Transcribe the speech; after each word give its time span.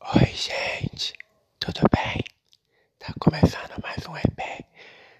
Oi, 0.00 0.26
gente, 0.26 1.12
tudo 1.58 1.80
bem? 1.94 2.22
Tá 2.98 3.12
começando 3.20 3.82
mais 3.82 4.06
um 4.06 4.16
EP. 4.16 4.64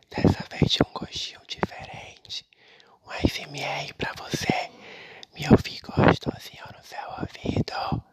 Dessa 0.09 0.45
vez 0.49 0.71
de 0.71 0.79
um 0.83 0.93
gostinho 0.93 1.41
diferente. 1.47 2.47
Um 3.05 3.11
ASMR 3.11 3.93
pra 3.95 4.13
você 4.17 4.71
me 5.35 5.49
ouvir 5.51 5.81
gostosinho 5.81 6.65
no 6.77 6.83
seu 6.85 7.07
ouvido. 7.21 8.05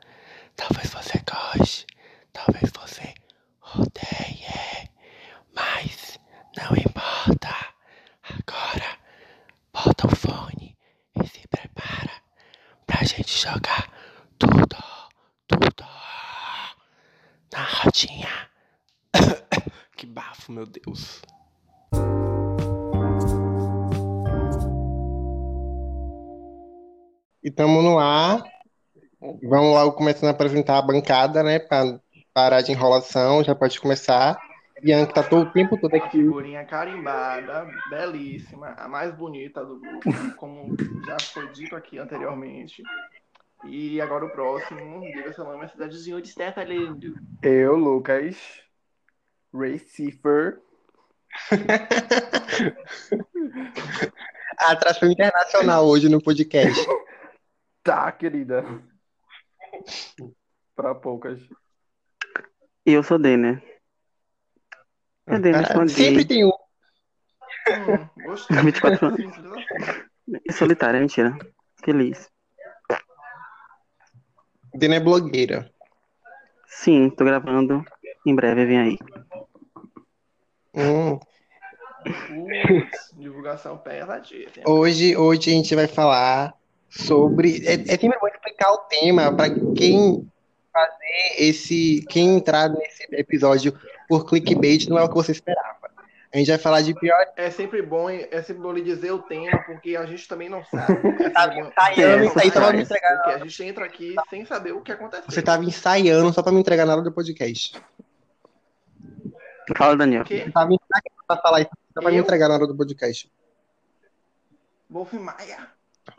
Talvez 0.55 0.89
você 0.89 1.19
goste, 1.19 1.85
talvez 2.33 2.71
você 2.71 3.13
odeie, 3.75 4.89
mas 5.53 6.19
não 6.57 6.75
importa. 6.75 7.55
Agora, 8.23 8.97
bota 9.71 10.07
o 10.07 10.15
fone 10.15 10.75
e 11.15 11.27
se 11.27 11.47
prepara 11.47 12.11
pra 12.85 13.03
gente 13.03 13.37
jogar 13.37 13.87
tudo, 14.39 14.77
na 17.55 17.63
rodinha. 17.63 18.49
que 19.95 20.05
bafo, 20.05 20.51
meu 20.51 20.65
Deus. 20.65 21.21
E 27.41 27.47
estamos 27.47 27.81
no 27.81 27.97
ar. 27.97 28.43
Vamos 29.21 29.73
logo 29.73 29.93
começando 29.93 30.27
a 30.27 30.31
apresentar 30.31 30.79
a 30.79 30.81
bancada, 30.81 31.41
né? 31.41 31.59
Para 31.59 31.99
parar 32.33 32.61
de 32.61 32.73
enrolação, 32.73 33.43
já 33.43 33.55
pode 33.55 33.79
começar. 33.79 34.37
Bianca 34.81 35.13
tá 35.13 35.23
todo 35.23 35.47
o 35.47 35.51
tempo 35.51 35.79
todo 35.79 35.95
aqui. 35.95 36.17
Figurinha 36.17 36.65
carimbada, 36.65 37.65
belíssima, 37.89 38.75
a 38.77 38.89
mais 38.89 39.15
bonita 39.15 39.63
do 39.63 39.79
grupo, 39.79 40.35
como 40.35 40.75
já 41.05 41.17
foi 41.19 41.47
dito 41.53 41.75
aqui 41.75 41.97
anteriormente. 41.97 42.83
E 43.67 43.99
agora 43.99 44.25
o 44.25 44.29
próximo, 44.29 45.01
diga 45.01 45.33
seu 45.33 45.43
nome, 45.43 45.65
é 45.65 45.67
cidadezinho 45.67 46.21
de 46.21 46.29
Stefalindo. 46.29 47.15
Eu, 47.41 47.75
Lucas, 47.75 48.37
Recifer. 49.53 50.59
A 54.57 54.71
atração 54.71 55.11
internacional 55.11 55.85
hoje 55.85 56.09
no 56.09 56.21
podcast. 56.21 56.79
Tá, 57.83 58.11
querida. 58.11 58.65
Pra 60.75 60.95
poucas. 60.95 61.39
E 62.83 62.93
eu 62.93 63.03
sou 63.03 63.19
Denner. 63.19 63.61
Cadê? 65.27 65.51
Não 65.51 65.61
Cara, 65.61 65.67
respondi. 65.67 65.93
sempre 65.93 66.25
tem 66.25 66.45
um. 66.45 66.49
Hum, 66.49 68.09
gostei. 68.23 68.57
24 68.57 69.05
anos. 69.05 69.21
E 70.43 70.51
solitária, 70.51 70.99
mentira. 70.99 71.37
Feliz. 71.83 72.27
Dena 74.75 74.95
é 74.95 74.99
blogueira. 74.99 75.71
Sim, 76.67 77.09
tô 77.09 77.23
gravando. 77.23 77.83
Em 78.25 78.35
breve 78.35 78.65
vem 78.65 78.79
aí. 78.79 78.97
Hum. 80.73 81.17
Putz, 82.03 83.13
divulgação 83.17 83.77
pesadinha. 83.77 84.47
Hoje, 84.65 85.15
hoje 85.15 85.49
a 85.49 85.53
gente 85.53 85.73
vai 85.75 85.87
falar 85.87 86.53
sobre. 86.89 87.65
É, 87.65 87.73
é 87.73 87.97
sempre 87.97 88.19
bom 88.19 88.27
explicar 88.27 88.71
o 88.73 88.77
tema 88.79 89.33
para 89.33 89.49
quem 89.75 90.29
fazer 90.71 91.35
esse. 91.37 92.05
Quem 92.09 92.35
entrar 92.35 92.69
nesse 92.69 93.07
episódio 93.13 93.73
por 94.09 94.25
clickbait 94.25 94.89
não 94.89 94.99
é 94.99 95.03
o 95.03 95.09
que 95.09 95.15
você 95.15 95.31
esperava. 95.31 95.84
A 96.35 96.37
gente 96.37 96.49
vai 96.49 96.57
falar 96.57 96.81
de 96.81 96.93
pior. 96.93 97.15
É 97.37 97.49
sempre 97.49 97.81
bom, 97.81 98.09
é 98.09 98.41
sempre 98.41 98.61
bom 98.61 98.73
lhe 98.73 98.81
dizer 98.81 99.09
o 99.11 99.19
tema, 99.19 99.57
porque 99.65 99.95
a 99.95 100.05
gente 100.05 100.27
também 100.27 100.49
não 100.49 100.65
sabe. 100.65 100.91
É 101.23 101.29
Tava 101.29 101.53
bom- 101.53 101.61
ensaiando, 101.69 102.23
É, 102.23 102.27
isso 102.27 102.39
aí 102.39 102.51
só 102.51 102.59
pra 102.59 102.73
me 102.73 102.83
entregar. 102.83 103.15
Porque 103.15 103.29
a 103.29 103.37
gente 103.39 103.63
entra 103.63 103.85
aqui 103.85 104.15
sem 104.29 104.45
saber 104.45 104.73
o 104.73 104.81
que 104.81 104.91
aconteceu. 104.91 105.23
Você 105.29 105.41
tava 105.41 105.63
ensaiando 105.63 106.33
só 106.33 106.43
pra 106.43 106.51
me 106.51 106.59
entregar 106.59 106.85
na 106.85 106.91
hora 106.91 107.01
do 107.01 107.11
podcast. 107.13 107.81
Fala, 109.77 109.95
Daniel. 109.95 110.23
O 110.23 110.25
quê? 110.25 110.43
Você 110.43 110.51
tava 110.51 110.73
ensaiando 110.73 111.23
pra 111.25 111.37
falar 111.37 111.61
isso 111.61 111.69
só 111.93 112.01
pra 112.01 112.11
me 112.11 112.17
Eu? 112.17 112.23
entregar 112.23 112.49
na 112.49 112.55
hora 112.55 112.67
do 112.67 112.75
podcast. 112.75 113.31
Wolf 114.89 115.13
Maia. 115.13 115.69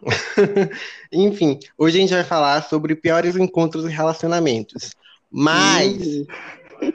Enfim, 1.12 1.58
hoje 1.76 1.98
a 1.98 2.00
gente 2.00 2.14
vai 2.14 2.24
falar 2.24 2.62
sobre 2.62 2.96
piores 2.96 3.36
encontros 3.36 3.84
e 3.84 3.88
relacionamentos. 3.88 4.92
Mas 5.30 6.26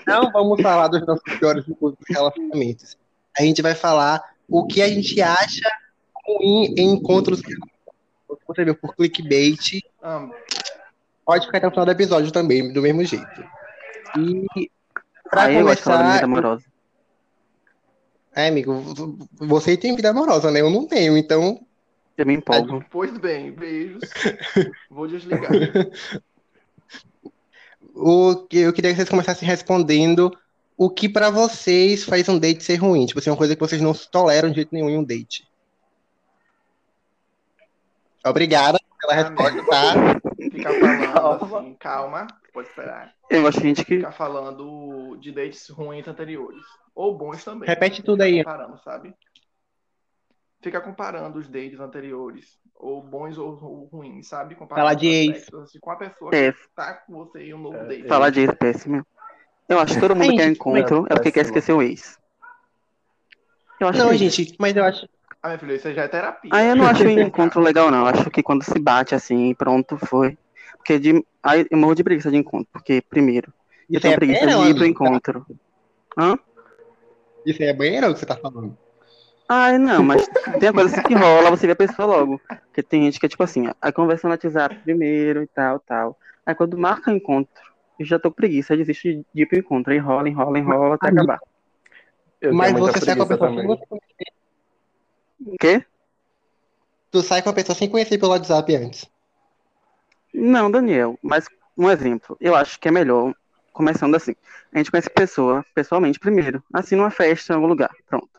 não 0.07 0.31
vamos 0.31 0.59
falar 0.59 0.87
dos 0.87 1.05
nossos 1.05 1.37
piores 1.37 1.67
encontros 1.69 2.03
e 2.09 2.13
relacionamentos. 2.13 2.97
A 3.37 3.43
gente 3.43 3.61
vai 3.61 3.75
falar 3.75 4.21
o 4.47 4.65
que 4.67 4.81
a 4.81 4.87
gente 4.89 5.21
acha 5.21 5.69
ruim 6.25 6.73
em 6.77 6.93
encontros. 6.93 7.41
Você 8.47 8.65
viu 8.65 8.75
por 8.75 8.95
clickbait, 8.95 9.81
pode 11.25 11.45
ficar 11.45 11.59
até 11.59 11.67
o 11.67 11.71
final 11.71 11.85
do 11.85 11.91
episódio 11.91 12.31
também, 12.31 12.71
do 12.73 12.81
mesmo 12.81 13.03
jeito. 13.05 13.43
E 14.17 14.69
pra 15.29 15.43
Aí 15.43 15.55
começar, 15.55 16.23
amorosa. 16.23 16.65
é, 18.35 18.47
amigo, 18.49 18.73
você 19.39 19.77
tem 19.77 19.95
vida 19.95 20.09
amorosa, 20.09 20.51
né? 20.51 20.59
Eu 20.59 20.69
não 20.69 20.85
tenho, 20.85 21.15
então 21.17 21.65
Eu 22.17 22.25
me 22.25 22.33
empolgo. 22.33 22.83
pois 22.91 23.17
bem, 23.17 23.51
beijos. 23.53 24.03
Vou 24.91 25.07
desligar. 25.07 25.49
o 27.95 28.35
que 28.49 28.59
eu 28.59 28.73
queria 28.73 28.91
que 28.91 28.97
vocês 28.97 29.09
começassem 29.09 29.47
respondendo 29.47 30.37
o 30.83 30.89
que 30.89 31.07
pra 31.07 31.29
vocês 31.29 32.03
faz 32.03 32.27
um 32.27 32.39
date 32.39 32.63
ser 32.63 32.77
ruim, 32.77 33.05
tipo 33.05 33.19
assim, 33.19 33.29
uma 33.29 33.37
coisa 33.37 33.55
que 33.55 33.59
vocês 33.61 33.79
não 33.81 33.93
toleram 33.93 34.49
de 34.49 34.55
jeito 34.55 34.73
nenhum 34.73 34.89
em 34.89 34.97
um 34.97 35.03
date. 35.03 35.47
Obrigada 38.25 38.79
pela 38.99 39.13
resposta, 39.13 39.65
tá? 39.65 39.93
Ficar 40.51 40.73
falando 40.73 41.13
Calma. 41.13 41.59
assim, 41.59 41.73
calma, 41.75 42.27
pode 42.53 42.67
esperar. 42.67 43.13
Eu 43.29 43.41
gosto 43.43 43.59
de 43.61 43.67
gente 43.67 43.85
que. 43.85 43.97
Ficar 43.97 44.11
falando 44.11 45.17
de 45.17 45.31
dates 45.31 45.69
ruins 45.69 46.07
anteriores. 46.07 46.63
Ou 46.95 47.15
bons 47.17 47.43
também. 47.43 47.67
Repete 47.67 48.03
tudo 48.03 48.21
aí. 48.21 48.43
Comparando, 48.43 48.79
sabe? 48.83 49.13
Fica 50.63 50.81
comparando 50.81 51.39
os 51.39 51.47
dates 51.47 51.79
anteriores. 51.79 52.59
Ou 52.75 53.01
bons 53.03 53.37
ou, 53.37 53.49
ou 53.63 53.85
ruins, 53.85 54.27
sabe? 54.27 54.55
Comparando 54.55 54.87
Falar 54.87 54.93
de 54.95 55.07
ex. 55.07 55.53
assim, 55.53 55.79
com 55.79 55.91
a 55.91 55.95
pessoa 55.95 56.31
É, 56.33 56.51
que 56.51 56.59
tá 56.75 56.93
com 56.95 57.13
você 57.13 57.43
em 57.43 57.53
um 57.53 57.59
novo 57.59 57.77
É, 57.77 57.85
date. 57.87 58.07
falar 58.07 58.29
de 58.31 58.41
ex 58.41 58.49
é 58.49 58.55
péssimo. 58.55 59.05
Eu 59.71 59.79
acho 59.79 59.93
que 59.93 60.01
todo 60.01 60.15
mundo 60.15 60.29
Ai, 60.29 60.35
quer 60.35 60.47
gente, 60.49 60.57
encontro 60.57 61.05
é 61.09 61.13
porque 61.15 61.31
quer 61.31 61.41
esquecer 61.41 61.71
o 61.71 61.81
ex. 61.81 62.17
Eu 63.79 63.87
acho 63.87 63.99
Não, 63.99 64.11
que- 64.11 64.17
gente, 64.17 64.55
mas 64.59 64.75
eu 64.75 64.83
acho. 64.83 65.07
Ah, 65.41 65.49
meu 65.49 65.59
filho, 65.59 65.75
isso 65.75 65.93
já 65.93 66.03
é 66.03 66.07
terapia. 66.09 66.51
Aí 66.53 66.67
eu 66.67 66.75
não 66.75 66.85
acho 66.85 67.03
o 67.03 67.09
encontro 67.09 67.61
legal, 67.61 67.89
não. 67.89 67.99
Eu 68.01 68.07
acho 68.07 68.29
que 68.29 68.43
quando 68.43 68.63
se 68.63 68.77
bate 68.77 69.15
assim, 69.15 69.55
pronto, 69.55 69.97
foi. 70.05 70.37
Porque 70.77 70.99
de... 70.99 71.25
aí 71.41 71.65
eu 71.71 71.77
morro 71.77 71.95
de 71.95 72.03
preguiça 72.03 72.29
de 72.29 72.37
encontro. 72.37 72.67
Porque, 72.73 73.01
primeiro, 73.09 73.51
eu 73.89 73.93
Isso 73.93 74.01
tenho 74.01 74.13
é 74.13 74.17
preguiça 74.17 74.41
banheirão, 74.41 74.65
de 74.65 74.69
ir 74.71 74.75
pro 74.75 74.85
encontro. 74.85 75.45
Hã? 76.17 76.37
Isso 77.45 77.63
aí 77.63 77.69
é 77.69 77.73
banheirão 77.73 78.13
que 78.13 78.19
você 78.19 78.25
tá 78.25 78.35
falando. 78.35 78.77
Ai, 79.49 79.77
não, 79.77 80.03
mas 80.03 80.27
tem 80.59 80.69
a 80.69 80.73
coisa 80.73 80.89
assim 80.91 81.07
que 81.07 81.13
rola, 81.13 81.49
você 81.49 81.65
vê 81.65 81.73
a 81.73 81.75
pessoa 81.75 82.05
logo. 82.05 82.41
Porque 82.67 82.83
tem 82.83 83.03
gente 83.03 83.19
que 83.19 83.25
é 83.25 83.29
tipo 83.29 83.43
assim, 83.43 83.65
aí 83.81 83.91
conversa 83.91 84.27
no 84.27 84.33
WhatsApp 84.33 84.75
primeiro 84.83 85.43
e 85.43 85.47
tal, 85.47 85.79
tal. 85.79 86.17
Aí 86.45 86.55
quando 86.55 86.77
marca 86.77 87.11
o 87.11 87.15
encontro, 87.15 87.61
já 88.05 88.19
tô 88.19 88.29
com 88.29 88.35
preguiça, 88.35 88.75
desisto 88.77 89.03
de 89.07 89.25
de 89.33 89.41
ir 89.43 89.45
pro 89.45 89.59
encontro. 89.59 89.91
Aí 89.91 89.97
enrola, 89.99 90.27
enrola, 90.29 90.59
enrola 90.59 90.95
até 90.95 91.09
acabar. 91.09 91.39
Eu 92.39 92.53
mas 92.53 92.73
você 92.73 92.99
sai 92.99 93.15
com 93.15 93.23
a 93.23 93.27
pessoa 93.27 93.49
sem 93.49 93.63
também. 93.63 93.67
você 93.67 93.85
conhecer. 93.85 94.33
O 95.39 95.57
quê? 95.57 95.85
Tu 97.11 97.21
sai 97.21 97.41
com 97.41 97.49
a 97.49 97.53
pessoa 97.53 97.75
sem 97.75 97.89
conhecer 97.89 98.17
pelo 98.17 98.31
WhatsApp 98.31 98.75
antes. 98.75 99.09
Não, 100.33 100.71
Daniel, 100.71 101.17
mas 101.21 101.45
um 101.77 101.89
exemplo. 101.89 102.37
Eu 102.39 102.55
acho 102.55 102.79
que 102.79 102.87
é 102.87 102.91
melhor 102.91 103.33
começando 103.73 104.15
assim. 104.15 104.35
A 104.73 104.77
gente 104.77 104.91
conhece 104.91 105.07
a 105.09 105.19
pessoa 105.19 105.65
pessoalmente 105.73 106.19
primeiro, 106.19 106.63
assim 106.73 106.95
numa 106.95 107.11
festa, 107.11 107.53
em 107.53 107.55
algum 107.55 107.67
lugar. 107.67 107.91
Pronto. 108.07 108.29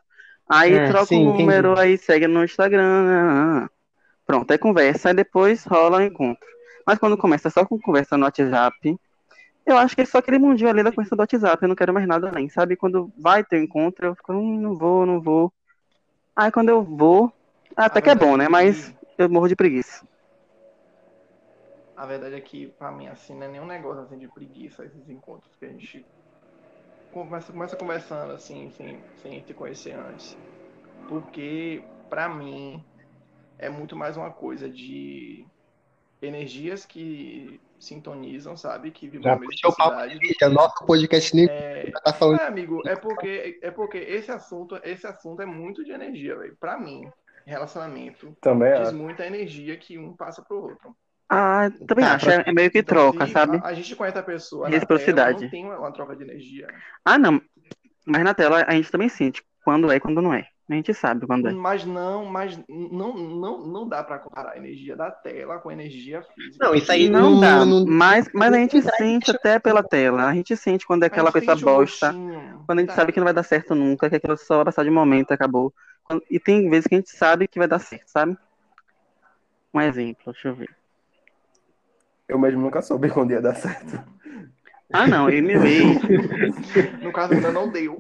Aí 0.49 0.75
É, 0.75 0.87
troca 0.89 1.07
sim, 1.07 1.27
o 1.27 1.33
número, 1.33 1.73
entendi. 1.73 1.81
aí 1.81 1.99
segue 1.99 2.27
no 2.27 2.45
Instagram. 2.45 3.69
Pronto, 4.27 4.51
aí 4.51 4.59
conversa, 4.59 5.09
aí 5.09 5.15
depois 5.15 5.65
rola 5.65 5.99
o 5.99 6.03
encontro. 6.03 6.47
Mas 6.87 6.99
quando 6.99 7.17
começa 7.17 7.51
só 7.51 7.65
com 7.65 7.79
conversa 7.79 8.17
no 8.17 8.25
WhatsApp, 8.25 8.99
eu 9.67 9.77
acho 9.79 9.95
que 9.95 10.03
é 10.03 10.05
só 10.05 10.19
aquele 10.19 10.39
mundinho 10.39 10.71
ali 10.71 10.83
da 10.83 10.91
conversa 10.91 11.17
do 11.17 11.21
WhatsApp, 11.21 11.63
eu 11.63 11.69
não 11.69 11.77
quero 11.77 11.93
mais 11.95 12.07
nada 12.07 12.29
além, 12.29 12.49
sabe? 12.49 12.77
Quando 12.77 13.13
vai 13.19 13.45
ter 13.45 13.57
o 13.61 13.65
encontro, 13.65 14.07
eu 14.07 14.15
fico, 14.17 14.33
hum, 14.33 14.61
não 14.61 14.77
vou, 14.77 15.07
não 15.07 15.21
vou. 15.21 15.53
Aí 16.37 16.51
quando 16.53 16.71
eu 16.71 16.83
vou, 16.83 17.33
até 17.77 17.99
A 17.99 18.03
que 18.03 18.11
é 18.11 18.15
bom, 18.15 18.37
né? 18.37 18.47
que- 18.47 18.51
Mas 18.51 18.95
eu 19.19 19.29
morro 19.31 19.49
de 19.49 19.57
preguiça. 19.57 20.05
A 21.97 22.07
verdade 22.07 22.35
é 22.35 22.41
que, 22.41 22.69
pra 22.79 22.91
mim, 22.91 23.07
assim, 23.07 23.35
não 23.35 23.45
é 23.45 23.49
nenhum 23.49 23.67
negócio 23.67 24.03
assim, 24.03 24.19
de 24.19 24.29
preguiça 24.29 24.85
esses 24.85 25.09
encontros 25.09 25.55
que 25.59 25.67
a 25.67 25.69
gente 25.69 26.07
começa, 27.13 27.53
começa 27.53 27.77
conversando 27.77 28.33
assim, 28.33 28.71
sem, 28.73 29.01
sem 29.23 29.45
se 29.45 29.55
conhecer 29.55 29.93
antes. 29.93 30.37
Porque, 31.09 31.83
pra 32.09 32.29
mim, 32.29 32.83
é 33.59 33.69
muito 33.69 33.97
mais 33.97 34.17
uma 34.17 34.33
coisa 34.33 34.69
de 34.69 35.47
energias 36.23 36.85
que 36.87 37.61
sintonizam, 37.79 38.57
sabe? 38.57 38.91
Que 38.91 39.09
vibram 39.09 39.23
Já 39.31 39.33
a 39.33 39.39
mesma 39.39 39.51
puxou 39.51 39.71
o 39.71 39.77
papo 39.77 40.09
de 40.09 40.87
podcast 40.87 41.35
nem 41.37 41.47
É, 41.49 41.91
tá 42.05 42.13
falando. 42.13 42.41
é, 42.41 42.47
amigo, 42.47 42.81
é 42.87 42.97
porque, 42.97 43.59
é 43.63 43.71
porque 43.71 43.99
esse 43.99 44.31
assunto, 44.31 44.79
esse 44.85 45.07
assunto 45.07 45.43
é 45.43 45.47
muito 45.47 45.85
de 45.85 45.91
energia, 45.93 46.37
velho. 46.37 46.57
Pra 46.61 46.79
mim, 46.79 47.11
relacionamento 47.45 48.37
Também 48.41 48.73
diz 48.73 48.89
acho. 48.89 48.97
muita 48.97 49.27
energia 49.27 49.77
que 49.77 49.99
um 49.99 50.15
passa 50.17 50.43
pro 50.43 50.63
outro. 50.63 50.97
Ah, 51.29 51.71
também 51.87 52.05
Tá, 52.05 52.15
acho. 52.15 52.31
É 52.31 52.45
é 52.47 52.53
meio 52.53 52.71
que 52.71 52.79
Então, 52.79 52.95
troca, 52.95 53.27
sabe? 53.27 53.57
A, 53.59 53.67
a 53.69 53.75
gente 53.75 53.97
conhece 53.97 54.19
a 54.19 54.23
pessoa 54.23 54.71
na 54.71 54.71
tela, 54.71 54.75
Reciprocidade. 54.81 55.43
não 55.45 55.51
tem 55.51 55.65
uma, 55.65 55.79
uma 55.79 55.93
troca 55.93 56.15
de 56.15 56.23
energia. 56.23 56.69
Ah, 57.05 57.19
não. 57.19 57.41
Mas 58.07 58.23
na 58.25 58.35
tela 58.35 58.65
a 58.67 58.73
gente 58.75 58.91
também 58.91 59.09
sente 59.09 59.43
quando 59.65 59.91
é 59.91 59.97
e 59.97 60.01
quando 60.01 60.21
não 60.21 60.35
é. 60.35 60.47
A 60.71 60.75
gente 60.75 60.95
sabe 60.95 61.27
quando 61.27 61.49
é. 61.49 61.53
Mas 61.53 61.85
não, 61.85 62.25
mas 62.25 62.59
não, 62.69 63.15
não, 63.15 63.67
não 63.67 63.89
dá 63.89 64.03
pra 64.03 64.19
comparar 64.19 64.53
a 64.53 64.57
energia 64.57 64.97
da 64.97 65.11
tela 65.11 65.59
com 65.59 65.69
a 65.69 65.73
energia 65.73 66.23
física. 66.23 66.65
Não, 66.65 66.75
isso 66.75 66.91
aí 66.91 67.09
Não 67.09 67.33
não, 67.33 67.41
dá, 67.41 67.65
não- 67.67 67.85
mas, 67.87 68.31
mas 68.33 68.53
a 68.53 68.57
gente 68.57 68.81
sente 68.81 69.31
até 69.31 69.59
pela 69.59 69.83
tela. 69.83 70.29
A 70.29 70.35
gente 70.35 70.57
sente 70.57 70.87
quando 70.87 71.03
é 71.03 71.07
aquela 71.07 71.31
um 71.31 71.61
bosta. 71.61 72.13
gostinho. 72.13 72.63
Quando 72.67 72.79
a 72.79 72.83
gente 72.83 72.91
Tá. 72.91 72.97
sabe 72.97 73.13
que 73.13 73.19
não 73.21 73.25
vai 73.25 73.35
dar 73.35 73.43
certo 73.43 73.75
nunca, 73.75 74.09
que 74.09 74.17
aquilo 74.17 74.37
só 74.39 74.57
vai 74.57 74.67
passar 74.67 74.85
de 74.85 74.91
momento 74.91 75.33
e 75.33 75.35
acabou. 75.35 75.75
E 76.31 76.39
tem 76.39 76.69
vezes 76.71 76.87
que 76.87 76.95
a 76.95 76.99
gente 76.99 77.11
sabe 77.11 77.49
que 77.49 77.59
vai 77.59 77.69
dar 77.69 77.79
certo, 77.79 78.09
sabe? 78.09 78.37
Um 79.75 79.81
exemplo, 79.81 80.33
deixa 80.33 80.49
eu 80.49 80.55
ver. 80.55 80.71
Eu 82.29 82.39
mesmo 82.39 82.61
nunca 82.61 82.81
soube 82.83 83.11
quando 83.11 83.33
ia 83.33 83.41
dar 83.43 83.55
certo. 83.55 84.03
Ah, 84.93 85.07
não, 85.07 85.29
ex. 85.31 85.43
No 87.03 87.13
caso, 87.13 87.33
ainda 87.35 87.51
não 87.51 87.71
deu. 87.71 87.97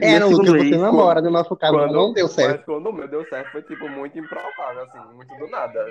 É, 0.00 0.18
não, 0.18 0.30
Lucas, 0.30 0.52
você 0.52 0.76
namora, 0.76 1.20
no 1.20 1.30
nosso 1.30 1.56
caso, 1.56 1.74
Quando- 1.74 1.92
não 1.92 2.12
deu 2.12 2.28
certo. 2.28 2.56
Mas 2.58 2.64
quando 2.64 2.86
o 2.88 2.92
meu 2.92 3.08
deu 3.08 3.24
certo, 3.28 3.50
foi 3.52 3.62
tipo 3.62 3.88
muito 3.88 4.18
improvável, 4.18 4.82
assim, 4.84 4.98
muito 5.14 5.36
do 5.36 5.48
nada. 5.48 5.86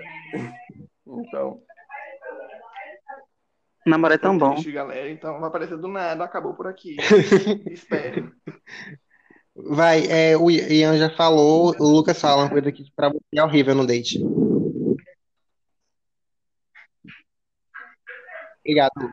Então, 1.06 1.62
Namorar 3.86 4.16
é 4.16 4.18
tão 4.18 4.38
bom. 4.38 4.54
triste, 4.54 4.72
galera. 4.72 5.10
Então 5.10 5.40
vai 5.42 5.50
aparecer 5.50 5.78
do 5.78 5.90
nada, 5.90 6.24
acabou 6.24 6.54
por 6.54 6.68
aqui. 6.68 6.96
Espere. 7.70 8.32
Vai, 9.56 10.06
é, 10.08 10.38
o 10.38 10.50
Ian 10.50 10.98
já 10.98 11.10
falou, 11.10 11.76
o 11.78 11.84
Lucas 11.84 12.20
fala 12.20 12.44
uma 12.44 12.50
coisa 12.50 12.72
que 12.72 12.86
pra 12.96 13.10
você 13.10 13.20
é 13.36 13.44
horrível 13.44 13.76
no 13.76 13.86
date. 13.86 14.20
Obrigado. 18.62 19.12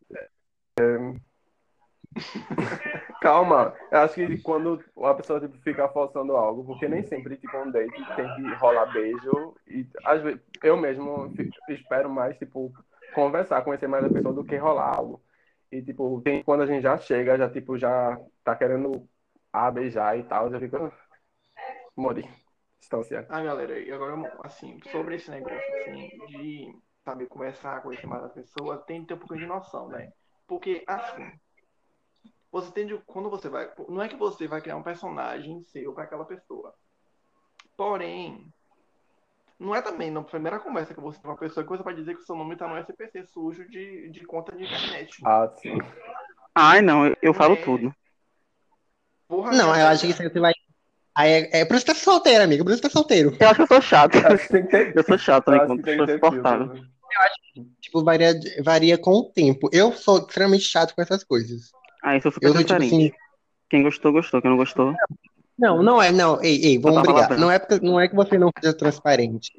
calma. 3.21 3.75
Eu 3.91 3.99
acho 4.01 4.15
que 4.15 4.39
quando 4.43 4.83
a 5.05 5.15
pessoa 5.15 5.41
tipo, 5.41 5.57
fica 5.59 5.89
forçando 5.89 6.37
algo, 6.37 6.65
porque 6.65 6.89
nem 6.89 7.03
sempre, 7.05 7.37
tipo, 7.37 7.57
um 7.57 7.71
date 7.71 7.93
tem 8.17 8.27
que 8.35 8.55
rolar 8.55 8.87
beijo. 8.93 9.55
E 9.67 9.87
às 10.05 10.23
vezes 10.23 10.41
eu 10.63 10.77
mesmo 10.77 11.33
espero 11.69 12.11
mais, 12.11 12.37
tipo, 12.39 12.73
conversar, 13.15 13.63
conhecer 13.63 13.89
mais 13.89 14.05
a 14.05 14.09
pessoa 14.11 14.35
do 14.35 14.45
que 14.45 14.57
rolar 14.57 14.97
algo. 14.97 15.23
E, 15.71 15.83
tipo, 15.83 16.21
tem, 16.23 16.43
quando 16.43 16.63
a 16.63 16.67
gente 16.67 16.83
já 16.83 16.99
chega, 16.99 17.37
já, 17.39 17.49
tipo, 17.49 17.79
já 17.79 18.19
tá 18.43 18.57
querendo 18.57 19.09
ah, 19.53 19.71
beijar 19.71 20.19
e 20.19 20.25
tal, 20.25 20.51
já 20.51 20.59
fica. 20.59 20.79
"Ah, 20.87 20.93
Mori. 21.97 22.29
Distância. 22.81 23.27
Ah, 23.29 23.43
galera, 23.43 23.79
e 23.79 23.93
agora, 23.93 24.17
assim, 24.43 24.81
sobre 24.91 25.17
esse 25.17 25.31
negócio, 25.31 25.59
assim, 25.81 26.09
de 26.29 26.75
saber 27.05 27.27
conversar, 27.27 27.83
conhecer 27.83 28.07
mais 28.07 28.25
a 28.25 28.29
pessoa, 28.31 28.79
tem 28.79 29.03
que 29.03 29.09
ter 29.09 29.15
um 29.15 29.19
pouquinho 29.19 29.41
de 29.41 29.47
noção, 29.47 29.89
né? 29.89 30.11
Porque, 30.51 30.83
assim, 30.85 31.31
você 32.51 32.73
tem 32.73 32.85
de, 32.85 32.99
quando 33.07 33.31
você 33.31 33.49
vai, 33.49 33.71
não 33.89 34.03
é 34.03 34.09
que 34.09 34.17
você 34.17 34.49
vai 34.49 34.61
criar 34.61 34.75
um 34.75 34.83
personagem 34.83 35.63
seu 35.63 35.93
para 35.93 36.03
aquela 36.03 36.25
pessoa. 36.25 36.75
Porém, 37.77 38.53
não 39.57 39.77
é 39.77 39.81
também 39.81 40.11
na 40.11 40.25
primeira 40.25 40.59
conversa 40.59 40.93
que 40.93 41.01
você 41.01 41.19
tem 41.19 41.23
com 41.23 41.29
uma 41.29 41.37
pessoa 41.39 41.63
que 41.63 41.71
você 41.71 41.85
vai 41.85 41.95
dizer 41.95 42.17
que 42.17 42.23
o 42.23 42.25
seu 42.25 42.35
nome 42.35 42.57
tá 42.57 42.67
no 42.67 42.77
SPC 42.77 43.27
sujo 43.27 43.69
de, 43.69 44.11
de 44.11 44.25
conta 44.27 44.51
de 44.57 44.65
internet. 44.65 45.23
Ah, 45.25 45.49
sim. 45.57 45.79
Ai, 46.53 46.83
não, 46.83 47.07
eu, 47.07 47.17
eu 47.23 47.33
falo 47.33 47.55
É. 47.55 47.63
tudo. 47.63 47.95
Porra, 49.29 49.53
Não, 49.53 49.71
minha 49.71 49.85
eu 49.85 49.87
acho 49.87 50.05
que 50.05 50.13
você 50.13 50.41
vai. 50.41 50.53
Aí 51.15 51.31
é, 51.31 51.61
é 51.61 51.65
por 51.65 51.77
isso 51.77 51.87
que 51.87 51.93
tá 51.93 51.97
solteiro, 51.97 52.43
amigo, 52.43 52.65
por 52.65 52.73
isso 52.73 52.83
que 52.83 52.89
tá 52.89 52.93
solteiro. 52.93 53.37
Eu 53.39 53.47
acho 53.47 53.55
que 53.55 53.63
eu 53.63 53.67
sou 53.69 53.81
chato. 53.81 54.19
Ter. 54.69 54.97
Eu 54.97 55.05
sou 55.05 55.17
chato, 55.17 55.53
eu 55.53 55.59
né? 55.59 55.67
sou 55.69 55.79
que 55.79 56.91
insuportável. 57.11 57.35
filtro, 57.55 57.63
né? 57.63 57.77
Tipo, 57.81 58.05
varia, 58.05 58.41
varia 58.63 58.99
com 58.99 59.11
o 59.13 59.25
tempo. 59.25 59.69
Eu 59.73 59.93
sou 59.93 60.19
extremamente 60.19 60.65
chato 60.65 60.95
com 60.95 61.03
essas 61.03 61.25
coisas. 61.25 61.71
Ah, 62.03 62.15
eu 62.17 62.21
sou 62.23 62.33
super 62.33 62.47
Eu 62.47 62.53
sou 62.53 62.61
tipo 62.63 62.69
transparente. 62.77 63.07
assim. 63.13 63.13
Quem 63.69 63.83
gostou, 63.83 64.13
gostou. 64.13 64.41
Quem 64.41 64.51
não 64.51 64.57
gostou, 64.57 64.95
Não, 65.59 65.83
não 65.83 66.03
é, 66.03 66.11
não. 66.11 66.43
Ei, 66.43 66.65
ei, 66.65 66.79
vamos 66.79 67.03
brigar. 67.03 67.39
Não 67.39 67.51
é, 67.51 67.59
porque, 67.59 67.85
não 67.85 68.01
é 68.01 68.09
que 68.09 68.17
você 68.17 68.39
não 68.39 68.51
seja 68.61 68.75
transparente. 68.77 69.51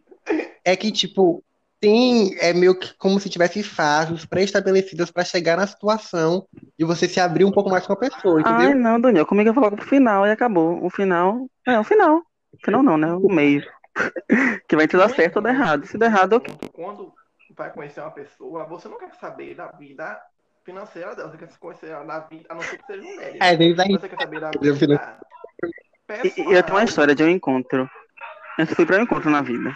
É 0.65 0.75
que, 0.75 0.92
tipo, 0.92 1.44
tem. 1.80 2.36
É 2.39 2.53
meio 2.53 2.75
que 2.75 2.94
como 2.98 3.19
se 3.19 3.30
tivesse 3.30 3.63
fases 3.63 4.25
pré-estabelecidas 4.25 5.09
pra 5.12 5.24
chegar 5.24 5.57
na 5.57 5.65
situação 5.65 6.45
e 6.77 6.83
você 6.86 7.07
se 7.07 7.19
abrir 7.19 7.45
um 7.45 7.51
pouco 7.51 7.69
mais 7.69 7.86
com 7.88 7.94
a 7.94 7.97
pessoa, 7.97 8.42
Ai, 8.45 8.65
entendeu? 8.65 8.75
não, 8.80 9.00
Daniel, 9.01 9.25
comigo 9.25 9.50
eu 9.50 9.54
vou 9.54 9.63
logo 9.63 9.77
pro 9.77 9.88
final 9.88 10.25
e 10.25 10.31
acabou. 10.31 10.83
O 10.86 10.89
final. 10.89 11.47
É, 11.68 11.80
o 11.80 11.83
final. 11.83 12.18
O 12.54 12.65
final 12.65 12.83
não, 12.83 12.97
né? 12.97 13.13
O 13.13 13.30
meio. 13.30 13.63
que 14.68 14.75
vai 14.75 14.88
te 14.88 14.95
dar 14.97 15.09
certo 15.09 15.38
ou 15.38 15.42
dar 15.42 15.50
errado. 15.54 15.86
Se 15.86 15.97
der 15.97 16.06
errado, 16.07 16.33
ok. 16.33 16.54
Quando 16.74 17.12
vai 17.61 17.71
conhecer 17.71 18.01
uma 18.01 18.11
pessoa, 18.11 18.65
você 18.65 18.87
não 18.87 18.97
quer 18.97 19.13
saber 19.15 19.55
da 19.55 19.67
vida 19.67 20.19
financeira 20.63 21.15
dela, 21.15 21.29
você 21.29 21.37
quer 21.37 21.57
conhecer 21.57 22.05
da 22.05 22.19
vida, 22.19 22.45
a 22.49 22.55
não 22.55 22.61
ser 22.61 22.77
que 22.77 22.85
seja 22.85 23.01
mulher. 23.01 23.37
É, 23.39 23.51
às 23.51 23.57
vezes 23.57 23.79
a 23.79 23.83
gente. 23.83 24.01
Você 24.01 24.09
quer 24.09 24.21
saber 24.21 24.39
da 24.39 24.51
vida 24.59 25.21
e 26.23 26.53
eu 26.53 26.63
tenho 26.63 26.77
uma 26.77 26.83
história 26.83 27.15
de 27.15 27.23
um 27.23 27.29
encontro. 27.29 27.89
Eu 28.57 28.67
fui 28.67 28.85
pra 28.85 28.97
um 28.97 29.03
encontro 29.03 29.29
na 29.29 29.41
vida. 29.41 29.73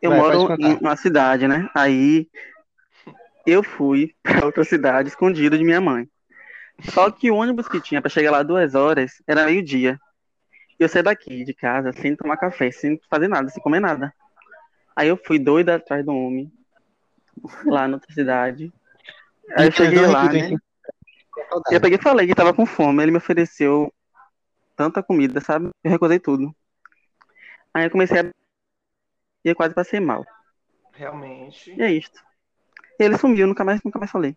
Eu 0.00 0.10
Vai, 0.10 0.18
moro 0.18 0.56
em 0.58 0.74
uma 0.76 0.96
cidade, 0.96 1.46
né? 1.46 1.68
Aí 1.74 2.26
eu 3.46 3.62
fui 3.62 4.14
pra 4.22 4.46
outra 4.46 4.64
cidade 4.64 5.08
escondido 5.08 5.58
de 5.58 5.64
minha 5.64 5.80
mãe. 5.80 6.08
Só 6.80 7.10
que 7.10 7.30
o 7.30 7.36
ônibus 7.36 7.68
que 7.68 7.80
tinha 7.80 8.00
pra 8.00 8.10
chegar 8.10 8.30
lá 8.30 8.42
duas 8.42 8.74
horas 8.74 9.22
era 9.26 9.44
meio-dia. 9.44 10.00
E 10.80 10.82
eu 10.82 10.88
saí 10.88 11.02
daqui 11.02 11.44
de 11.44 11.52
casa 11.52 11.92
sem 11.92 12.16
tomar 12.16 12.38
café, 12.38 12.70
sem 12.70 12.98
fazer 13.10 13.28
nada, 13.28 13.48
sem 13.50 13.62
comer 13.62 13.80
nada. 13.80 14.12
Aí 14.94 15.08
eu 15.08 15.16
fui 15.16 15.38
doida 15.38 15.76
atrás 15.76 16.04
do 16.04 16.12
homem, 16.12 16.52
lá 17.64 17.88
na 17.88 17.94
outra 17.94 18.12
cidade. 18.12 18.72
Aí 19.56 19.66
eu 19.66 19.72
cheguei 19.72 20.06
lá, 20.06 20.30
né? 20.32 20.50
E 21.70 21.74
eu 21.74 21.80
peguei 21.80 21.98
e 21.98 22.02
falei 22.02 22.26
que 22.26 22.34
tava 22.34 22.54
com 22.54 22.66
fome. 22.66 23.02
Ele 23.02 23.10
me 23.10 23.18
ofereceu 23.18 23.92
tanta 24.76 25.02
comida, 25.02 25.40
sabe? 25.40 25.70
Eu 25.82 25.90
recusei 25.90 26.18
tudo. 26.18 26.54
Aí 27.74 27.84
eu 27.84 27.90
comecei 27.90 28.20
a. 28.20 28.24
E 29.44 29.48
eu 29.48 29.56
quase 29.56 29.74
passei 29.74 30.00
mal. 30.00 30.24
Realmente. 30.92 31.72
E 31.72 31.82
é 31.82 31.90
isto. 31.90 32.22
E 32.98 33.04
ele 33.04 33.18
sumiu, 33.18 33.46
nunca 33.46 33.64
mais, 33.64 33.82
nunca 33.82 33.98
mais 33.98 34.10
falei. 34.10 34.36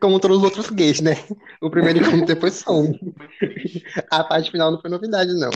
Como 0.00 0.20
todos 0.20 0.38
os 0.38 0.44
outros 0.44 0.68
gays, 0.70 1.00
né? 1.00 1.12
O 1.60 1.70
primeiro 1.70 2.00
encontro 2.00 2.26
depois 2.26 2.54
some. 2.54 2.98
A 4.10 4.24
parte 4.24 4.50
final 4.50 4.72
não 4.72 4.80
foi 4.80 4.90
novidade, 4.90 5.32
não. 5.34 5.50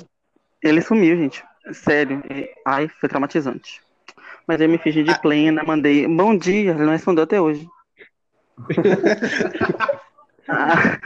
Ele 0.63 0.81
sumiu, 0.81 1.17
gente. 1.17 1.45
Sério. 1.73 2.23
E- 2.31 2.51
Ai, 2.65 2.89
foi 2.89 3.09
traumatizante. 3.09 3.81
Mas 4.47 4.61
eu 4.61 4.69
me 4.69 4.79
fingi 4.79 5.03
de 5.03 5.11
Ah. 5.13 5.19
plena, 5.19 5.63
mandei 5.65 6.07
bom 6.07 6.37
dia, 6.37 6.73
ele 6.73 6.85
não 6.85 6.93
respondeu 6.93 7.25
até 7.25 7.41
hoje. 7.41 7.67
Ah, 10.47 10.99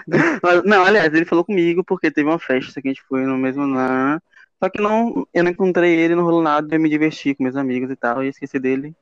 não, 0.65 0.85
aliás, 0.85 1.15
ele 1.15 1.25
falou 1.25 1.45
comigo 1.45 1.85
porque 1.85 2.11
teve 2.11 2.29
uma 2.29 2.41
festa 2.41 2.83
que 2.83 2.89
a 2.89 2.91
gente 2.93 3.05
foi 3.05 3.23
no 3.25 3.39
mesmo 3.39 3.65
lá. 3.67 4.21
Só 4.61 4.69
que 4.69 4.81
não, 4.83 5.25
eu 5.33 5.45
não 5.45 5.53
encontrei 5.53 5.95
ele, 5.95 6.17
não 6.17 6.25
rolou 6.25 6.43
nada, 6.43 6.75
eu 6.75 6.81
me 6.81 6.89
diverti 6.89 7.37
com 7.37 7.45
meus 7.45 7.55
amigos 7.55 7.89
e 7.89 7.95
tal, 7.95 8.25
e 8.25 8.29
esqueci 8.29 8.59
dele. 8.59 8.93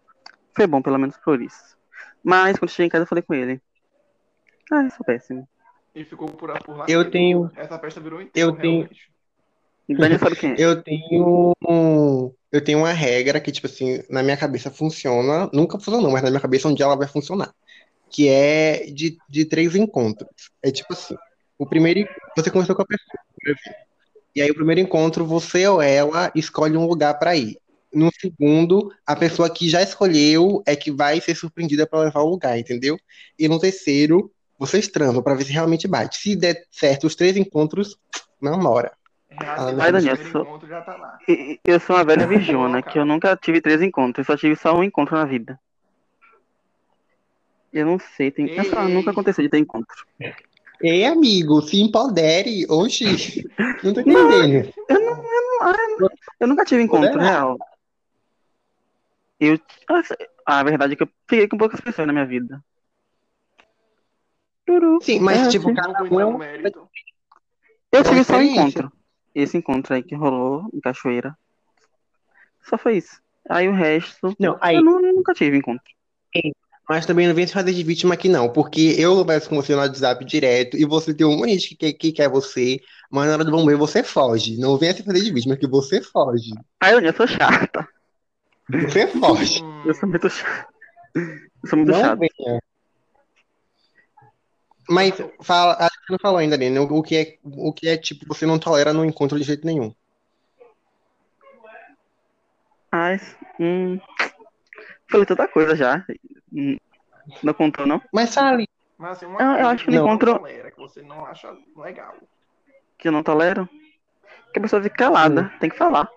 Foi 0.54 0.66
bom, 0.66 0.82
pelo 0.82 0.98
menos 0.98 1.16
por 1.16 1.40
isso. 1.40 1.74
Mas 2.22 2.58
quando 2.58 2.70
cheguei 2.70 2.86
em 2.86 2.90
casa, 2.90 3.04
eu 3.04 3.08
falei 3.08 3.22
com 3.22 3.32
ele. 3.32 3.58
Ah, 4.70 4.82
eu 4.84 4.90
sou 4.90 5.06
péssimo. 5.06 5.48
E 5.94 6.04
ficou 6.04 6.28
por, 6.28 6.52
por 6.62 6.76
lá. 6.76 6.84
Eu 6.86 7.10
tenho- 7.10 7.50
Essa 7.56 7.78
festa 7.78 7.98
virou 8.00 8.20
eu 8.20 8.26
inteiro, 8.26 8.52
tenho- 8.52 8.72
realmente. 8.80 9.10
É? 10.52 10.64
Eu 10.64 10.82
tenho 10.82 11.54
eu 12.52 12.64
tenho 12.64 12.78
uma 12.78 12.92
regra 12.92 13.40
que, 13.40 13.52
tipo 13.52 13.66
assim, 13.66 14.02
na 14.08 14.22
minha 14.22 14.36
cabeça 14.36 14.70
funciona, 14.70 15.50
nunca 15.52 15.78
funcionou, 15.78 16.10
mas 16.10 16.22
na 16.22 16.30
minha 16.30 16.40
cabeça 16.40 16.68
um 16.68 16.74
dia 16.74 16.86
ela 16.86 16.96
vai 16.96 17.06
funcionar, 17.06 17.54
que 18.10 18.28
é 18.28 18.86
de, 18.86 19.18
de 19.28 19.44
três 19.44 19.74
encontros. 19.74 20.50
É 20.62 20.70
tipo 20.70 20.92
assim, 20.92 21.14
o 21.58 21.66
primeiro, 21.66 22.08
você 22.36 22.50
conversou 22.50 22.74
com 22.74 22.82
a 22.82 22.86
pessoa, 22.86 23.18
e 24.34 24.42
aí 24.42 24.50
o 24.50 24.54
primeiro 24.54 24.80
encontro, 24.80 25.24
você 25.24 25.66
ou 25.66 25.80
ela 25.80 26.30
escolhe 26.34 26.76
um 26.76 26.86
lugar 26.86 27.18
para 27.18 27.36
ir. 27.36 27.58
No 27.92 28.10
segundo, 28.20 28.92
a 29.06 29.16
pessoa 29.16 29.48
que 29.48 29.68
já 29.68 29.82
escolheu 29.82 30.62
é 30.66 30.76
que 30.76 30.90
vai 30.90 31.20
ser 31.20 31.34
surpreendida 31.34 31.86
para 31.86 32.00
levar 32.00 32.20
o 32.20 32.28
lugar, 32.28 32.58
entendeu? 32.58 32.98
E 33.38 33.48
no 33.48 33.58
terceiro, 33.58 34.30
vocês 34.58 34.88
transam 34.88 35.22
para 35.22 35.34
ver 35.34 35.44
se 35.44 35.52
realmente 35.52 35.88
bate. 35.88 36.18
Se 36.18 36.36
der 36.36 36.64
certo 36.70 37.06
os 37.06 37.14
três 37.14 37.36
encontros, 37.36 37.96
namora. 38.40 38.92
Do 39.36 39.76
Daniel, 39.76 40.16
primeiro 40.16 40.30
sou- 40.30 40.58
tá 40.82 40.96
lá. 40.96 41.18
Eu 41.64 41.80
sou 41.80 41.96
uma 41.96 42.04
velha 42.04 42.26
virgona, 42.26 42.82
que 42.82 42.98
eu 42.98 43.04
nunca 43.04 43.36
tive 43.36 43.60
três 43.60 43.82
encontros, 43.82 44.26
eu 44.26 44.34
só 44.34 44.38
tive 44.38 44.56
só 44.56 44.74
um 44.74 44.82
encontro 44.82 45.16
na 45.16 45.24
vida. 45.24 45.60
Eu 47.72 47.84
não 47.84 47.98
sei, 47.98 48.30
tem... 48.30 48.46
Ei, 48.48 48.58
Essa 48.58 48.82
ei. 48.82 48.94
nunca 48.94 49.10
aconteceu 49.10 49.42
de 49.44 49.50
ter 49.50 49.58
encontro. 49.58 49.94
Ei, 50.80 51.04
amigo, 51.04 51.60
se 51.60 51.80
empodere. 51.80 52.66
Oxi, 52.70 53.44
não 53.84 53.92
tô 53.92 54.00
entendendo. 54.00 54.72
Eu 56.40 56.48
nunca 56.48 56.64
tive 56.64 56.82
encontro 56.82 57.20
real. 57.20 57.58
Eu, 59.38 59.58
a 60.46 60.62
verdade 60.62 60.94
é 60.94 60.96
que 60.96 61.02
eu 61.02 61.08
fiquei 61.28 61.46
com 61.48 61.58
poucas 61.58 61.80
pessoas 61.80 62.06
na 62.06 62.12
minha 62.12 62.24
vida. 62.24 62.62
Turu. 64.64 64.98
Sim, 65.02 65.20
mas 65.20 65.46
É, 65.46 65.48
tipo, 65.50 65.68
sim. 65.68 65.74
cada 65.74 66.02
Não 66.04 66.16
um 66.16 66.20
é 66.20 66.26
um. 66.26 66.38
Eu 67.92 68.02
tive 68.04 68.24
só 68.24 68.36
um 68.36 68.42
encontro. 68.42 68.92
Esse 69.36 69.58
encontro 69.58 69.92
aí 69.94 70.02
que 70.02 70.14
rolou 70.14 70.66
em 70.72 70.80
Cachoeira. 70.80 71.36
Só 72.64 72.78
foi 72.78 72.96
isso. 72.96 73.20
Aí 73.50 73.68
o 73.68 73.72
resto. 73.74 74.34
Não, 74.40 74.56
aí, 74.62 74.76
Eu 74.76 74.82
nu- 74.82 74.98
nunca 75.00 75.34
tive 75.34 75.58
encontro. 75.58 75.84
mas 76.88 77.04
também 77.04 77.28
não 77.28 77.34
vem 77.34 77.46
se 77.46 77.52
fazer 77.52 77.72
de 77.74 77.82
vítima 77.82 78.14
aqui, 78.14 78.28
não, 78.30 78.50
porque 78.50 78.94
eu 78.98 79.14
converso 79.14 79.48
com 79.50 79.56
você 79.56 79.74
no 79.74 79.80
WhatsApp 79.80 80.24
direto 80.24 80.76
e 80.78 80.86
você 80.86 81.12
tem 81.12 81.26
um 81.26 81.36
monte 81.36 81.76
que, 81.76 81.92
que 81.92 82.12
quer 82.12 82.30
você, 82.30 82.80
mas 83.10 83.26
na 83.26 83.34
hora 83.34 83.44
do 83.44 83.50
bombeiro 83.50 83.78
você 83.78 84.02
foge. 84.02 84.56
Não 84.56 84.78
venha 84.78 84.94
se 84.94 85.02
fazer 85.02 85.20
de 85.20 85.32
vítima, 85.32 85.56
que 85.56 85.66
você 85.66 86.00
foge. 86.00 86.52
Aí 86.80 86.94
eu, 86.94 87.12
sou 87.12 87.26
chata. 87.26 87.86
Você 88.70 89.06
foge. 89.06 89.60
Eu 89.84 89.94
sou 89.94 90.08
muito 90.08 90.30
chata. 90.30 90.66
Eu 91.14 91.68
sou 91.68 91.78
muito 91.78 91.92
Não 91.92 92.00
chata. 92.00 92.16
venha. 92.16 92.60
Mas 94.88 95.14
fala, 95.42 95.74
a 95.78 95.84
gente 95.84 96.10
não 96.10 96.18
falou 96.20 96.38
ainda, 96.38 96.54
Aline, 96.54 96.78
o 96.78 97.02
que 97.02 97.16
é, 97.16 97.38
o 97.42 97.72
que 97.72 97.88
é 97.88 97.96
tipo, 97.96 98.24
você 98.26 98.46
não 98.46 98.58
tolera 98.58 98.92
no 98.92 99.04
encontro 99.04 99.36
de 99.38 99.44
jeito 99.44 99.66
nenhum. 99.66 99.92
Mas, 102.92 103.36
hum, 103.60 103.98
falei 105.10 105.26
tanta 105.26 105.48
coisa 105.48 105.74
já. 105.76 106.04
Hum, 106.52 106.76
Não 107.42 107.52
contou, 107.52 107.84
não? 107.86 108.00
Mas 108.12 108.32
fale. 108.32 108.68
Mas 108.96 109.16
assim, 109.18 109.26
uma 109.26 109.40
Eu- 109.40 109.46
eu 109.48 109.54
coisa 109.54 109.68
acho 109.70 109.84
que 109.84 109.90
no 109.90 109.96
você 109.96 110.02
encontro- 110.02 110.30
não 110.32 110.38
tolera, 110.38 110.70
que 110.70 110.78
você 110.78 111.02
não 111.02 111.26
acha 111.26 111.56
legal. 111.76 112.14
Que 112.98 113.08
eu 113.08 113.12
não 113.12 113.22
tolero? 113.22 113.68
Que 114.52 114.58
a 114.60 114.62
pessoa 114.62 114.80
fique 114.82 114.96
calada. 114.96 115.52
Tem 115.60 115.68
que 115.68 115.76
falar. 115.76 116.08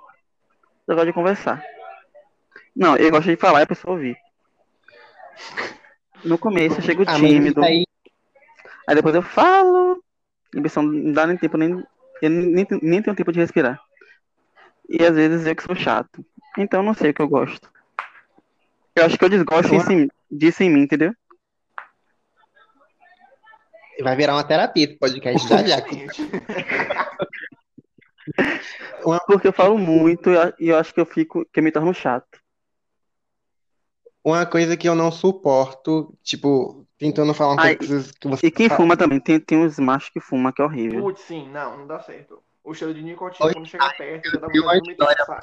Eu 0.87 0.95
gosto 0.95 1.07
de 1.07 1.13
conversar. 1.13 1.63
Não, 2.75 2.95
eu 2.95 3.09
gosto 3.11 3.25
de 3.27 3.35
falar 3.35 3.61
e 3.61 3.63
a 3.63 3.67
pessoa 3.67 3.95
ouvir. 3.95 4.15
No 6.23 6.37
começo 6.37 6.77
eu 6.79 6.83
chego 6.83 7.03
Ah, 7.07 7.15
tímido. 7.15 7.63
aí, 7.63 7.83
Aí 8.89 8.95
depois 8.95 9.13
eu 9.13 9.21
falo. 9.21 10.03
A 10.57 10.61
pessoa 10.63 10.83
não 10.83 11.13
dá 11.13 11.27
nem 11.27 11.37
tempo, 11.37 11.55
nem, 11.57 11.69
eu 12.23 12.29
nem, 12.29 12.65
nem 12.81 13.01
tenho 13.03 13.15
tempo 13.15 13.31
de 13.31 13.39
respirar. 13.39 13.79
E 14.89 15.05
às 15.05 15.15
vezes 15.15 15.45
eu 15.45 15.55
que 15.55 15.61
sou 15.61 15.75
chato. 15.75 16.25
Então 16.57 16.79
eu 16.79 16.83
não 16.83 16.95
sei 16.95 17.11
o 17.11 17.13
que 17.13 17.21
eu 17.21 17.27
gosto. 17.27 17.71
Eu 18.95 19.05
acho 19.05 19.15
que 19.15 19.23
eu 19.23 19.29
desgosto 19.29 19.69
disso 19.69 19.91
em, 19.91 20.09
disso 20.31 20.63
em 20.63 20.71
mim, 20.71 20.81
entendeu? 20.81 21.13
vai 24.01 24.15
virar 24.15 24.33
uma 24.33 24.43
terapia 24.43 24.85
esse 24.85 24.95
podcast 24.95 25.47
já 25.47 25.61
já. 25.61 25.77
Porque 29.27 29.49
eu 29.49 29.53
falo 29.53 29.77
muito 29.77 30.31
e 30.59 30.69
eu 30.69 30.77
acho 30.77 30.95
que 30.95 30.99
eu 30.99 31.05
fico, 31.05 31.45
que 31.53 31.59
eu 31.59 31.63
me 31.63 31.71
torno 31.71 31.93
chato. 31.93 32.41
Uma 34.23 34.47
coisa 34.47 34.75
que 34.75 34.89
eu 34.89 34.95
não 34.95 35.11
suporto, 35.11 36.17
tipo, 36.23 36.88
tentando 36.99 37.33
falar 37.33 37.53
uma 37.53 37.61
Ai, 37.63 37.75
coisa 37.77 38.11
que 38.19 38.27
você 38.27 38.45
E 38.47 38.51
quem 38.51 38.67
fala- 38.67 38.81
fuma 38.81 38.97
também, 38.97 39.19
tem, 39.19 39.39
tem 39.39 39.57
uns 39.57 39.79
machos 39.79 40.09
que 40.09 40.19
fumam, 40.19 40.51
que 40.51 40.61
é 40.61 40.65
horrível. 40.65 41.01
Putz, 41.01 41.21
sim, 41.21 41.49
não, 41.49 41.77
não 41.77 41.87
dá 41.87 41.99
certo. 42.01 42.43
O 42.63 42.73
cheiro 42.73 42.93
de 42.93 43.01
nicotina, 43.01 43.47
Oi, 43.47 43.53
quando 43.53 43.67
chega 43.67 43.89
perto, 43.91 44.29
já 44.29 44.39
dá 44.39 44.47
tenho 44.49 44.63
uma 44.65 44.75
vomitar, 44.75 45.25
sabe? 45.25 45.41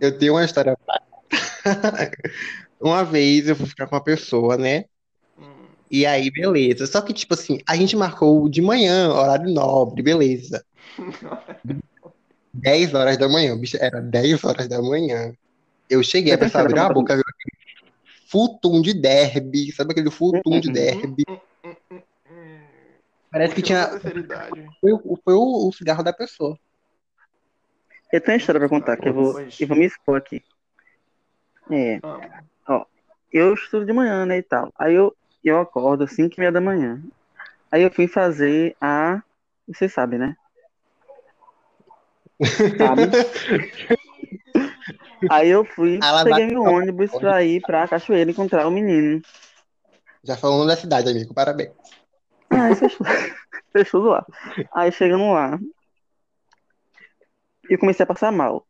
Eu 0.00 0.18
tenho 0.18 0.34
uma 0.34 0.44
história. 0.44 0.76
pra- 0.84 1.00
Uma 2.80 3.04
vez 3.04 3.48
eu 3.48 3.56
fui 3.56 3.66
ficar 3.66 3.86
com 3.86 3.94
uma 3.94 4.02
pessoa, 4.04 4.58
né? 4.58 4.84
Hum, 5.38 5.66
E 5.90 6.04
aí, 6.04 6.30
beleza. 6.30 6.86
Só 6.86 7.00
que, 7.00 7.12
tipo 7.14 7.32
assim, 7.32 7.58
a 7.66 7.76
gente 7.76 7.96
marcou 7.96 8.48
de 8.48 8.60
manhã, 8.60 9.10
horário 9.10 9.48
nobre, 9.50 10.02
beleza. 10.02 10.64
10 12.52 12.92
horas 12.94 13.16
da 13.16 13.28
manhã, 13.28 13.58
bicho, 13.58 13.76
era 13.80 14.00
10 14.00 14.42
horas 14.44 14.68
da 14.68 14.80
manhã. 14.82 15.32
Eu 15.88 16.02
cheguei, 16.02 16.32
a 16.32 16.36
Eu 16.36 16.40
pessoa 16.40 16.62
abriu 16.64 16.76
a 16.78 16.82
história 16.82 16.94
pra 16.94 17.00
boca, 17.00 17.14
viu 17.14 17.24
futum 18.34 18.82
de 18.82 18.92
derby, 18.92 19.70
sabe 19.70 19.92
aquele 19.92 20.10
futum 20.10 20.58
de 20.58 20.72
derby? 20.72 21.22
Parece 23.30 23.54
que 23.54 23.62
tinha. 23.62 23.86
Foi, 24.80 24.92
o- 24.92 25.16
foi 25.22 25.34
o, 25.34 25.68
o 25.68 25.72
cigarro 25.72 26.02
da 26.02 26.12
pessoa. 26.12 26.58
Eu 28.12 28.20
tenho 28.20 28.34
uma 28.34 28.40
história 28.40 28.58
pra 28.60 28.68
contar, 28.68 28.96
que 28.96 29.08
eu 29.08 29.14
vou, 29.14 29.40
eu 29.40 29.68
vou 29.68 29.76
me 29.76 29.84
expor 29.84 30.18
aqui. 30.18 30.42
É, 31.70 32.00
Amo. 32.02 32.86
eu 33.32 33.54
estudo 33.54 33.86
de 33.86 33.92
manhã, 33.92 34.26
né, 34.26 34.38
e 34.38 34.42
tal. 34.42 34.72
Aí 34.76 34.94
eu, 34.94 35.16
eu 35.44 35.60
acordo 35.60 36.02
às 36.02 36.12
5 36.12 36.34
e 36.36 36.40
meia 36.40 36.50
da 36.50 36.60
manhã. 36.60 37.00
Aí 37.70 37.82
eu 37.82 37.90
fui 37.92 38.08
fazer 38.08 38.76
a... 38.80 39.22
Você 39.68 39.88
sabe, 39.88 40.18
né? 40.18 40.34
Sabe? 42.78 43.10
Aí 45.30 45.48
eu 45.48 45.64
fui, 45.64 45.98
A 46.02 46.12
lavagem 46.12 46.24
peguei 46.24 46.46
meu 46.54 46.62
ônibus 46.62 47.10
pra 47.12 47.42
ir 47.42 47.60
pra 47.62 47.88
Cachoeira 47.88 48.30
encontrar 48.30 48.66
o 48.66 48.70
menino. 48.70 49.20
Já 50.22 50.36
falando 50.36 50.66
da 50.66 50.76
cidade, 50.76 51.10
amigo, 51.10 51.34
parabéns. 51.34 51.72
Aí 52.50 52.74
fechou, 52.74 53.06
fechou 53.72 54.02
do 54.02 54.08
lá. 54.10 54.24
Aí 54.74 54.90
chegando 54.92 55.32
lá, 55.32 55.58
eu 57.68 57.78
comecei 57.78 58.04
a 58.04 58.06
passar 58.06 58.30
mal. 58.32 58.66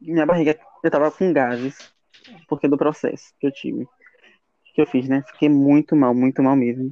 Minha 0.00 0.26
barriga, 0.26 0.58
eu 0.82 0.90
tava 0.90 1.10
com 1.10 1.32
gases, 1.32 1.92
porque 2.48 2.66
do 2.68 2.76
processo 2.76 3.32
que 3.38 3.46
eu 3.46 3.52
tive. 3.52 3.86
Que 4.74 4.82
eu 4.82 4.86
fiz, 4.86 5.08
né? 5.08 5.22
Fiquei 5.28 5.48
muito 5.48 5.94
mal, 5.94 6.14
muito 6.14 6.42
mal 6.42 6.56
mesmo. 6.56 6.90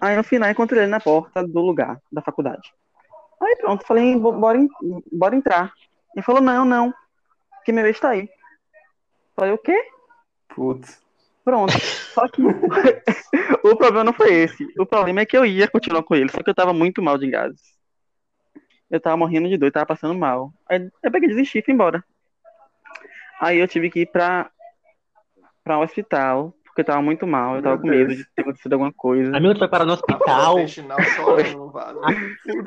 Aí 0.00 0.16
no 0.16 0.24
final 0.24 0.50
encontrei 0.50 0.82
ele 0.82 0.90
na 0.90 1.00
porta 1.00 1.46
do 1.46 1.60
lugar, 1.60 2.00
da 2.10 2.22
faculdade. 2.22 2.72
Aí 3.42 3.56
pronto, 3.56 3.84
falei, 3.86 4.16
"Bo- 4.18 4.32
bora, 4.32 4.58
bora 5.12 5.36
entrar. 5.36 5.72
Ele 6.14 6.24
falou, 6.24 6.40
não, 6.40 6.64
não, 6.64 6.94
que 7.64 7.72
meu 7.72 7.86
ex 7.86 7.98
tá 7.98 8.10
aí. 8.10 8.28
Falei, 9.36 9.52
o 9.52 9.58
quê? 9.58 9.76
Putz. 10.48 11.02
Pronto. 11.44 11.72
Só 12.14 12.26
que 12.28 12.40
o 13.62 13.76
problema 13.76 14.04
não 14.04 14.12
foi 14.12 14.32
esse. 14.32 14.66
O 14.78 14.86
problema 14.86 15.20
é 15.20 15.26
que 15.26 15.36
eu 15.36 15.44
ia 15.44 15.68
continuar 15.68 16.02
com 16.02 16.14
ele, 16.14 16.30
só 16.30 16.42
que 16.42 16.48
eu 16.48 16.54
tava 16.54 16.72
muito 16.72 17.02
mal 17.02 17.18
de 17.18 17.28
gases. 17.28 17.74
Eu 18.90 19.00
tava 19.00 19.16
morrendo 19.16 19.48
de 19.48 19.58
dor, 19.58 19.72
tava 19.72 19.86
passando 19.86 20.14
mal. 20.14 20.52
Aí 20.68 20.88
eu 21.02 21.10
peguei, 21.10 21.28
desisti 21.28 21.58
e 21.58 21.62
fui 21.62 21.74
embora. 21.74 22.02
Aí 23.40 23.58
eu 23.58 23.68
tive 23.68 23.90
que 23.90 24.00
ir 24.00 24.06
pra, 24.06 24.50
pra 25.62 25.78
um 25.78 25.82
hospital, 25.82 26.54
porque 26.74 26.80
eu 26.80 26.86
tava 26.86 27.00
muito 27.00 27.24
mal, 27.24 27.54
eu 27.54 27.62
tava 27.62 27.76
Meu 27.76 27.82
com 27.82 27.88
medo 27.88 28.08
Deus. 28.08 28.18
de 28.18 28.24
ter 28.34 28.42
acontecido 28.42 28.72
alguma 28.72 28.92
coisa. 28.92 29.36
Amigo, 29.36 29.54
tu 29.54 29.58
foi 29.60 29.68
parar 29.68 29.84
no 29.84 29.92
A 29.92 29.94
hospital. 29.94 30.58
intestinal 30.58 31.00
chorando 31.02 31.56
no 31.56 31.70
vaso. 31.70 32.00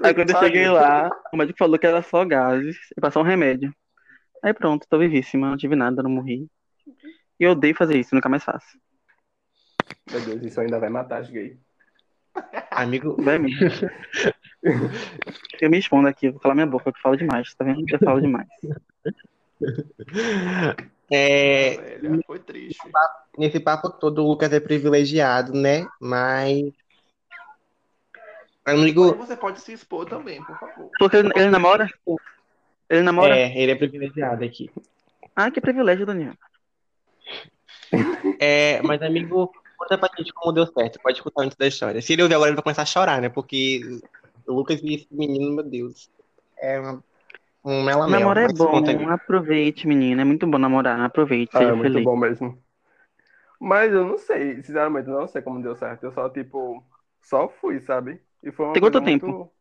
Aí 0.02 0.14
quando 0.14 0.30
eu 0.30 0.40
cheguei 0.40 0.70
lá, 0.70 1.12
o 1.34 1.36
médico 1.36 1.60
falou 1.60 1.78
que 1.78 1.86
era 1.86 2.02
só 2.02 2.24
gases 2.24 2.78
e 2.98 3.02
passou 3.02 3.22
um 3.22 3.26
remédio. 3.26 3.74
Aí 4.42 4.54
pronto, 4.54 4.88
tô 4.90 4.98
vivíssima, 4.98 5.50
não 5.50 5.58
tive 5.58 5.76
nada, 5.76 6.02
não 6.02 6.10
morri. 6.10 6.48
E 7.38 7.44
eu 7.44 7.52
odeio 7.52 7.76
fazer 7.76 8.00
isso, 8.00 8.16
nunca 8.16 8.30
mais 8.30 8.46
faço. 8.46 8.80
Meu 10.10 10.22
Deus, 10.22 10.42
isso 10.42 10.62
ainda 10.62 10.80
vai 10.80 10.88
matar 10.90 11.20
as 11.20 11.30
gays. 11.30 11.58
Amigo, 12.72 13.22
Vai 13.22 13.38
mesmo. 13.40 13.60
Eu 15.60 15.70
me 15.70 15.80
expondo 15.80 16.08
aqui, 16.08 16.30
vou 16.30 16.40
falar 16.40 16.56
minha 16.56 16.66
boca, 16.66 16.94
que 16.94 16.98
eu 16.98 17.02
falo 17.02 17.18
demais, 17.18 17.54
tá 17.56 17.66
vendo? 17.66 17.84
Eu 17.92 18.00
falo 18.00 18.22
demais. 18.22 18.48
é, 21.12 21.98
Velho, 22.00 22.22
foi 22.26 22.40
triste. 22.40 22.80
nesse 23.38 23.60
papo 23.60 23.90
todo, 23.90 24.24
o 24.24 24.28
Lucas 24.28 24.52
é 24.52 24.60
privilegiado, 24.60 25.54
né? 25.54 25.88
Mas. 26.00 26.72
Mas 28.66 28.80
Amigo, 28.80 29.16
você 29.16 29.38
pode 29.38 29.62
se 29.62 29.72
expor 29.72 30.06
também, 30.06 30.44
por 30.44 30.60
favor. 30.60 30.92
Porque 31.00 31.18
ele, 31.18 31.32
ele 31.36 31.50
namora? 31.50 31.90
Ele 32.90 33.02
namora? 33.02 33.38
é, 33.38 33.58
ele 33.58 33.72
é 33.72 33.76
privilegiado 33.76 34.44
aqui. 34.44 34.70
Ah, 35.34 35.50
que 35.50 35.62
privilégio, 35.62 36.06
Daniel. 36.06 36.34
É, 38.40 38.82
mas, 38.82 39.02
amigo, 39.02 39.52
conta 39.78 39.98
pra 39.98 40.10
gente 40.18 40.34
como 40.34 40.52
deu 40.52 40.66
certo. 40.68 41.00
Pode 41.02 41.22
contar 41.22 41.44
antes 41.44 41.58
da 41.58 41.68
história. 41.68 42.02
Se 42.02 42.14
ele 42.14 42.24
ouvir 42.24 42.36
agora, 42.36 42.50
ele 42.50 42.56
vai 42.56 42.64
começar 42.64 42.82
a 42.82 42.86
chorar, 42.86 43.22
né? 43.22 43.30
Porque 43.30 43.82
o 44.46 44.54
Lucas 44.54 44.82
e 44.82 44.96
esse 44.96 45.08
menino, 45.12 45.52
meu 45.52 45.64
Deus, 45.64 46.10
é 46.58 46.80
uma, 46.80 47.04
um 47.70 47.84
melamel. 47.84 48.20
Namoro 48.20 48.40
é 48.40 48.48
bom, 48.48 49.10
aproveite, 49.10 49.88
menina. 49.88 50.22
É 50.22 50.26
muito 50.26 50.48
bom 50.48 50.58
namorar, 50.58 51.00
aproveite, 51.02 51.52
Ah, 51.56 51.60
seja 51.60 51.72
é 51.72 51.74
muito 51.74 51.92
feliz. 51.92 52.04
bom 52.06 52.16
mesmo. 52.16 52.58
Mas 53.60 53.92
eu 53.92 54.06
não 54.06 54.18
sei, 54.18 54.56
sinceramente, 54.64 55.08
eu 55.10 55.20
não 55.20 55.28
sei 55.28 55.42
como 55.42 55.62
deu 55.62 55.76
certo. 55.76 56.04
Eu 56.04 56.12
só, 56.12 56.30
tipo, 56.30 56.84
só 57.22 57.50
fui, 57.50 57.80
sabe? 57.82 58.22
E 58.44 58.52
foi 58.52 58.66
uma 58.68 58.74
Tem 58.74 58.82
quanto 58.82 58.94
coisa 59.02 59.10
muito- 59.10 59.26
tempo? 59.26 59.52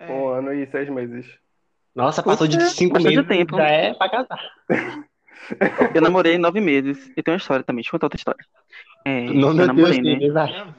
É, 0.00 0.10
Um 0.12 0.28
ano 0.28 0.52
e 0.52 0.66
seis 0.66 0.88
meses. 0.88 1.26
Nossa, 1.94 2.22
passou 2.22 2.48
de 2.48 2.60
cinco 2.70 3.00
meses, 3.00 3.26
tempo. 3.26 3.56
já 3.56 3.68
é 3.68 3.94
pra 3.94 4.08
casar. 4.08 4.40
Eu 5.94 6.00
namorei 6.00 6.38
nove 6.38 6.60
meses. 6.60 7.10
E 7.16 7.22
tem 7.22 7.32
uma 7.34 7.38
história 7.38 7.64
também, 7.64 7.82
deixa 7.82 7.88
eu 7.88 7.92
contar 7.92 8.06
outra 8.06 8.16
história. 8.16 8.44
É, 9.04 9.22
Não, 9.24 9.48
eu 9.50 9.54
meu 9.54 9.54
Deus, 9.54 9.66
namorei, 9.66 10.00
né? 10.00 10.16
Vida. 10.16 10.74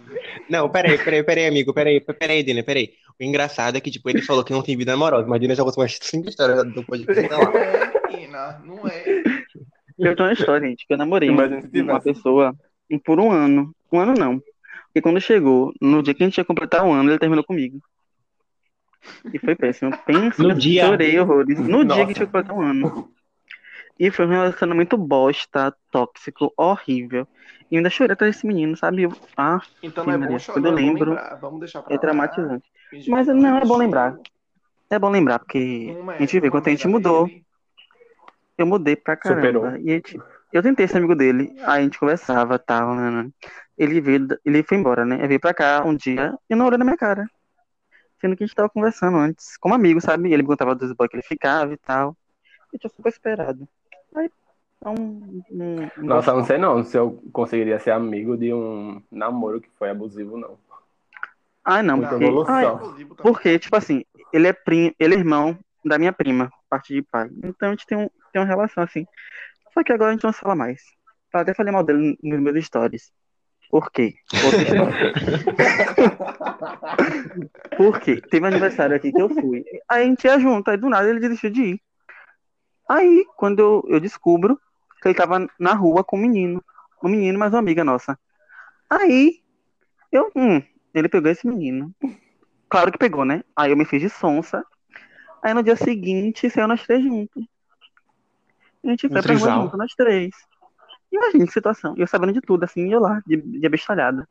Não, 0.50 0.70
peraí, 0.70 0.98
peraí, 0.98 1.22
peraí, 1.24 1.48
amigo, 1.48 1.74
peraí, 1.74 2.00
peraí, 2.00 2.44
Dina, 2.44 2.64
peraí. 2.64 2.94
O 3.20 3.24
engraçado 3.24 3.78
é 3.78 3.82
que, 3.82 3.92
tipo, 3.92 4.10
ele 4.10 4.22
falou 4.22 4.44
que 4.44 4.52
não 4.54 4.62
tem 4.64 4.76
vida 4.78 4.94
amorosa, 4.94 5.28
mas 5.28 5.40
Dina 5.40 5.56
já 5.56 5.64
contou 5.64 5.82
umas 5.84 5.98
cinco 6.02 6.30
histórias 6.30 6.64
do 6.74 6.84
podcast. 6.84 7.30
Não 7.30 7.42
é, 7.58 7.92
menina, 8.12 8.62
não 8.66 8.88
é. 8.88 9.04
Eu 10.00 10.16
tenho 10.16 10.28
uma 10.28 10.34
história, 10.34 10.68
gente, 10.68 10.86
que 10.88 10.94
eu 10.94 10.98
namorei 10.98 11.30
uma, 11.30 11.46
Imagina 11.46 12.00
pessoa 12.02 12.56
por 13.06 13.20
um 13.20 13.32
ano. 13.32 13.74
Um 13.92 14.00
ano 14.00 14.14
não. 14.14 14.40
Porque 14.88 15.02
quando 15.02 15.22
chegou, 15.22 15.72
no 15.82 16.02
dia 16.04 16.14
que 16.14 16.24
a 16.24 16.26
gente 16.28 16.38
ia 16.38 16.46
completar 16.46 16.84
um 16.86 16.92
ano, 16.94 17.10
ele 17.12 17.20
terminou 17.20 17.44
comigo. 17.44 17.80
E 19.34 19.38
foi 19.40 19.56
péssimo. 19.56 19.96
Pensa, 20.06 20.42
No 20.42 20.54
dia? 20.54 20.86
chorei 20.86 21.20
horrores. 21.20 21.60
No 21.60 21.84
dia 21.84 21.84
Nossa. 21.86 21.96
que 21.96 22.02
a 22.02 22.06
gente 22.08 22.20
ia 22.20 22.26
completar 22.26 22.56
um 22.56 22.62
ano. 22.62 23.10
E 24.00 24.10
foi 24.10 24.26
um 24.26 24.30
relacionamento 24.30 24.98
bosta, 24.98 25.74
tóxico, 25.92 26.52
horrível. 26.58 27.28
E 27.70 27.76
eu 27.76 27.80
ainda 27.80 27.90
chorei 27.90 28.14
atrás 28.14 28.36
desse 28.36 28.48
menino, 28.48 28.76
sabe? 28.76 29.04
Eu- 29.04 29.14
ah, 29.38 29.62
Então 29.82 30.04
não 30.06 30.14
é 30.14 30.18
Maria, 30.18 30.34
bom 30.34 30.40
chorar, 30.40 30.54
quando 30.56 30.66
eu 30.66 30.72
vamos 30.72 30.86
lembro, 30.88 31.10
lembrar. 31.12 31.36
Vamos 31.36 31.60
deixar 31.60 31.82
pra 31.82 31.94
é 31.94 31.96
lá. 31.96 32.02
traumatizante. 32.02 32.66
Mas 33.08 33.28
não 33.28 33.58
é 33.58 33.66
bom 33.66 33.78
lembrar. 33.78 34.18
É 34.90 35.00
bom 35.00 35.10
lembrar, 35.10 35.40
porque 35.40 35.96
é- 36.08 36.14
a 36.14 36.20
gente 36.20 36.40
vê 36.40 36.50
quando 36.50 36.68
a 36.68 36.72
gente 36.72 36.88
mudou. 36.88 37.28
ele- 37.28 37.44
Eu 38.58 38.68
mudei 38.68 38.96
pra 38.96 39.16
caramba. 39.16 39.42
Superou. 39.42 39.78
E 39.78 39.92
a 39.92 39.96
gente- 39.96 40.22
eu 40.52 40.62
tentei 40.62 40.88
ser 40.88 40.98
amigo 40.98 41.16
dele, 41.16 41.56
aí 41.64 41.80
a 41.80 41.82
gente 41.82 42.00
conversava 42.00 42.60
tal, 42.60 42.94
né, 42.96 43.10
né. 43.10 43.30
Ele 43.76 44.00
veio, 44.00 44.28
ele 44.46 44.62
foi 44.62 44.78
embora, 44.78 45.04
né? 45.04 45.16
Ele 45.16 45.30
veio 45.30 45.40
pra 45.40 45.54
cá 45.54 45.84
um 45.84 45.96
dia 45.96 46.38
e 46.48 46.56
não 46.56 46.68
olhou 46.68 46.78
na 46.78 46.86
minha 46.86 46.98
cara. 46.98 47.26
Sendo 48.22 48.38
que 48.38 48.44
a 48.44 48.48
gente 48.48 48.56
tava 48.56 48.70
conversando 48.70 49.18
antes, 49.18 49.58
como 49.58 49.74
amigo, 49.74 50.00
sabe? 50.00 50.32
Ele 50.32 50.44
me 50.44 50.48
contava 50.48 50.76
dos 50.76 50.94
boys 50.94 51.10
que 51.10 51.16
ele 51.18 51.24
ficava 51.24 51.74
e 51.74 51.78
tal. 51.78 52.16
Eu 52.72 52.80
tinha 52.80 52.90
super 52.90 53.10
esperado. 53.10 53.68
Aí, 54.16 54.30
então, 54.78 54.94
não, 55.50 55.92
não 55.98 56.08
Nossa, 56.08 56.34
não 56.34 56.44
sei 56.44 56.58
não 56.58 56.84
se 56.84 56.98
eu 56.98 57.22
conseguiria 57.34 57.80
ser 57.80 57.92
amigo 57.92 58.38
de 58.38 58.54
um 58.54 59.02
namoro 59.12 59.60
que 59.60 59.70
foi 59.78 59.90
abusivo, 59.90 60.38
não. 60.38 60.58
Ai, 61.66 61.82
não, 61.82 61.98
Muita 61.98 62.12
porque. 62.12 62.26
evolução. 62.26 62.78
também. 62.80 63.08
porque, 63.18 63.60
tipo 63.60 63.76
assim, 63.76 64.04
ele 64.32 64.48
é 64.48 64.54
primo, 64.54 64.94
ele 65.00 65.16
é 65.16 65.18
irmão 65.18 65.58
da 65.86 65.98
minha 65.98 66.12
prima, 66.14 66.52
parte 66.70 66.94
de 66.94 67.02
pai. 67.02 67.30
Então 67.44 67.70
a 67.70 67.72
gente 67.72 67.86
tem, 67.86 67.98
um, 67.98 68.10
tem 68.32 68.42
uma 68.42 68.48
relação 68.48 68.84
assim. 68.84 69.06
Só 69.74 69.84
que 69.84 69.92
agora 69.92 70.12
a 70.12 70.14
gente 70.14 70.24
não 70.24 70.34
se 70.34 70.40
fala 70.40 70.56
mais. 70.56 70.82
Eu 71.34 71.40
até 71.40 71.54
falei 71.54 71.72
mal 71.74 71.84
dele 71.84 72.18
nos 72.22 72.40
meus 72.40 72.66
stories. 72.66 73.12
Por 73.70 73.92
quê? 73.92 74.14
Outra 74.46 74.62
história. 74.62 75.14
Por 77.76 78.00
quê? 78.00 78.22
Teve 78.30 78.46
um 78.46 78.50
aniversário 78.50 78.96
aqui 78.96 79.12
que 79.12 79.22
eu 79.22 79.30
fui. 79.30 79.66
Aí 79.90 80.04
a 80.04 80.06
gente 80.06 80.26
ia 80.26 80.40
junto, 80.40 80.70
aí 80.70 80.78
do 80.78 80.90
nada 80.90 81.10
ele 81.10 81.20
desistiu 81.20 81.50
de 81.50 81.62
ir. 81.64 81.82
Aí, 82.88 83.26
quando 83.36 83.60
eu, 83.60 83.84
eu 83.88 84.00
descubro 84.00 84.60
que 85.02 85.08
ele 85.08 85.16
tava 85.16 85.48
na 85.60 85.74
rua 85.74 86.04
com 86.04 86.18
um 86.18 86.22
menino. 86.22 86.64
Um 87.02 87.10
menino, 87.10 87.40
mas 87.40 87.52
uma 87.52 87.60
amiga 87.60 87.84
nossa. 87.84 88.18
Aí, 88.90 89.42
eu, 90.12 90.32
hum, 90.36 90.62
ele 90.94 91.10
pegou 91.10 91.32
esse 91.32 91.48
menino. 91.48 91.94
Claro 92.70 92.92
que 92.92 92.98
pegou, 92.98 93.26
né? 93.26 93.44
Aí 93.56 93.72
eu 93.72 93.78
me 93.78 93.86
fiz 93.86 94.02
de 94.02 94.10
sonsa. 94.10 94.64
Aí 95.42 95.54
no 95.54 95.64
dia 95.64 95.76
seguinte, 95.76 96.50
saiu 96.50 96.68
nós 96.68 96.84
três 96.86 97.04
juntos. 97.04 97.46
A 98.84 98.90
gente 98.90 99.08
foi 99.08 99.20
Um 99.20 99.22
pra 99.22 99.34
rua 99.36 99.52
junto, 99.52 99.78
nós 99.78 99.94
três. 99.96 100.32
Imagina 101.12 101.46
que 101.46 101.52
situação. 101.52 101.94
E 101.98 102.02
eu 102.02 102.08
sabendo 102.08 102.34
de 102.34 102.42
tudo, 102.42 102.64
assim, 102.64 102.92
eu 102.92 103.00
lá, 103.00 103.22
de, 103.26 103.38
de 103.38 103.66
abestalhada. 103.66 104.28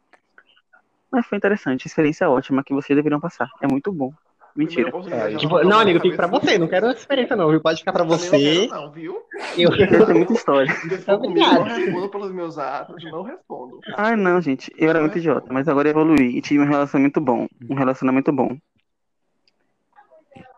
Mas 1.10 1.26
foi 1.26 1.38
interessante, 1.38 1.86
experiência 1.86 2.28
ótima 2.28 2.64
que 2.64 2.74
vocês 2.74 2.96
deveriam 2.96 3.20
passar. 3.20 3.50
É 3.60 3.68
muito 3.68 3.92
bom. 3.92 4.12
Mentira. 4.54 4.88
Oportunidade, 4.88 5.38
Tipo, 5.38 5.64
não, 5.64 5.80
amigo, 5.80 6.00
fica 6.00 6.16
pra 6.16 6.26
você. 6.26 6.58
Não 6.58 6.68
quero 6.68 6.86
essa 6.86 7.00
experiência, 7.00 7.34
não, 7.34 7.48
viu? 7.50 7.60
Pode 7.60 7.78
ficar 7.78 7.92
pra 7.92 8.04
você. 8.04 8.66
Não, 8.66 8.68
quero, 8.68 8.82
não, 8.82 8.92
viu? 8.92 9.22
Eu... 9.56 9.70
Eu 9.92 10.06
tenho 10.06 10.18
muita 10.18 10.32
história. 10.34 10.72
For 10.74 11.18
comigo, 11.18 11.46
não 11.46 11.62
respondo 11.62 12.08
pelos 12.08 12.32
meus 12.32 12.58
atos, 12.58 13.02
não 13.04 13.22
respondo. 13.22 13.80
Ai, 13.96 14.16
não, 14.16 14.40
gente. 14.40 14.72
Eu 14.76 14.90
era 14.90 15.00
muito 15.00 15.18
idiota, 15.18 15.52
mas 15.52 15.68
agora 15.68 15.88
eu 15.88 15.92
evoluí 15.92 16.36
e 16.36 16.42
tive 16.42 16.62
um 16.62 16.68
relacionamento 16.68 17.20
bom. 17.20 17.46
Um 17.68 17.74
relacionamento 17.74 18.32
bom. 18.32 18.56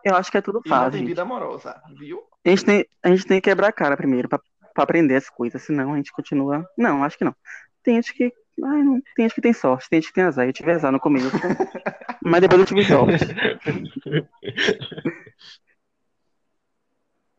Eu 0.03 0.15
acho 0.15 0.31
que 0.31 0.37
é 0.37 0.41
tudo 0.41 0.61
fácil, 0.67 0.91
tem 0.91 0.99
gente. 0.99 1.07
vida 1.09 1.23
amorosa, 1.23 1.81
viu? 1.97 2.21
A 2.45 2.49
gente 2.49 2.63
tem, 2.63 2.85
a 3.01 3.09
gente 3.09 3.25
tem 3.25 3.41
que 3.41 3.49
quebrar 3.49 3.69
a 3.69 3.73
cara 3.73 3.97
primeiro 3.97 4.29
pra, 4.29 4.39
pra 4.73 4.83
aprender 4.83 5.15
as 5.15 5.29
coisas, 5.29 5.61
senão 5.63 5.93
a 5.93 5.97
gente 5.97 6.11
continua. 6.11 6.63
Não, 6.77 7.03
acho 7.03 7.17
que 7.17 7.23
não. 7.23 7.35
Tem 7.83 7.95
gente 7.95 8.13
que. 8.13 8.31
Não, 8.57 9.01
tem 9.15 9.25
gente 9.25 9.35
que 9.35 9.41
tem 9.41 9.53
sorte, 9.53 9.89
tem 9.89 10.01
gente 10.01 10.09
que 10.09 10.15
tem 10.15 10.23
azar. 10.23 10.47
Eu 10.47 10.53
tive 10.53 10.71
azar 10.71 10.91
no 10.91 10.99
começo. 10.99 11.29
mas 12.23 12.41
depois 12.41 12.61
eu 12.61 12.67
tive 12.67 12.85
sorte. 12.85 13.25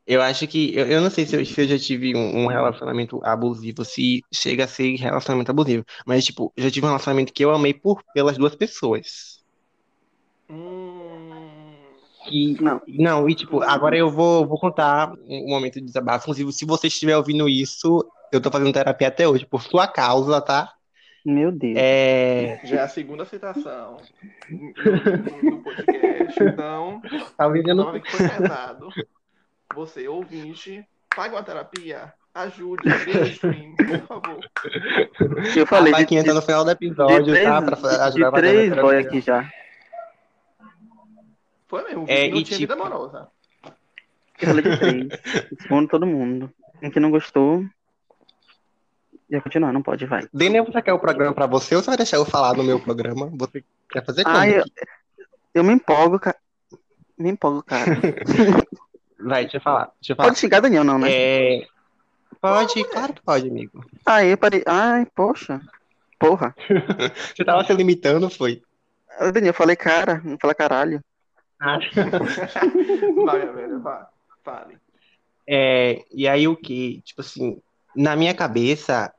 Eu 0.06 0.22
acho 0.22 0.46
que. 0.46 0.74
Eu, 0.76 0.86
eu 0.86 1.00
não 1.00 1.10
sei 1.10 1.26
se 1.26 1.34
eu, 1.34 1.44
se 1.44 1.60
eu 1.60 1.66
já 1.66 1.78
tive 1.78 2.14
um, 2.14 2.44
um 2.44 2.46
relacionamento 2.46 3.20
abusivo, 3.24 3.84
se 3.84 4.22
chega 4.32 4.64
a 4.64 4.68
ser 4.68 4.94
relacionamento 4.94 5.50
abusivo. 5.50 5.84
Mas, 6.06 6.24
tipo, 6.24 6.52
eu 6.56 6.62
já 6.62 6.70
tive 6.70 6.86
um 6.86 6.90
relacionamento 6.90 7.32
que 7.32 7.44
eu 7.44 7.50
amei 7.50 7.74
por, 7.74 8.02
pelas 8.14 8.38
duas 8.38 8.54
pessoas. 8.54 9.44
Hum... 10.48 10.86
Que, 12.28 12.60
Não. 12.60 12.80
não, 12.88 13.28
e 13.28 13.36
tipo, 13.36 13.62
agora 13.62 13.96
eu 13.96 14.10
vou, 14.10 14.46
vou 14.46 14.58
contar 14.58 15.12
um 15.28 15.48
momento 15.48 15.74
de 15.74 15.86
desabafo. 15.86 16.24
Inclusive, 16.24 16.52
se 16.52 16.64
você 16.64 16.88
estiver 16.88 17.16
ouvindo 17.16 17.48
isso, 17.48 18.04
eu 18.32 18.40
tô 18.40 18.50
fazendo 18.50 18.72
terapia 18.72 19.08
até 19.08 19.28
hoje, 19.28 19.46
por 19.46 19.62
sua 19.62 19.86
causa, 19.86 20.40
tá? 20.40 20.72
Meu 21.28 21.50
Deus. 21.50 21.74
É. 21.76 22.60
Já 22.62 22.76
é 22.76 22.82
a 22.84 22.88
segunda 22.88 23.24
citação 23.24 23.96
do, 24.48 25.50
do 25.50 25.62
podcast, 25.62 26.44
então, 26.44 27.02
Talvez 27.36 27.66
eu 27.66 27.74
não. 27.74 27.84
novamente 27.86 28.10
foi 28.10 28.28
pesado. 28.28 28.88
Você, 29.74 30.06
ouvinte, 30.06 30.86
pague 31.14 31.34
uma 31.34 31.42
terapia, 31.42 32.12
ajude, 32.32 32.88
stream, 33.32 33.74
por 33.74 34.06
favor. 34.06 34.50
Eu 35.56 35.66
falei 35.66 35.92
de, 35.92 36.00
vaquinha 36.00 36.22
de, 36.22 36.28
tá 36.28 36.34
no 36.34 36.42
final 36.42 36.64
do 36.64 36.68
de 36.68 36.86
episódio, 36.86 37.24
três, 37.26 37.44
tá? 37.44 37.60
Pra 37.62 37.76
ajudar 38.06 38.30
de 38.30 38.36
três 38.36 38.72
a 38.72 38.80
boy 38.80 38.96
aqui 38.98 39.20
já. 39.20 39.50
Foi 41.66 41.82
mesmo, 41.82 42.04
É, 42.08 42.28
não 42.28 42.36
e 42.38 42.44
tinha 42.44 42.58
tipo- 42.58 42.58
vida 42.58 42.74
amorosa. 42.74 43.28
Eu 44.40 44.46
falei 44.48 44.62
de 44.62 44.76
três. 44.78 45.08
Respondo 45.58 45.88
todo 45.88 46.06
mundo. 46.06 46.52
Um 46.80 46.88
que 46.90 47.00
não 47.00 47.10
gostou. 47.10 47.64
Já 49.30 49.40
continuar, 49.40 49.72
não 49.72 49.82
pode, 49.82 50.06
vai. 50.06 50.28
Daniel, 50.32 50.64
você 50.64 50.80
quer 50.80 50.92
o 50.92 50.98
programa 50.98 51.34
pra 51.34 51.46
você 51.46 51.74
ou 51.74 51.82
você 51.82 51.88
vai 51.88 51.96
deixar 51.96 52.16
eu 52.16 52.24
falar 52.24 52.54
no 52.54 52.62
meu 52.62 52.78
programa? 52.78 53.28
Você 53.34 53.64
quer 53.90 54.04
fazer 54.04 54.22
como? 54.22 54.36
Ah, 54.36 54.48
eu, 54.48 54.64
eu 55.52 55.64
me 55.64 55.72
empolgo, 55.72 56.18
cara. 56.20 56.36
Me 57.18 57.30
empolgo, 57.30 57.62
cara. 57.62 57.84
Vai, 59.18 59.44
deixa 59.44 59.56
eu 59.56 59.60
falar. 59.60 59.90
Deixa 60.00 60.12
eu 60.12 60.16
falar. 60.16 60.28
Pode 60.28 60.38
xingar 60.38 60.60
Daniel, 60.60 60.84
não, 60.84 60.98
né? 60.98 61.08
É... 61.10 61.66
Pode, 62.40 62.84
claro 62.84 63.14
que 63.14 63.22
pode, 63.22 63.48
amigo. 63.48 63.84
Aí 64.04 64.28
eu 64.28 64.36
parei. 64.36 64.62
Ai, 64.66 65.06
poxa. 65.06 65.60
Porra. 66.18 66.54
Você 67.34 67.44
tava 67.44 67.64
se 67.64 67.72
limitando, 67.72 68.28
foi? 68.30 68.62
Daniel, 69.32 69.46
eu 69.46 69.54
falei 69.54 69.74
cara, 69.74 70.20
não 70.22 70.38
falei 70.38 70.54
caralho. 70.54 71.02
Vai, 73.24 73.46
velho, 73.46 73.80
vá, 73.80 74.10
fale. 74.44 74.76
É, 75.48 76.04
e 76.12 76.28
aí 76.28 76.46
o 76.46 76.54
que? 76.54 77.00
Tipo 77.02 77.22
assim, 77.22 77.58
na 77.94 78.14
minha 78.14 78.34
cabeça, 78.34 79.10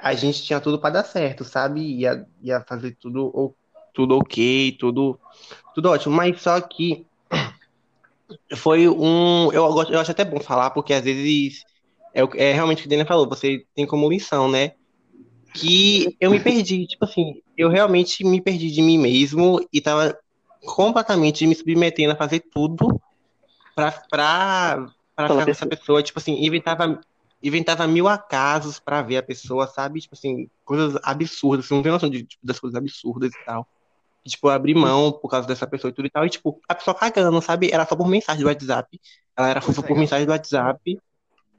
a 0.00 0.14
gente 0.14 0.42
tinha 0.42 0.60
tudo 0.60 0.78
pra 0.80 0.90
dar 0.90 1.04
certo, 1.04 1.44
sabe? 1.44 1.80
Ia, 1.80 2.26
ia 2.42 2.64
fazer 2.68 2.96
tudo, 3.00 3.26
o- 3.34 3.54
tudo 3.94 4.16
ok, 4.18 4.72
tudo, 4.78 5.18
tudo 5.74 5.90
ótimo. 5.90 6.14
Mas 6.14 6.40
só 6.40 6.60
que 6.60 7.06
foi 8.56 8.88
um. 8.88 9.52
Eu, 9.52 9.64
eu 9.90 10.00
acho 10.00 10.10
até 10.10 10.24
bom 10.24 10.40
falar, 10.40 10.70
porque 10.70 10.92
às 10.92 11.04
vezes 11.04 11.64
é, 12.14 12.24
o- 12.24 12.30
é 12.34 12.52
realmente 12.52 12.78
o 12.80 12.82
que 12.82 12.88
a 12.88 12.90
Daniela 12.90 13.08
falou, 13.08 13.28
você 13.28 13.64
tem 13.74 13.86
como 13.86 14.08
lição, 14.10 14.50
né? 14.50 14.72
Que 15.54 16.16
eu 16.20 16.30
me 16.30 16.38
perdi, 16.40 16.86
tipo 16.86 17.04
assim, 17.04 17.40
eu 17.56 17.68
realmente 17.68 18.24
me 18.24 18.40
perdi 18.40 18.70
de 18.70 18.82
mim 18.82 18.98
mesmo 18.98 19.60
e 19.72 19.80
tava 19.80 20.16
completamente 20.64 21.46
me 21.46 21.54
submetendo 21.54 22.12
a 22.12 22.16
fazer 22.16 22.40
tudo 22.52 23.00
pra, 23.74 23.92
pra, 24.10 24.86
pra 25.16 25.28
ficar 25.28 25.44
com 25.44 25.50
essa 25.50 25.66
pessoa, 25.66 26.02
tipo 26.02 26.18
assim, 26.18 26.44
inventava, 26.44 27.00
inventava 27.42 27.86
mil 27.86 28.08
acasos 28.08 28.78
pra 28.78 29.02
ver 29.02 29.18
a 29.18 29.22
pessoa, 29.22 29.66
sabe? 29.66 30.00
Tipo 30.00 30.14
assim, 30.14 30.48
coisas 30.64 31.00
absurdas, 31.02 31.66
você 31.66 31.74
não 31.74 31.82
tem 31.82 31.92
noção 31.92 32.10
de, 32.10 32.24
tipo, 32.24 32.44
das 32.44 32.58
coisas 32.58 32.76
absurdas 32.76 33.32
e 33.32 33.44
tal. 33.44 33.66
E, 34.24 34.30
tipo, 34.30 34.48
eu 34.48 34.50
abri 34.50 34.74
mão 34.74 35.12
por 35.12 35.28
causa 35.28 35.46
dessa 35.46 35.66
pessoa 35.66 35.90
e 35.90 35.94
tudo 35.94 36.06
e 36.06 36.10
tal, 36.10 36.26
e 36.26 36.30
tipo, 36.30 36.60
a 36.68 36.74
pessoa 36.74 36.94
cagando, 36.94 37.40
sabe? 37.40 37.70
Era 37.72 37.86
só 37.86 37.94
por 37.94 38.08
mensagem 38.08 38.42
do 38.42 38.48
WhatsApp. 38.48 39.00
Ela 39.36 39.48
era 39.48 39.60
fofa 39.60 39.82
por 39.82 39.96
mensagem 39.96 40.26
do 40.26 40.32
WhatsApp, 40.32 40.98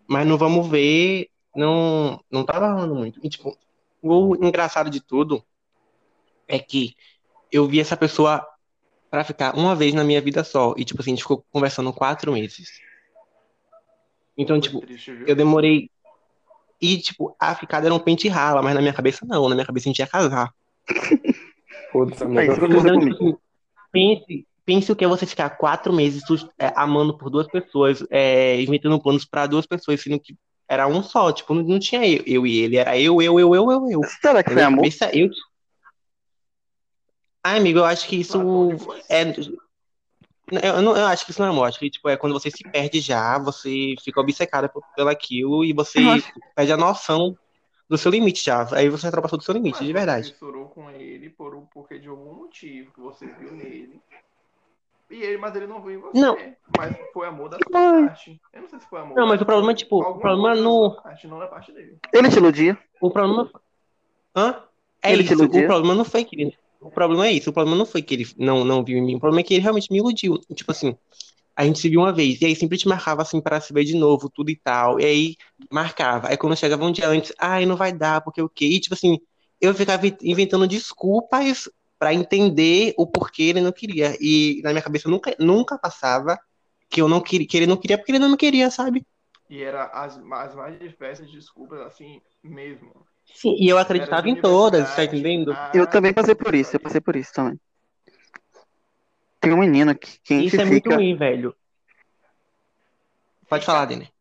mas 0.08 0.28
não 0.28 0.38
vamos 0.38 0.68
ver, 0.68 1.30
não, 1.56 2.20
não 2.30 2.44
tava 2.44 2.72
rolando 2.72 2.96
muito. 2.96 3.20
E, 3.24 3.30
tipo, 3.30 3.58
o 4.02 4.36
engraçado 4.36 4.90
de 4.90 5.00
tudo 5.00 5.44
é 6.48 6.60
que 6.60 6.96
eu 7.52 7.68
vi 7.68 7.80
essa 7.80 7.96
pessoa 7.96 8.46
pra 9.10 9.24
ficar 9.24 9.56
uma 9.56 9.76
vez 9.76 9.94
na 9.94 10.04
minha 10.04 10.22
vida 10.22 10.44
só. 10.44 10.74
E, 10.78 10.84
tipo 10.84 11.02
assim, 11.02 11.12
a 11.12 11.16
gente 11.16 11.24
ficou 11.24 11.44
conversando 11.52 11.92
quatro 11.94 12.32
meses. 12.32 12.70
Então, 14.40 14.56
Foi 14.56 14.62
tipo, 14.62 14.80
triste, 14.80 15.12
eu 15.28 15.36
demorei. 15.36 15.92
E, 16.82 16.98
tipo, 16.98 17.36
a 17.38 17.54
ficada 17.54 17.88
era 17.88 17.94
um 17.94 18.00
pente 18.00 18.30
rala, 18.30 18.62
mas 18.62 18.74
na 18.74 18.80
minha 18.80 18.94
cabeça 18.94 19.26
não. 19.26 19.50
Na 19.50 19.56
minha 19.56 19.68
cabeça 19.68 19.90
a 19.90 19.90
gente 19.90 20.00
ia 20.00 20.08
casar. 20.08 20.50
É 20.88 22.46
Então, 22.46 22.98
tipo, 22.98 23.14
assim, 23.14 23.38
pense, 23.92 24.48
pense 24.66 24.92
o 24.92 24.96
que 24.96 25.04
é 25.04 25.08
você 25.10 25.26
ficar 25.26 25.50
quatro 25.50 25.92
meses 25.92 26.24
é, 26.58 26.72
amando 26.74 27.18
por 27.18 27.30
duas 27.30 27.48
pessoas, 27.48 28.02
é, 28.10 28.62
inventando 28.62 29.02
planos 29.02 29.26
pra 29.26 29.46
duas 29.46 29.66
pessoas, 29.66 30.02
sendo 30.02 30.18
que 30.18 30.38
era 30.70 30.88
um 30.88 31.04
só. 31.04 31.34
Tipo, 31.34 31.54
não, 31.54 31.64
não 31.64 31.80
tinha 31.80 32.08
eu, 32.08 32.24
eu 32.26 32.48
e 32.48 32.60
ele, 32.60 32.78
era 32.78 32.98
eu, 32.98 33.22
eu, 33.22 33.38
eu, 33.42 33.56
eu, 33.56 33.72
eu, 33.72 33.92
eu. 33.92 34.02
Será 34.22 34.42
que 34.42 34.54
minha 34.54 34.68
amor? 34.68 34.84
cabeça, 34.84 35.10
eu. 35.14 35.30
Ai, 37.44 37.58
amigo, 37.58 37.80
eu 37.80 37.86
acho 37.86 38.08
que 38.08 38.16
isso 38.16 38.40
é. 39.10 39.34
Eu, 40.64 40.82
não, 40.82 40.96
eu 40.98 41.06
acho 41.06 41.26
que 41.26 41.32
isso 41.32 41.40
não 41.42 41.48
é 41.48 41.52
amor. 41.52 41.68
Acho 41.68 41.80
que 41.80 41.90
tipo, 41.90 42.10
é 42.10 42.18
quando 42.18 42.34
você 42.34 42.50
se 42.50 42.64
perde 42.70 43.00
já, 43.00 43.38
você 43.38 43.96
fica 44.04 44.20
obcecada 44.20 44.68
por, 44.70 44.84
pelo 44.96 45.10
aquilo 45.10 45.64
e 45.64 45.74
você 45.74 46.00
perde 46.56 46.72
a 46.72 46.78
noção 46.78 47.38
do 47.90 47.98
seu 47.98 48.12
limite 48.12 48.44
já. 48.44 48.68
Aí 48.76 48.90
você 48.90 49.06
ultrapassou 49.08 49.38
do 49.38 49.44
seu 49.44 49.54
limite, 49.54 49.78
Mas 49.78 49.86
de 49.88 49.88
você 49.88 49.94
verdade. 49.94 50.28
misturou 50.32 50.70
com 50.70 50.90
ele 50.92 51.30
por 51.30 51.56
um, 51.56 51.66
porque 51.68 52.00
de 52.00 52.08
algum 52.08 52.34
motivo 52.34 52.92
que 52.94 53.00
você 53.00 53.26
viu 53.26 53.52
nele. 53.52 54.00
E 55.10 55.16
ele, 55.24 55.38
mas 55.38 55.56
ele 55.56 55.66
não 55.68 55.82
viu 55.82 55.92
em 55.92 55.98
você. 55.98 56.20
Não. 56.20 56.38
Mas 56.78 56.96
foi 57.14 57.28
amor 57.28 57.50
da 57.50 57.58
sua 57.58 57.72
parte. 58.08 58.40
Eu 58.54 58.62
não 58.62 58.70
sei 58.70 58.80
se 58.80 58.86
foi 58.88 59.02
amor. 59.02 59.18
Não, 59.18 59.28
mas 59.28 59.42
o 59.42 59.46
problema, 59.46 59.74
tipo, 59.74 60.00
o 60.02 60.20
problema 60.20 60.56
no- 60.56 61.02
parte, 61.02 61.28
não 61.28 61.40
da 61.40 61.48
parte 61.48 61.72
dele. 61.72 61.98
Ele 62.14 62.30
te 62.30 62.38
iludia? 62.38 62.78
O 63.02 63.10
problema. 63.10 63.50
Hã? 64.36 64.64
É 65.02 65.12
Ele 65.12 65.24
te 65.24 65.34
isso. 65.34 65.42
iludiu? 65.44 65.64
O 65.64 65.68
problema 65.68 65.96
não 65.96 66.06
foi 66.06 66.24
que 66.24 66.40
ele. 66.40 66.58
O 66.80 66.90
problema 66.90 67.28
é 67.28 67.32
isso. 67.34 67.50
O 67.50 67.54
problema 67.54 67.78
não 67.78 67.86
foi 67.86 68.02
que 68.02 68.14
ele 68.14 68.28
não, 68.38 68.64
não 68.64 68.84
viu 68.84 68.98
em 68.98 69.02
mim. 69.02 69.16
O 69.16 69.20
problema 69.20 69.42
é 69.42 69.44
que 69.44 69.54
ele 69.54 69.64
realmente 69.64 69.92
me 69.92 69.98
iludiu. 70.00 70.38
Tipo 70.54 70.72
assim, 70.72 70.98
a 71.56 71.66
gente 71.66 71.80
se 71.80 71.90
viu 71.90 72.02
uma 72.02 72.14
vez. 72.14 72.42
E 72.42 72.46
aí 72.46 72.56
sempre 72.56 72.78
te 72.78 72.88
marcava 72.88 73.22
assim 73.22 73.42
para 73.42 73.60
se 73.60 73.74
ver 73.74 73.84
de 73.84 73.96
novo, 73.96 74.30
tudo 74.30 74.50
e 74.50 74.56
tal. 74.56 75.00
E 75.00 75.06
aí 75.06 75.36
marcava. 75.72 76.30
Aí 76.30 76.38
quando 76.38 76.56
chegava 76.56 76.86
um 76.86 76.92
dia 76.92 77.08
antes, 77.10 77.34
ai, 77.38 77.66
não 77.66 77.76
vai 77.76 77.92
dar, 77.92 78.22
porque 78.22 78.42
o 78.42 78.50
quê? 78.50 78.66
E 78.66 78.80
tipo 78.80 78.94
assim, 78.96 79.20
eu 79.60 79.74
ficava 79.74 80.06
inventando 80.24 80.68
desculpas 80.68 81.70
para 81.98 82.14
entender 82.14 82.94
o 82.98 83.06
porquê 83.06 83.44
ele 83.44 83.62
não 83.62 83.74
queria. 83.74 84.16
E 84.22 84.62
na 84.64 84.72
minha 84.72 84.82
cabeça 84.82 85.10
nunca, 85.10 85.36
nunca 85.40 85.78
passava 85.78 86.40
que 86.90 87.02
eu 87.02 87.10
não 87.10 87.22
queria, 87.22 87.48
que 87.48 87.58
ele 87.58 87.68
não 87.68 87.78
queria 87.78 87.98
porque 87.98 88.12
ele 88.12 88.20
não 88.20 88.30
me 88.30 88.38
queria, 88.38 88.72
sabe? 88.72 89.06
E 89.50 89.62
era 89.62 89.86
as, 89.86 90.18
as 90.18 90.56
mais 90.56 90.80
diversas 90.80 91.30
desculpas, 91.30 91.82
assim, 91.82 92.22
mesmo. 92.44 93.06
Sim, 93.36 93.56
e 93.58 93.70
eu 93.70 93.78
acreditava 93.78 94.28
em 94.30 94.36
todas, 94.36 94.94
tá 94.96 95.04
entendendo? 95.04 95.52
Ah, 95.52 95.72
Eu 95.74 95.88
também 95.88 96.14
passei 96.14 96.36
por 96.36 96.54
isso, 96.54 96.76
eu 96.76 96.80
passei 96.80 97.02
por 97.02 97.16
isso 97.16 97.32
também. 97.34 97.60
Tem 99.40 99.54
um 99.54 99.60
menino 99.60 99.96
que, 99.98 100.20
que 100.24 100.34
a 100.34 100.38
gente 100.38 100.48
Isso 100.48 100.62
é 100.62 100.66
muito 100.66 100.90
ruim, 100.90 101.16
velho. 101.16 101.56
Pode 103.48 103.66
falar, 103.66 103.86
Dene. 103.86 104.12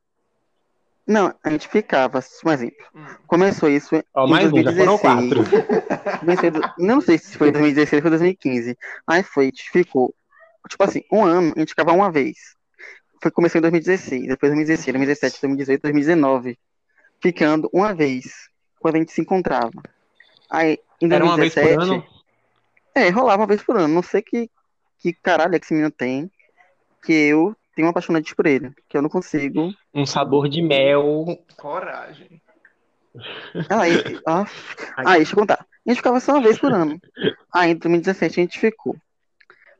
Não, 1.06 1.34
a 1.42 1.50
gente 1.50 1.68
ficava, 1.68 2.20
um 2.44 2.50
exemplo. 2.52 2.76
hum, 2.94 3.06
Começou 3.26 3.68
isso 3.68 3.96
Ó, 4.14 4.26
em 4.26 4.30
mais 4.30 4.52
um, 4.52 4.62
já 4.62 4.72
foram 4.72 4.98
2016. 4.98 5.00
quatro. 5.00 5.44
Do- 6.52 6.84
Não 6.86 7.00
sei 7.00 7.18
se 7.18 7.36
foi 7.36 7.50
2016 7.50 8.04
ou 8.04 8.10
2015. 8.10 8.76
Aí 9.06 9.22
foi, 9.22 9.44
a 9.44 9.46
gente 9.46 9.70
ficou, 9.70 10.14
tipo 10.68 10.84
assim, 10.84 11.02
um 11.12 11.24
ano, 11.24 11.52
a 11.56 11.60
gente 11.60 11.70
ficava 11.70 11.92
uma 11.92 12.10
vez. 12.10 12.36
Foi, 13.22 13.30
começou 13.30 13.58
em 13.58 13.62
2016, 13.62 14.28
depois 14.28 14.50
2016, 14.52 14.92
2017, 14.92 15.40
2018, 15.40 15.82
2019. 15.82 16.58
Ficando 17.22 17.70
uma 17.72 17.94
vez, 17.94 18.48
quando 18.80 18.96
a 18.96 18.98
gente 18.98 19.12
se 19.12 19.20
encontrava. 19.20 19.82
Aí, 20.50 20.78
em 21.00 21.12
Era 21.12 21.24
uma 21.24 21.36
vez 21.36 21.54
por 21.54 21.62
2017, 21.62 21.94
ano? 21.94 22.18
É, 22.94 23.08
rolava 23.10 23.42
uma 23.42 23.46
vez 23.46 23.62
por 23.62 23.76
ano. 23.76 23.94
Não 23.94 24.02
sei 24.02 24.22
que, 24.22 24.50
que 24.98 25.12
caralho 25.12 25.54
é 25.54 25.58
que 25.58 25.66
esse 25.66 25.74
menino 25.74 25.90
tem, 25.90 26.30
que 27.02 27.12
eu 27.12 27.56
tenho 27.74 27.86
uma 27.86 27.90
apaixonante 27.90 28.34
por 28.34 28.46
ele, 28.46 28.72
que 28.88 28.96
eu 28.96 29.02
não 29.02 29.08
consigo. 29.08 29.72
Um 29.94 30.04
sabor 30.04 30.48
de 30.48 30.60
mel. 30.60 31.26
coragem. 31.56 32.42
Aí, 33.70 34.20
ah, 34.26 34.44
aí, 34.96 35.18
deixa 35.18 35.32
eu 35.32 35.38
contar. 35.38 35.66
A 35.86 35.90
gente 35.90 35.98
ficava 35.98 36.20
só 36.20 36.32
uma 36.32 36.42
vez 36.42 36.58
por 36.58 36.72
ano. 36.72 37.00
Aí, 37.52 37.70
em 37.70 37.76
2017, 37.76 38.40
a 38.40 38.42
gente 38.42 38.58
ficou. 38.58 38.96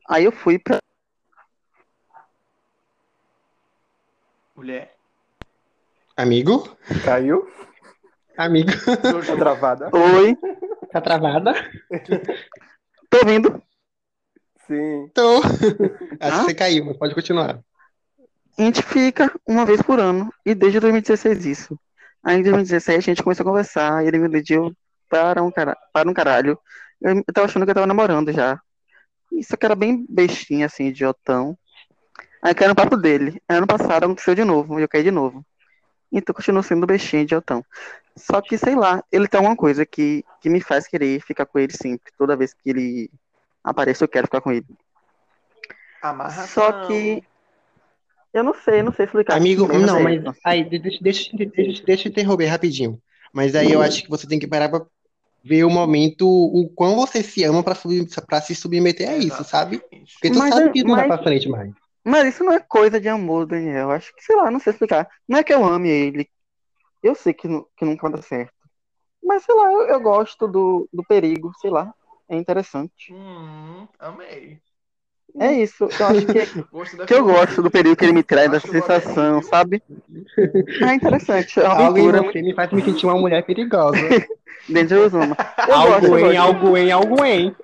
Aí 0.08 0.24
eu 0.24 0.32
fui 0.32 0.58
pra. 0.58 0.78
Mulher. 4.56 4.96
Amigo? 6.16 6.76
Caiu? 7.04 7.48
Amigo? 8.38 8.70
Tá 8.86 9.36
travada? 9.36 9.90
Oi, 9.92 10.36
Tá 10.92 11.00
travada? 11.00 11.52
tô 13.10 13.26
vindo. 13.26 13.60
Sim. 14.66 15.08
Tô. 15.12 15.40
Acho 16.20 16.36
Ah? 16.36 16.38
que 16.40 16.44
você 16.44 16.54
caiu, 16.54 16.84
mas 16.84 16.96
pode 16.96 17.14
continuar. 17.14 17.58
A 18.56 18.62
gente 18.62 18.80
fica 18.82 19.32
uma 19.46 19.66
vez 19.66 19.82
por 19.82 19.98
ano. 19.98 20.32
E 20.46 20.54
desde 20.54 20.78
2016 20.78 21.44
isso. 21.46 21.78
Aí 22.22 22.38
em 22.38 22.42
2017 22.42 23.10
a 23.10 23.14
gente 23.14 23.22
começou 23.24 23.42
a 23.44 23.48
conversar 23.48 24.04
e 24.04 24.08
ele 24.08 24.18
me 24.18 24.28
pediu 24.30 24.72
para 25.08 25.42
um, 25.42 25.50
cara... 25.50 25.76
para 25.92 26.08
um 26.08 26.14
caralho. 26.14 26.58
Eu 27.00 27.16
eu 27.16 27.24
tava 27.34 27.46
achando 27.46 27.64
que 27.64 27.70
eu 27.70 27.74
tava 27.74 27.86
namorando 27.86 28.32
já. 28.32 28.60
Isso 29.32 29.56
que 29.56 29.66
era 29.66 29.74
bem 29.74 30.06
bestinha, 30.08 30.66
assim, 30.66 30.86
idiotão. 30.86 31.56
Aí 32.42 32.54
caiu 32.54 32.68
no 32.70 32.74
papo 32.76 32.96
dele. 32.96 33.40
Aí, 33.48 33.56
ano 33.58 33.66
passado 33.66 34.04
aconteceu 34.04 34.34
de 34.34 34.44
novo, 34.44 34.78
e 34.78 34.82
eu 34.82 34.88
caí 34.88 35.02
de 35.02 35.10
novo. 35.10 35.44
Então 36.12 36.34
continuo 36.34 36.62
sendo 36.62 36.86
bestinha, 36.86 37.22
idiotão. 37.22 37.64
Só 38.16 38.40
que, 38.40 38.58
sei 38.58 38.74
lá, 38.74 39.02
ele 39.12 39.28
tem 39.28 39.38
alguma 39.38 39.56
coisa 39.56 39.86
que, 39.86 40.24
que 40.40 40.48
me 40.50 40.60
faz 40.60 40.88
querer 40.88 41.20
ficar 41.20 41.46
com 41.46 41.58
ele 41.58 41.72
sempre. 41.72 42.12
Toda 42.18 42.36
vez 42.36 42.52
que 42.52 42.70
ele 42.70 43.10
aparece, 43.62 44.02
eu 44.02 44.08
quero 44.08 44.26
ficar 44.26 44.40
com 44.40 44.50
ele. 44.50 44.66
Amarração. 46.02 46.46
Só 46.46 46.86
que. 46.86 47.22
Eu 48.32 48.44
não 48.44 48.54
sei, 48.54 48.82
não 48.82 48.92
sei 48.92 49.06
explicar. 49.06 49.36
Amigo, 49.36 49.66
Não 49.66 49.80
não, 49.80 50.02
mas 50.02 50.22
aí, 50.44 50.64
deixa, 50.64 50.98
deixa, 51.00 51.30
deixa, 51.36 51.82
deixa 51.84 52.08
eu 52.08 52.10
interromper 52.10 52.46
rapidinho. 52.46 53.00
Mas 53.32 53.54
aí 53.54 53.72
eu 53.72 53.80
acho 53.82 54.02
que 54.02 54.10
você 54.10 54.26
tem 54.26 54.38
que 54.38 54.46
parar 54.46 54.68
pra 54.68 54.84
ver 55.42 55.64
o 55.64 55.70
momento, 55.70 56.28
o 56.28 56.68
quão 56.68 56.94
você 56.96 57.22
se 57.22 57.42
ama 57.44 57.62
pra, 57.62 57.74
sub, 57.74 58.06
pra 58.26 58.40
se 58.40 58.54
submeter 58.54 59.08
a 59.08 59.16
isso, 59.16 59.42
sabe? 59.44 59.78
Porque 59.78 60.30
tu 60.30 60.38
Mas 60.38 60.54
sabe 60.54 60.68
é- 60.68 60.72
que 60.72 60.82
não 60.84 60.94
vai 60.96 61.06
mas- 61.08 61.16
pra 61.20 61.24
frente 61.24 61.48
mais. 61.48 61.72
Mas 62.08 62.34
isso 62.34 62.42
não 62.42 62.52
é 62.52 62.58
coisa 62.58 62.98
de 62.98 63.06
amor, 63.06 63.46
Daniel. 63.46 63.90
Acho 63.90 64.14
que, 64.14 64.24
sei 64.24 64.34
lá, 64.34 64.50
não 64.50 64.58
sei 64.58 64.72
explicar. 64.72 65.06
Não 65.28 65.38
é 65.38 65.44
que 65.44 65.52
eu 65.52 65.62
ame 65.62 65.90
ele. 65.90 66.26
Eu 67.02 67.14
sei 67.14 67.34
que, 67.34 67.46
nu- 67.46 67.68
que 67.76 67.84
nunca 67.84 68.08
vai 68.08 68.18
dar 68.18 68.22
certo. 68.22 68.54
Mas, 69.22 69.44
sei 69.44 69.54
lá, 69.54 69.70
eu, 69.70 69.82
eu 69.82 70.00
gosto 70.00 70.48
do, 70.48 70.88
do 70.90 71.04
perigo, 71.04 71.52
sei 71.60 71.70
lá. 71.70 71.92
É 72.26 72.34
interessante. 72.34 73.12
Hum, 73.12 73.86
amei. 73.98 74.58
É 75.38 75.52
isso. 75.52 75.84
Eu 75.84 76.06
acho 76.06 76.26
que, 76.26 76.64
Gosto 76.72 76.96
da 76.96 77.04
que 77.04 77.12
eu 77.12 77.24
gosto 77.24 77.62
do 77.62 77.70
perigo 77.70 77.94
que 77.94 78.06
ele 78.06 78.14
me 78.14 78.22
traz, 78.22 78.50
vou 78.50 78.60
sensação, 78.60 79.42
sabe? 79.42 79.82
É 80.80 80.94
interessante. 80.94 81.60
É 81.60 81.64
uma 81.64 81.84
Algo 81.84 81.98
em 81.98 82.08
aventura 82.08 82.32
você 82.32 82.40
me 82.40 82.54
faz 82.54 82.72
me 82.72 82.82
sentir 82.82 83.04
uma 83.04 83.18
mulher 83.18 83.44
perigosa. 83.44 84.08
dentro 84.66 84.88
de 84.88 84.94
Osama. 84.96 85.36
Eu 85.58 85.66
gosto, 85.66 85.92
algo 85.92 86.06
eu 86.06 86.18
em, 86.18 86.36
gosto. 86.36 86.38
algo 86.38 86.76
em, 86.78 86.90
algo 86.90 87.24
em. 87.24 87.54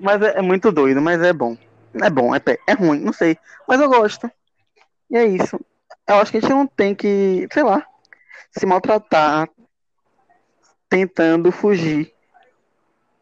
Mas 0.00 0.20
é, 0.22 0.38
é 0.38 0.42
muito 0.42 0.72
doido, 0.72 1.00
mas 1.00 1.22
é 1.22 1.32
bom. 1.32 1.56
É 1.94 2.10
bom, 2.10 2.34
é, 2.34 2.40
pé- 2.40 2.58
é 2.66 2.72
ruim, 2.72 3.00
não 3.00 3.12
sei. 3.12 3.36
Mas 3.68 3.80
eu 3.80 3.88
gosto. 3.88 4.30
E 5.10 5.16
é 5.16 5.24
isso. 5.24 5.58
Eu 6.08 6.16
acho 6.16 6.30
que 6.30 6.38
a 6.38 6.40
gente 6.40 6.50
não 6.50 6.66
tem 6.66 6.94
que, 6.94 7.46
sei 7.52 7.62
lá, 7.62 7.86
se 8.50 8.64
maltratar 8.66 9.48
tentando 10.88 11.50
fugir 11.52 12.12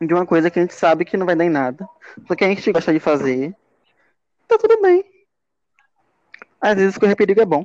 de 0.00 0.14
uma 0.14 0.26
coisa 0.26 0.50
que 0.50 0.59
a 0.59 0.62
gente 0.62 0.74
sabe 0.74 1.04
que 1.04 1.16
não 1.16 1.26
vai 1.26 1.37
dar 1.37 1.44
em 1.44 1.50
nada. 1.50 1.88
Porque 2.26 2.44
a 2.44 2.48
gente 2.48 2.72
gosta 2.72 2.92
de 2.92 3.00
fazer. 3.00 3.54
Tá 4.48 4.56
tudo 4.59 4.80
bem. 4.80 5.04
Às 6.61 6.76
vezes 6.76 6.98
correr 6.98 7.16
perigo 7.16 7.40
é 7.40 7.46
bom. 7.46 7.64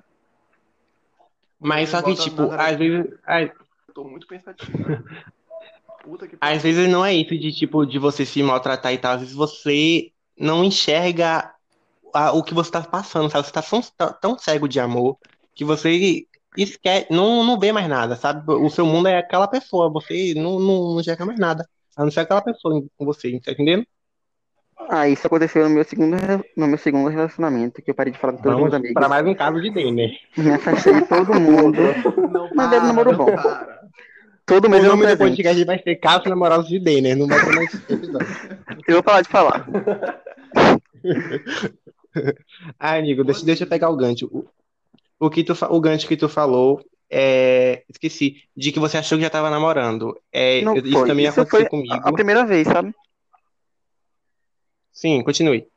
Mas 1.59 1.89
só 1.89 2.01
que, 2.01 2.13
tipo, 2.15 2.51
às 2.51 2.75
vezes, 2.77 3.13
às, 3.25 3.49
Tô 3.95 4.03
muito 4.03 4.27
pensativo. 4.27 4.77
Puta 6.03 6.27
que 6.27 6.37
às 6.39 6.61
vezes 6.61 6.87
não 6.87 7.03
é 7.03 7.13
isso 7.13 7.35
de, 7.35 7.51
tipo, 7.51 7.85
de 7.85 7.97
você 7.97 8.25
se 8.25 8.43
maltratar 8.43 8.93
e 8.93 8.97
tal. 8.97 9.13
Às 9.13 9.21
vezes 9.21 9.33
você 9.33 10.11
não 10.39 10.63
enxerga 10.63 11.51
a- 12.13 12.31
o 12.33 12.43
que 12.43 12.53
você 12.53 12.71
tá 12.71 12.81
passando, 12.81 13.29
sabe? 13.29 13.45
Você 13.45 13.51
tá 13.53 13.61
tão, 13.61 14.13
tão- 14.21 14.37
cego 14.39 14.67
de 14.67 14.79
amor 14.79 15.17
que 15.53 15.63
você 15.65 16.25
esquece, 16.57 17.07
não, 17.11 17.43
não 17.43 17.59
vê 17.59 17.71
mais 17.71 17.87
nada, 17.87 18.15
sabe? 18.15 18.49
O 18.53 18.69
seu 18.69 18.85
mundo 18.85 19.07
é 19.07 19.17
aquela 19.17 19.47
pessoa, 19.47 19.89
você 19.91 20.33
não, 20.35 20.59
não, 20.59 20.93
não 20.93 20.99
enxerga 21.01 21.25
mais 21.25 21.39
nada. 21.39 21.67
A 21.95 22.03
não 22.03 22.11
ser 22.11 22.21
aquela 22.21 22.41
pessoa 22.41 22.83
com 22.97 23.05
você, 23.05 23.39
tá 23.39 23.51
entendendo? 23.51 23.85
Ah, 24.89 25.07
isso 25.07 25.25
aconteceu 25.25 25.63
no 25.63 25.69
meu 25.73 25.83
segundo, 25.83 26.15
no 26.55 26.67
meu 26.67 26.77
segundo 26.77 27.09
relacionamento, 27.09 27.81
que 27.81 27.89
eu 27.89 27.95
parei 27.95 28.11
de 28.11 28.19
falar 28.19 28.33
com 28.33 28.43
todos 28.43 28.57
os 28.57 28.61
meus 28.61 28.73
amigos. 28.73 28.93
para 28.93 29.09
mais 29.09 29.25
um 29.25 29.33
caso 29.33 29.59
de 29.61 29.69
Denner. 29.71 30.11
Me 30.37 30.51
afastei 30.51 30.93
de 30.93 31.01
todo 31.07 31.33
mundo. 31.39 31.79
Não 32.29 32.49
Mas 32.53 32.67
para, 32.69 32.75
era 32.75 32.85
namoro 32.85 33.11
não 33.11 33.17
bom. 33.17 33.25
para. 33.25 33.79
Todo 34.45 34.65
O 34.65 34.69
mês 34.69 34.83
eu 34.83 34.89
nome 34.91 35.07
do 35.07 35.17
podcast 35.17 35.63
vai 35.65 35.81
ser 35.81 35.95
Casos 35.95 36.27
Namorados 36.27 36.67
de 36.67 36.79
Denner, 36.79 37.17
não 37.17 37.27
vai 37.27 37.43
ter 37.43 37.55
mais. 37.55 37.71
Eu 38.87 38.93
vou 38.95 39.03
parar 39.03 39.21
de 39.21 39.29
falar. 39.29 39.65
Ah, 42.79 42.95
amigo, 42.95 43.25
deixa, 43.25 43.45
deixa 43.45 43.63
eu 43.65 43.67
pegar 43.67 43.89
o 43.89 43.97
gancho. 43.97 44.27
O, 44.31 44.47
o, 45.19 45.29
que 45.29 45.43
tu, 45.43 45.53
o 45.69 45.81
gancho 45.81 46.07
que 46.07 46.15
tu 46.15 46.29
falou, 46.29 46.81
é, 47.09 47.83
esqueci, 47.89 48.41
de 48.55 48.71
que 48.71 48.79
você 48.79 48.97
achou 48.97 49.17
que 49.17 49.23
já 49.25 49.29
tava 49.29 49.49
namorando. 49.49 50.17
É, 50.31 50.61
Não 50.61 50.77
isso 50.77 50.91
foi. 50.93 51.07
também 51.09 51.25
Isso 51.25 51.41
aconteceu 51.41 51.67
comigo. 51.69 51.93
a 51.93 52.13
primeira 52.13 52.45
vez, 52.45 52.65
sabe? 52.69 52.95
Sim, 54.93 55.21
continue. 55.23 55.67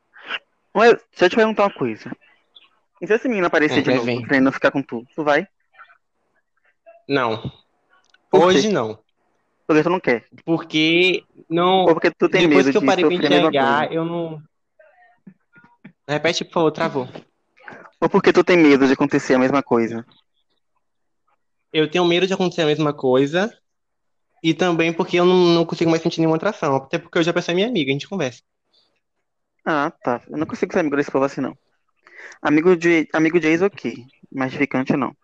Mas, 0.73 0.91
deixa 1.11 1.25
eu 1.25 1.29
te 1.29 1.35
perguntar 1.35 1.63
uma 1.63 1.73
coisa. 1.73 2.09
E 3.01 3.05
se 3.07 3.13
esse 3.13 3.27
menino 3.27 3.47
aparecer 3.47 3.79
Hum, 3.79 3.83
de 3.83 3.89
é, 3.89 3.93
novo, 3.95 4.05
vem. 4.05 4.21
querendo 4.25 4.51
ficar 4.53 4.71
com 4.71 4.81
tu, 4.81 5.05
tu 5.13 5.25
vai? 5.25 5.45
Não. 7.05 7.51
Por 8.29 8.39
quê? 8.41 8.45
Hoje 8.45 8.69
não. 8.69 8.99
Porque 9.65 9.83
tu 9.83 9.89
não 9.89 9.99
quer. 9.99 10.25
Porque 10.45 11.23
não. 11.49 11.81
Ou 11.85 11.93
porque 11.93 12.11
tu 12.11 12.27
tem 12.29 12.47
Depois 12.47 12.65
medo 12.65 12.71
que 12.71 12.77
eu 12.77 12.81
de 12.81 12.87
parei 12.87 13.05
enxergar, 13.05 13.87
coisa. 13.87 13.93
eu 13.93 14.05
não. 14.05 14.41
Repete, 16.07 16.43
por 16.43 16.53
favor, 16.53 16.71
travou. 16.71 17.07
Ou 18.01 18.09
porque 18.09 18.33
tu 18.33 18.43
tem 18.43 18.57
medo 18.57 18.87
de 18.87 18.93
acontecer 18.93 19.35
a 19.35 19.39
mesma 19.39 19.61
coisa. 19.61 20.05
Eu 21.71 21.89
tenho 21.89 22.05
medo 22.05 22.25
de 22.25 22.33
acontecer 22.33 22.63
a 22.63 22.65
mesma 22.65 22.93
coisa. 22.93 23.55
E 24.41 24.53
também 24.53 24.93
porque 24.93 25.19
eu 25.19 25.25
não, 25.25 25.35
não 25.35 25.65
consigo 25.65 25.91
mais 25.91 26.01
sentir 26.01 26.19
nenhuma 26.19 26.37
atração. 26.37 26.75
Até 26.75 26.97
porque 26.97 27.17
eu 27.17 27.23
já 27.23 27.33
pensei 27.33 27.53
minha 27.53 27.67
amiga, 27.67 27.91
a 27.91 27.93
gente 27.93 28.07
conversa. 28.07 28.41
Ah, 29.65 29.91
tá. 30.03 30.21
Eu 30.29 30.37
não 30.37 30.47
consigo 30.47 30.71
ser 30.71 30.79
amigo 30.79 30.95
desse 30.95 31.11
povo 31.11 31.25
assim, 31.25 31.41
não. 31.41 31.55
Amigo 32.41 32.75
de, 32.75 33.07
amigo 33.13 33.39
de 33.39 33.47
ex, 33.47 33.61
ok. 33.61 34.05
Mas 34.31 34.51
de 34.51 34.57
ficante, 34.57 34.95
não. 34.95 35.15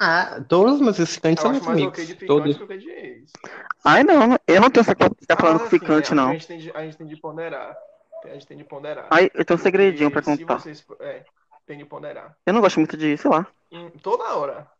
Ah, 0.00 0.40
todos 0.48 0.74
os 0.74 0.80
meus 0.80 0.96
ficantes 1.14 1.42
Eu 1.44 1.50
são 1.50 1.60
mais 1.60 1.66
amigos. 1.66 1.92
ok 1.92 2.06
de 2.06 2.12
ficante 2.14 2.26
Todos. 2.28 2.56
que 2.56 2.62
ok 2.62 2.78
de 2.78 2.90
ex. 2.90 3.32
Ai, 3.84 4.04
não. 4.04 4.38
Eu 4.46 4.60
não 4.60 4.70
tenho 4.70 4.82
essa 4.82 4.94
coisa 4.94 5.12
de 5.14 5.20
ficar 5.20 5.36
falando 5.36 5.56
Ah, 5.56 5.64
com 5.64 5.70
ficante, 5.70 6.12
é, 6.12 6.14
não. 6.14 6.28
A 6.28 6.32
gente, 6.32 6.46
tem 6.46 6.58
de, 6.58 6.70
a 6.70 6.82
gente 6.82 6.96
tem 6.96 7.06
de 7.06 7.16
ponderar. 7.16 7.76
A 8.24 8.28
gente 8.28 8.46
tem 8.46 8.56
de 8.56 8.64
ponderar. 8.64 9.08
Ai, 9.10 9.30
eu 9.34 9.44
tenho 9.44 9.58
um 9.58 9.62
segredinho 9.62 10.10
pra 10.10 10.22
contar. 10.22 10.58
vocês- 10.58 10.84
é, 11.00 11.24
tem 11.66 11.78
de 11.78 11.84
ponderar. 11.84 12.36
Eu 12.46 12.52
não 12.54 12.60
gosto 12.60 12.76
muito 12.78 12.96
de, 12.96 13.16
sei 13.16 13.30
lá. 13.30 13.46
Hum, 13.72 13.90
toda 14.02 14.36
hora. 14.36 14.70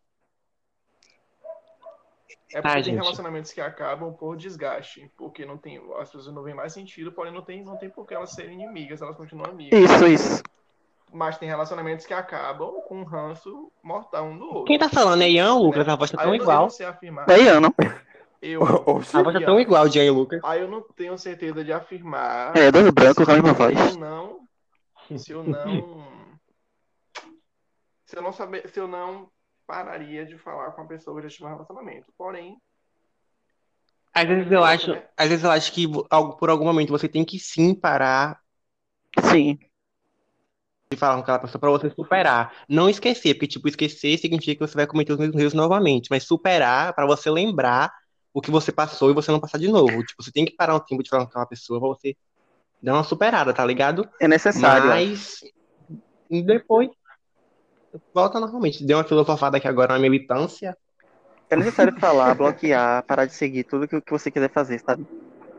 É 2.50 2.62
porque 2.62 2.74
tem 2.76 2.85
gente. 2.85 2.94
relacionamentos 2.94 3.52
que 3.52 3.61
acabam 3.61 4.12
por 4.14 4.35
desgaste, 4.37 5.11
porque 5.18 5.44
não 5.44 5.59
tem, 5.59 5.78
as 5.98 6.09
pessoas 6.11 6.35
não 6.35 6.42
veem 6.42 6.57
mais 6.57 6.72
sentido, 6.72 7.12
porém 7.12 7.33
não 7.33 7.42
tem, 7.42 7.62
não 7.62 7.76
tem 7.76 7.90
por 7.90 8.07
que 8.07 8.14
elas 8.14 8.31
serem 8.31 8.54
inimigas, 8.54 9.02
elas 9.02 9.16
continuam 9.16 9.50
amigas. 9.50 9.78
Isso, 9.78 10.07
isso. 10.07 10.42
Mas 11.12 11.38
tem 11.38 11.49
relacionamentos 11.49 12.05
que 12.07 12.12
acabam 12.12 12.83
com 12.87 13.01
um 13.01 13.05
ranço 13.05 13.73
mortal 13.83 14.27
um 14.27 14.38
do 14.38 14.44
outro. 14.44 14.64
Quem 14.64 14.79
tá 14.79 14.88
falando 14.88 15.23
é 15.23 15.31
Ian 15.31 15.55
ou 15.55 15.64
Lucas? 15.64 15.88
A 15.88 15.97
voz 15.97 16.11
tá 16.11 16.23
tão 16.23 16.35
igual. 16.35 16.68
afirmar. 16.87 17.29
É 17.31 17.40
Ian, 17.40 17.61
não? 17.61 17.75
Eu. 18.40 18.62
A 19.14 19.23
voz 19.23 19.35
tá 19.35 19.40
tão 19.40 19.59
igual 19.59 19.88
de 19.88 19.99
Ian 19.99 20.05
e 20.05 20.11
Lucas. 20.11 20.40
aí 20.44 20.61
eu 20.61 20.68
não 20.68 20.83
tenho 20.83 21.16
certeza 21.18 21.64
de 21.64 21.73
afirmar. 21.73 22.57
É, 22.57 22.71
dois 22.71 22.90
brancos 22.90 23.25
com 23.25 23.31
a 23.31 23.35
mesma 23.35 23.55
se 23.55 23.55
voz. 23.55 23.79
eu 23.94 23.99
não. 23.99 24.49
Se 25.16 25.33
eu 25.33 25.42
não. 25.42 26.09
Se 28.05 28.16
eu 28.16 28.23
não 28.23 28.33
saber. 28.33 28.68
Se 28.68 28.79
eu 28.79 28.87
não 28.87 29.31
pararia 29.66 30.25
de 30.25 30.38
falar 30.38 30.73
com 30.73 30.83
a 30.83 30.87
pessoa 30.87 31.16
que 31.16 31.23
já 31.23 31.29
tive 31.29 31.44
um 31.44 31.49
relacionamento. 31.49 32.07
Porém, 32.16 32.57
Às 34.14 34.27
vezes 34.27 34.51
eu 34.51 34.64
acho, 34.64 34.92
às 35.16 35.29
vezes 35.29 35.44
eu 35.44 35.51
acho 35.51 35.73
que 35.73 35.87
por 36.38 36.49
algum 36.49 36.64
momento 36.64 36.90
você 36.90 37.07
tem 37.09 37.25
que 37.25 37.38
sim 37.38 37.75
parar 37.75 38.40
Sim. 39.31 39.59
De 40.90 40.96
falar 40.96 41.16
com 41.16 41.20
aquela 41.20 41.38
pessoa 41.38 41.61
pra 41.61 41.70
você 41.70 41.90
superar. 41.90 42.53
Não 42.68 42.88
esquecer, 42.88 43.35
porque 43.35 43.46
tipo, 43.46 43.68
esquecer 43.68 44.16
significa 44.18 44.55
que 44.55 44.70
você 44.70 44.74
vai 44.74 44.87
cometer 44.87 45.12
os 45.12 45.18
mesmos 45.18 45.38
erros 45.38 45.55
novamente, 45.55 46.09
mas 46.11 46.24
superar 46.24 46.94
pra 46.94 47.07
você 47.07 47.31
lembrar 47.31 47.92
o 48.33 48.40
que 48.40 48.51
você 48.51 48.72
passou 48.72 49.11
e 49.11 49.14
você 49.14 49.31
não 49.31 49.40
passar 49.40 49.59
de 49.59 49.68
novo. 49.68 50.03
Tipo, 50.03 50.22
você 50.22 50.33
tem 50.33 50.46
que 50.46 50.57
parar 50.57 50.77
um 50.77 50.81
tempo 50.81 51.03
de 51.03 51.11
falar 51.11 51.24
com 51.24 51.31
aquela 51.31 51.46
pessoa 51.46 51.79
pra 51.79 51.88
você 51.88 52.16
dar 52.83 52.94
uma 52.94 53.05
superada, 53.05 53.53
tá 53.53 53.64
ligado? 53.64 54.09
É 54.18 54.27
necessário. 54.27 54.88
Mas 54.88 55.40
depois 56.31 56.88
volta 58.14 58.40
normalmente. 58.40 58.85
Deu 58.85 58.96
uma 58.96 59.05
filosofada 59.05 59.59
aqui 59.59 59.68
agora 59.68 59.92
na 59.92 59.98
militância. 59.98 60.77
É 61.51 61.57
necessário 61.57 61.98
falar, 61.98 62.35
bloquear, 62.35 63.05
parar 63.07 63.27
de 63.27 63.35
seguir 63.35 63.64
tudo 63.64 63.88
que, 63.88 64.01
que 64.01 64.11
você 64.11 64.31
quiser 64.31 64.51
fazer, 64.51 64.79
sabe? 64.81 65.07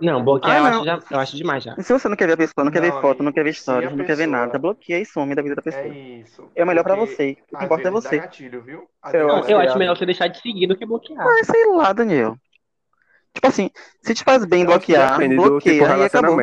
Não, 0.02 0.24
bloquear 0.24 0.56
Ah, 0.56 0.58
eu, 0.60 0.64
não. 0.64 0.70
Acho 0.70 0.86
já- 0.86 1.00
eu 1.12 1.20
acho 1.20 1.36
demais 1.38 1.64
já. 1.64 1.76
E 1.78 1.84
se 1.84 1.92
você 1.92 2.08
não 2.08 2.16
quer 2.16 2.28
ver 2.28 2.34
a 2.34 2.38
pessoa, 2.38 2.64
não 2.64 2.72
quer 2.72 2.82
ver 2.82 2.92
foto, 3.02 3.22
não 3.22 3.32
quer 3.32 3.44
ver 3.44 3.54
Se 3.54 3.62
stories, 3.62 3.88
a 3.92 3.96
não 3.96 4.06
quer 4.06 4.16
ver 4.16 4.26
pessoa- 4.28 4.46
nada, 4.46 4.60
bloqueia 4.60 5.02
e 5.02 5.06
some 5.06 5.36
da 5.36 5.42
vida 5.42 5.56
da 5.56 5.62
é 5.62 5.64
pessoa. 5.64 5.88
isso. 5.94 6.52
É 6.56 6.64
melhor 6.66 6.84
pra 6.84 6.96
você. 6.96 7.38
O 7.52 7.58
que 7.58 7.66
importa 7.66 7.88
é 7.88 7.92
você. 7.92 8.18
gatilho, 8.20 8.62
viu? 8.62 8.88
Eu 9.14 9.28
Não, 9.28 9.50
eu 9.50 9.60
acho 9.60 9.78
melhor 9.78 9.98
você 9.98 10.06
deixar 10.06 10.28
de 10.28 10.40
seguir 10.42 10.68
do 10.68 10.78
que 10.78 10.86
bloquear. 10.86 11.20
Ah, 11.26 11.44
sei 11.44 11.66
lá, 11.76 11.92
Daniel. 11.94 12.38
Tipo 13.34 13.48
assim, 13.48 13.70
se 14.02 14.14
te 14.14 14.24
faz 14.24 14.44
bem 14.46 14.62
Eu 14.62 14.68
bloquear, 14.68 15.14
depende 15.18 15.36
do 15.36 15.42
bloqueia 15.42 15.76
tipo 15.84 15.94
de 15.96 16.02
e 16.02 16.06
acabou. 16.06 16.38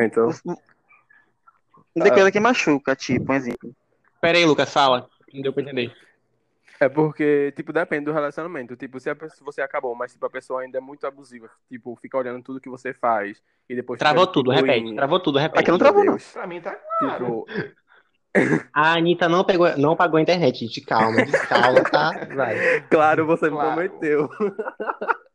Não 1.95 2.03
tem 2.03 2.13
coisa 2.13 2.31
que 2.31 2.39
machuca, 2.39 2.95
tipo, 2.95 3.31
um 3.31 3.35
exemplo. 3.35 3.71
Pera 4.21 4.37
aí, 4.37 4.45
Lucas, 4.45 4.71
fala. 4.71 5.07
Não 5.33 5.41
deu 5.41 5.51
pra 5.51 5.63
entender. 5.63 5.91
É 6.79 6.87
porque, 6.87 7.51
tipo, 7.55 7.73
depende 7.73 8.05
do 8.05 8.13
relacionamento. 8.13 8.75
Tipo, 8.75 8.99
se 8.99 9.09
a 9.09 9.15
pessoa, 9.15 9.51
você 9.51 9.61
acabou, 9.61 9.95
mas 9.95 10.13
tipo, 10.13 10.25
a 10.25 10.29
pessoa 10.29 10.61
ainda 10.61 10.77
é 10.77 10.81
muito 10.81 11.07
abusiva, 11.07 11.49
tipo, 11.69 11.95
fica 11.95 12.17
olhando 12.17 12.43
tudo 12.43 12.61
que 12.61 12.69
você 12.69 12.93
faz 12.93 13.41
e 13.67 13.75
depois 13.75 13.97
Travou 13.99 14.23
fica, 14.23 14.33
tudo, 14.33 14.53
tipo, 14.53 14.65
repete. 14.65 14.95
Travou 14.95 15.19
tudo, 15.19 15.39
repete. 15.39 15.59
Aqui 15.61 15.71
não 15.71 15.77
Meu 15.77 15.85
travou, 15.85 16.05
não. 16.05 16.17
Pra 16.33 16.47
mim 16.47 16.61
tá 16.61 16.75
claro. 16.99 17.45
Tipo, 17.45 17.45
A 18.73 18.93
Anitta 18.93 19.27
não, 19.27 19.43
pegou, 19.43 19.75
não 19.77 19.95
pagou 19.95 20.17
a 20.17 20.21
internet, 20.21 20.59
gente. 20.59 20.81
Calma, 20.81 21.17
calma, 21.49 21.83
tá? 21.83 22.11
Vai. 22.35 22.81
claro, 22.89 23.25
você 23.25 23.45
me 23.49 23.51
Claro. 23.51 23.73
prometeu. 23.73 24.29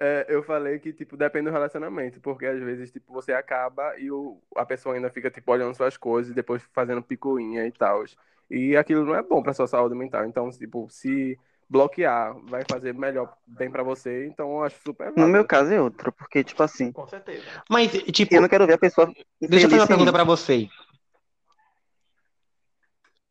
É, 0.00 0.26
eu 0.28 0.44
falei 0.44 0.78
que, 0.78 0.92
tipo, 0.92 1.16
depende 1.16 1.46
do 1.46 1.50
relacionamento, 1.52 2.20
porque 2.20 2.46
às 2.46 2.60
vezes, 2.60 2.92
tipo, 2.92 3.12
você 3.12 3.32
acaba 3.32 3.98
e 3.98 4.12
o, 4.12 4.40
a 4.56 4.64
pessoa 4.64 4.94
ainda 4.94 5.10
fica, 5.10 5.28
tipo, 5.28 5.50
olhando 5.50 5.74
suas 5.74 5.96
coisas 5.96 6.30
e 6.30 6.34
depois 6.36 6.62
fazendo 6.72 7.02
picuinha 7.02 7.66
e 7.66 7.72
tal. 7.72 8.04
E 8.50 8.76
aquilo 8.76 9.04
não 9.04 9.14
é 9.14 9.22
bom 9.22 9.42
pra 9.42 9.52
sua 9.52 9.66
saúde 9.66 9.94
mental. 9.94 10.24
Então, 10.24 10.48
tipo, 10.50 10.86
se 10.90 11.38
bloquear 11.68 12.34
vai 12.44 12.62
fazer 12.70 12.94
melhor 12.94 13.30
bem 13.46 13.70
pra 13.70 13.82
você, 13.82 14.26
então 14.26 14.50
eu 14.52 14.64
acho 14.64 14.76
super 14.82 15.08
No 15.08 15.14
válido. 15.16 15.32
meu 15.32 15.44
caso 15.44 15.70
é 15.72 15.80
outro, 15.80 16.10
porque, 16.12 16.42
tipo 16.42 16.62
assim, 16.62 16.90
Com 16.92 17.06
certeza. 17.06 17.44
Mas, 17.68 17.92
tipo, 17.92 18.34
eu 18.34 18.40
não 18.40 18.48
quero 18.48 18.66
ver 18.66 18.74
a 18.74 18.78
pessoa. 18.78 19.12
deixa 19.40 19.66
eu 19.66 19.70
fazer 19.70 19.82
uma 19.82 19.86
pergunta 19.86 20.12
pra 20.12 20.24
vocês. 20.24 20.68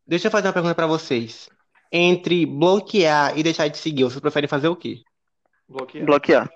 Deixa 0.05 0.27
eu 0.27 0.31
fazer 0.31 0.47
uma 0.47 0.53
pergunta 0.53 0.75
pra 0.75 0.87
vocês. 0.87 1.49
Entre 1.91 2.45
bloquear 2.45 3.37
e 3.37 3.43
deixar 3.43 3.67
de 3.69 3.77
seguir, 3.77 4.03
vocês 4.03 4.19
preferem 4.19 4.47
fazer 4.47 4.67
o 4.67 4.75
quê? 4.75 5.01
Bloquear. 5.67 6.05
Bloquear. 6.05 6.49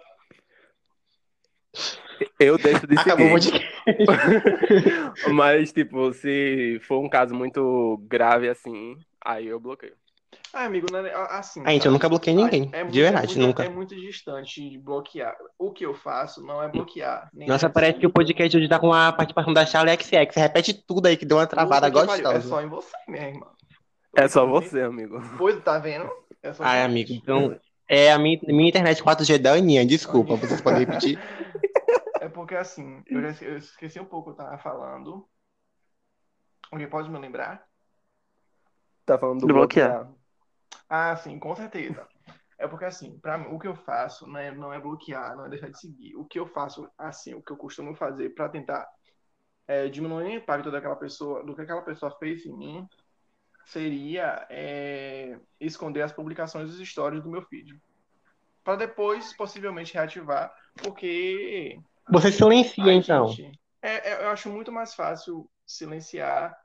Eu 2.40 2.58
deixo 2.58 2.86
de 2.86 2.98
Acabou 3.00 3.42
seguir. 3.42 3.71
Mas, 5.34 5.72
tipo, 5.72 6.14
se 6.14 6.80
for 6.84 7.00
um 7.00 7.10
caso 7.10 7.34
muito 7.34 8.02
grave 8.08 8.50
assim, 8.50 8.96
aí 9.24 9.48
eu 9.48 9.60
bloqueio. 9.60 9.94
Ah, 10.54 10.66
amigo, 10.66 10.88
é- 10.96 11.14
assim. 11.38 11.62
Ah, 11.66 11.72
gente, 11.72 11.86
eu 11.86 11.92
nunca 11.92 12.10
bloqueei 12.10 12.36
ninguém. 12.36 12.70
É 12.74 12.84
muito- 12.84 12.94
de 12.94 13.02
verdade, 13.02 13.34
é 13.34 13.36
muito, 13.36 13.48
nunca. 13.48 13.64
É 13.64 13.70
muito 13.70 13.96
distante 13.96 14.70
de 14.70 14.78
bloquear. 14.78 15.34
O 15.58 15.72
que 15.72 15.86
eu 15.86 15.94
faço 15.94 16.46
não 16.46 16.62
é 16.62 16.68
bloquear. 16.68 17.30
nem 17.34 17.48
Nossa, 17.48 17.68
é 17.68 17.70
parece 17.70 18.00
que 18.00 18.06
o 18.06 18.12
podcast 18.12 18.58
hoje 18.58 18.68
tá 18.68 18.78
com 18.78 18.92
a 18.92 19.14
participação 19.14 19.54
da 19.54 19.66
Charlie 19.66 19.96
XX. 19.96 20.10
Você 20.34 20.40
repete 20.40 20.74
tudo 20.74 21.06
aí 21.08 21.16
que 21.16 21.26
deu 21.26 21.38
uma 21.38 21.48
travada 21.48 21.90
pariu, 21.92 22.32
É 22.32 22.42
só 22.42 22.62
em 22.62 22.68
você, 22.68 22.96
minha 23.08 23.30
irmã. 23.30 23.48
É 24.16 24.28
só 24.28 24.46
você, 24.46 24.82
amigo. 24.82 25.22
Pois, 25.38 25.58
tá 25.64 25.80
vendo? 25.80 26.10
É 26.44 26.52
só 26.52 26.64
Ai, 26.64 26.84
amigo, 26.84 27.14
então. 27.14 27.58
É 27.88 28.12
a 28.12 28.18
minha, 28.18 28.40
minha 28.48 28.70
internet 28.70 29.04
4G 29.04 29.38
da 29.38 29.54
Aninha, 29.54 29.86
desculpa, 29.86 30.36
vocês 30.36 30.62
podem 30.62 30.86
repetir. 30.86 31.20
É 32.32 32.34
porque 32.34 32.56
assim, 32.56 33.04
eu, 33.08 33.22
já 33.22 33.46
eu 33.46 33.58
esqueci 33.58 34.00
um 34.00 34.06
pouco 34.06 34.30
o 34.30 34.34
que 34.34 34.42
eu 34.42 34.46
tava 34.46 34.58
falando. 34.58 35.28
Alguém 36.72 36.90
pode 36.90 37.10
me 37.10 37.20
lembrar? 37.20 37.68
Tá 39.06 39.20
falando 39.20 39.42
do 39.42 39.48
Do 39.48 39.54
bloquear. 39.54 40.06
bloquear. 40.06 40.16
Ah, 40.90 41.14
sim, 41.18 41.38
com 41.38 41.54
certeza. 41.54 42.08
É 42.58 42.66
porque 42.70 42.86
assim, 42.86 43.20
para 43.20 43.38
mim, 43.38 43.48
o 43.54 43.60
que 43.60 43.68
eu 43.68 43.76
faço 43.76 44.26
não 44.26 44.40
é, 44.40 44.50
não 44.50 44.72
é 44.72 44.80
bloquear, 44.80 45.36
não 45.36 45.46
é 45.46 45.50
deixar 45.50 45.70
de 45.70 45.78
seguir. 45.78 46.16
O 46.16 46.24
que 46.24 46.40
eu 46.40 46.48
faço, 46.48 46.90
assim, 46.98 47.34
o 47.34 47.42
que 47.42 47.52
eu 47.52 47.58
costumo 47.58 47.94
fazer 47.96 48.30
para 48.30 48.48
tentar 48.48 48.88
é, 49.68 49.90
diminuir 49.90 50.24
o 50.24 50.38
impacto 50.38 50.72
daquela 50.72 50.96
pessoa, 50.96 51.44
do 51.44 51.54
que 51.54 51.62
aquela 51.62 51.82
pessoa 51.82 52.18
fez 52.18 52.46
em 52.46 52.56
mim, 52.56 52.88
seria 53.66 54.48
é, 54.50 55.38
esconder 55.60 56.04
as 56.04 56.14
publicações 56.14 56.72
dos 56.72 56.88
stories 56.88 57.24
do 57.24 57.30
meu 57.30 57.42
feed. 57.42 57.78
Para 58.64 58.78
depois, 58.78 59.36
possivelmente, 59.36 59.94
reativar, 59.94 60.56
porque 60.82 61.78
Você 62.12 62.32
silencia, 62.32 62.94
então. 62.94 63.28
gente, 63.30 63.60
é, 63.82 64.12
é, 64.12 64.24
eu 64.26 64.30
acho 64.30 64.50
muito 64.50 64.72
mais 64.72 64.94
fácil 64.94 65.50
silenciar 65.66 66.56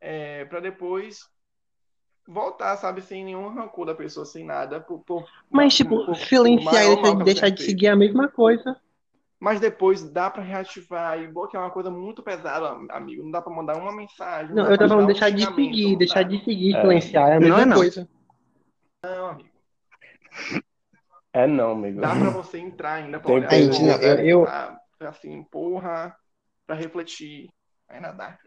é, 0.00 0.44
para 0.46 0.60
depois 0.60 1.20
voltar, 2.28 2.76
sabe, 2.76 3.00
sem 3.02 3.24
nenhum 3.24 3.48
rancor 3.54 3.86
da 3.86 3.94
pessoa, 3.94 4.26
sem 4.26 4.44
nada. 4.44 4.80
Por, 4.80 4.98
por- 5.00 5.24
Mas, 5.50 5.74
tipo, 5.74 6.04
por- 6.04 6.16
silenciar 6.16 6.84
e 6.84 7.24
deixar, 7.24 7.50
que 7.50 7.58
de 7.58 7.62
seguir 7.64 7.86
é 7.86 7.90
a 7.90 7.96
mesma 7.96 8.28
coisa. 8.28 8.76
Mas 9.38 9.60
depois 9.60 10.02
dá 10.02 10.30
para 10.30 10.42
reativar 10.42 11.20
e 11.20 11.28
bloquear 11.28 11.62
é 11.62 11.66
uma 11.66 11.72
coisa 11.72 11.90
muito 11.90 12.22
pesada, 12.22 12.68
amigo. 12.90 13.22
Não 13.22 13.30
dá 13.30 13.40
para 13.42 13.52
mandar 13.54 13.76
uma 13.76 13.92
mensagem. 13.92 14.48
Não, 14.54 14.64
dá 14.64 14.70
eu 14.70 14.76
pra 14.76 14.78
tô 14.78 14.88
falando 14.88 15.04
um 15.04 15.06
deixar 15.06 15.30
de 15.30 15.44
seguir, 15.44 15.90
não 15.90 15.98
deixar 15.98 16.22
de 16.22 16.42
seguir, 16.44 16.74
É. 16.74 16.80
silenciar 16.80 17.28
é 17.28 17.36
a 17.36 17.40
Não 17.40 17.48
mesma 17.48 17.62
é 17.62 17.64
não. 17.66 17.76
coisa. 17.76 18.08
Não, 19.04 19.26
amigo. 19.28 19.48
É 21.32 21.46
não, 21.46 21.72
amigo. 21.72 22.00
Dá 22.00 22.08
para 22.16 22.30
você 22.30 22.58
entrar 22.58 22.94
ainda 22.94 23.20
pra 23.20 23.26
Tem 23.28 23.36
olhar 23.36 23.50
gente, 23.50 23.82
não, 23.82 23.92
coisa, 23.98 24.20
eu- 24.22 24.26
eu- 24.26 24.42
pra- 24.44 24.66
pra, 24.66 24.80
assim, 25.00 25.42
porra, 25.44 26.16
para 26.66 26.76
refletir. 26.76 27.48
Ainda 27.88 28.12
dá. 28.12 28.38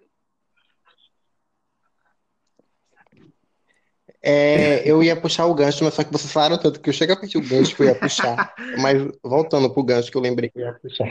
É, 4.21 4.89
eu 4.89 5.01
ia 5.01 5.19
puxar 5.19 5.45
o 5.45 5.53
gancho, 5.53 5.83
mas 5.83 5.93
só 5.93 6.03
que 6.03 6.11
vocês 6.11 6.31
falaram 6.31 6.57
tanto 6.57 6.81
que 6.81 6.89
eu 6.89 6.93
chego 6.93 7.13
a 7.13 7.15
pedir 7.15 7.37
o 7.37 7.47
gancho 7.47 7.75
que 7.75 7.83
eu 7.83 7.87
ia 7.87 7.95
puxar. 7.95 8.53
Mas 8.77 8.97
voltando 9.23 9.73
pro 9.73 9.83
gancho 9.83 10.11
que 10.11 10.17
eu 10.17 10.21
lembrei 10.21 10.49
que 10.49 10.59
eu 10.59 10.65
ia 10.65 10.73
puxar. 10.73 11.07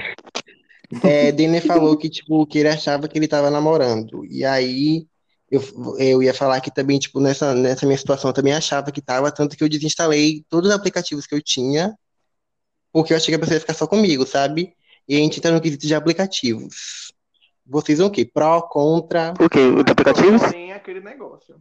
É, 1.02 1.32
Denner 1.32 1.64
falou 1.64 1.96
que, 1.96 2.08
tipo, 2.08 2.46
que 2.46 2.58
ele 2.58 2.68
achava 2.68 3.08
que 3.08 3.18
ele 3.18 3.28
tava 3.28 3.50
namorando. 3.50 4.24
E 4.26 4.44
aí 4.44 5.06
eu, 5.50 5.62
eu 5.98 6.22
ia 6.22 6.34
falar 6.34 6.60
que 6.60 6.70
também, 6.70 6.98
tipo, 6.98 7.20
nessa, 7.20 7.54
nessa 7.54 7.86
minha 7.86 7.98
situação 7.98 8.30
eu 8.30 8.34
também 8.34 8.52
achava 8.52 8.92
que 8.92 9.00
tava, 9.00 9.32
tanto 9.32 9.56
que 9.56 9.64
eu 9.64 9.68
desinstalei 9.68 10.44
todos 10.48 10.70
os 10.70 10.76
aplicativos 10.76 11.26
que 11.26 11.34
eu 11.34 11.42
tinha, 11.42 11.94
porque 12.92 13.12
eu 13.12 13.16
achei 13.16 13.32
que 13.32 13.36
a 13.36 13.38
pessoa 13.38 13.56
ia 13.56 13.60
ficar 13.60 13.74
só 13.74 13.86
comigo, 13.86 14.26
sabe? 14.26 14.74
E 15.08 15.16
a 15.16 15.18
gente 15.18 15.40
tá 15.40 15.50
no 15.50 15.60
quesito 15.60 15.86
de 15.86 15.94
aplicativos. 15.94 17.12
Vocês 17.64 17.98
vão 17.98 18.08
o 18.08 18.10
quê? 18.10 18.24
Pró, 18.24 18.60
contra? 18.62 19.32
O 19.40 19.48
quê? 19.48 19.60
Os 19.60 19.90
aplicativos? 19.90 20.42
É 20.42 20.72
aquele 20.72 21.00
negócio. 21.00 21.58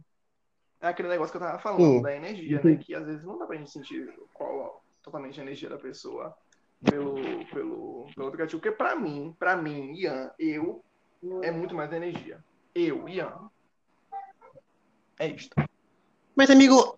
É 0.80 0.88
aquele 0.88 1.08
negócio 1.08 1.32
que 1.32 1.38
eu 1.38 1.46
tava 1.46 1.58
falando, 1.58 1.82
Hum. 1.82 2.02
da 2.02 2.14
energia, 2.14 2.60
né? 2.62 2.76
Que 2.76 2.94
às 2.94 3.06
vezes 3.06 3.24
não 3.24 3.38
dá 3.38 3.46
pra 3.46 3.56
gente 3.56 3.70
sentir 3.70 4.12
qual 4.32 4.84
totalmente 5.02 5.40
a 5.40 5.42
energia 5.42 5.68
da 5.68 5.78
pessoa 5.78 6.36
pelo, 6.84 7.14
pelo, 7.46 8.06
pelo 8.14 8.28
aplicativo. 8.28 8.60
Porque 8.60 8.76
pra 8.76 8.94
mim, 8.94 9.34
pra 9.38 9.56
mim, 9.56 9.94
Ian, 9.94 10.30
eu, 10.38 10.84
é 11.42 11.50
muito 11.50 11.74
mais 11.74 11.92
energia. 11.92 12.42
Eu, 12.74 13.08
Ian. 13.08 13.50
É 15.18 15.26
isto. 15.26 15.54
Mas, 16.36 16.50
amigo, 16.50 16.97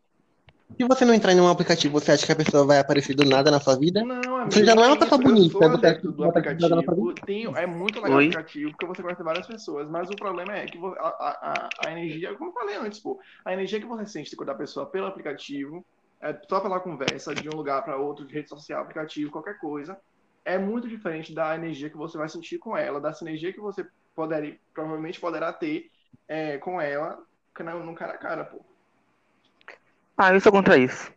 se 0.76 0.87
você 0.87 1.04
não 1.04 1.14
entrar 1.14 1.33
em 1.33 1.40
um 1.40 1.48
aplicativo, 1.48 1.92
você 2.00 2.12
acha 2.12 2.26
que 2.26 2.33
a 2.33 2.37
pessoa 2.37 2.66
vai 2.66 2.78
aparecer 2.78 3.14
do 3.14 3.24
nada 3.24 3.50
na 3.50 3.61
sua 3.61 3.78
vida? 3.78 4.06
Não, 4.06 4.37
amigo. 4.37 4.54
Você 4.54 4.64
já 4.64 4.74
não 4.74 4.85
é 4.85 4.88
uma 4.88 4.98
pessoa 4.98 5.20
eu 5.24 5.37
bonita, 5.37 5.68
sou 5.68 5.68
você 5.68 5.87
acha 5.87 6.00
que 6.00 6.09
do 6.12 6.24
aplicativo. 6.24 7.14
Tenho, 7.26 7.54
é 7.56 7.66
muito 7.66 8.00
legal 8.00 8.18
o 8.18 8.20
aplicativo, 8.22 8.70
porque 8.72 8.87
você 8.87 9.02
conhece 9.02 9.22
várias 9.22 9.46
pessoas. 9.46 9.88
Mas 9.90 10.11
o 10.11 10.18
problema 10.18 10.54
é 10.56 10.68
que 10.68 10.78
a, 10.78 11.09
a, 11.09 11.66
a- 11.68 11.87
a 11.87 11.92
energia, 11.92 12.35
como 12.37 12.50
eu 12.50 12.54
falei 12.54 12.76
antes, 12.76 13.00
pô, 13.00 13.20
a 13.44 13.52
energia 13.52 13.80
que 13.80 13.87
você 13.87 14.06
sente 14.06 14.35
da 14.44 14.54
pessoa 14.54 14.90
pelo 14.90 15.06
aplicativo 15.06 15.87
é, 16.22 16.38
só 16.48 16.61
pela 16.61 16.80
conversa, 16.80 17.35
de 17.37 17.48
um 17.50 17.54
lugar 17.56 17.83
para 17.85 17.96
outro, 17.96 18.26
de 18.26 18.35
rede 18.35 18.48
social, 18.48 18.83
aplicativo, 18.83 19.30
qualquer 19.30 19.59
coisa, 19.59 19.98
é 20.44 20.59
muito 20.59 20.88
diferente 20.88 21.35
da 21.35 21.54
energia 21.54 21.90
que 21.90 21.96
você 21.96 22.16
vai 22.18 22.28
sentir 22.28 22.59
com 22.59 22.76
ela, 22.76 23.00
da 23.00 23.12
sinergia 23.12 23.52
que 23.52 23.61
você 23.61 23.85
poderia, 24.14 24.59
provavelmente 24.74 25.20
poderá 25.20 25.52
ter 25.52 25.85
é, 26.28 26.59
com 26.59 26.80
ela 26.80 27.18
no 27.85 27.94
cara 27.94 28.14
a 28.14 28.18
cara, 28.18 28.44
pô. 28.44 28.64
Ah, 30.22 30.35
eu 30.35 30.40
sou 30.42 30.52
contra 30.52 30.76
isso. 30.76 31.11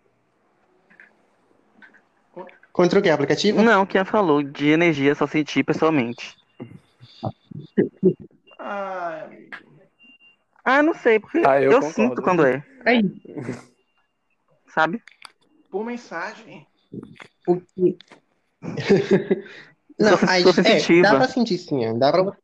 Contra 2.72 3.00
o 3.00 3.04
que? 3.04 3.10
Aplicativo? 3.10 3.62
Não, 3.62 3.86
quem 3.86 4.06
falou 4.06 4.42
de 4.42 4.70
energia 4.70 5.14
só 5.14 5.28
sentir 5.28 5.62
pessoalmente. 5.66 6.38
Ah, 8.58 9.26
amigo. 9.26 9.58
Ah, 10.64 10.82
não 10.82 10.94
sei, 10.94 11.20
porque 11.20 11.44
Ah, 11.46 11.62
eu 11.62 11.74
eu, 11.74 11.82
sinto 11.82 12.22
quando 12.22 12.46
é, 12.46 12.64
Aí, 12.86 13.02
sabe? 14.68 15.04
Por 15.70 15.84
mensagem. 15.84 16.66
o 17.46 17.60
que... 17.60 17.98
Não, 20.00 20.18
Sou- 20.18 20.30
aí, 20.30 20.44
sou 20.44 20.52
é, 20.54 20.56
sensitiva. 20.64 21.10
dá 21.10 21.16
pra 21.18 21.28
sentir 21.28 21.58
sim, 21.58 22.00
dá 22.00 22.12
pra 22.12 22.38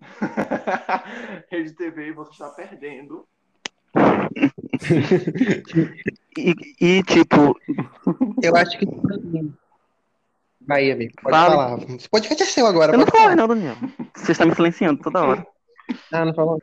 Rede 1.50 1.72
TV, 1.74 2.12
você 2.12 2.32
está 2.32 2.50
perdendo. 2.50 3.26
E, 6.38 6.54
e, 6.80 7.02
tipo, 7.02 7.58
Eu 8.42 8.56
acho 8.56 8.78
que. 8.78 8.86
Vai, 10.60 10.90
amigo, 10.90 11.14
pode 11.22 11.36
Fala. 11.36 11.78
falar. 11.78 11.96
Esse 11.96 12.08
podcast 12.08 12.42
é 12.42 12.46
seu 12.46 12.66
agora, 12.66 12.92
eu 12.92 12.98
não 12.98 13.06
pode 13.06 13.16
falo, 13.16 13.36
não, 13.36 13.48
Daniel. 13.48 13.76
Você 14.14 14.32
está 14.32 14.44
me 14.44 14.54
silenciando 14.54 15.00
toda 15.02 15.24
hora. 15.24 15.46
Ah, 16.12 16.24
não 16.24 16.34
falou. 16.34 16.60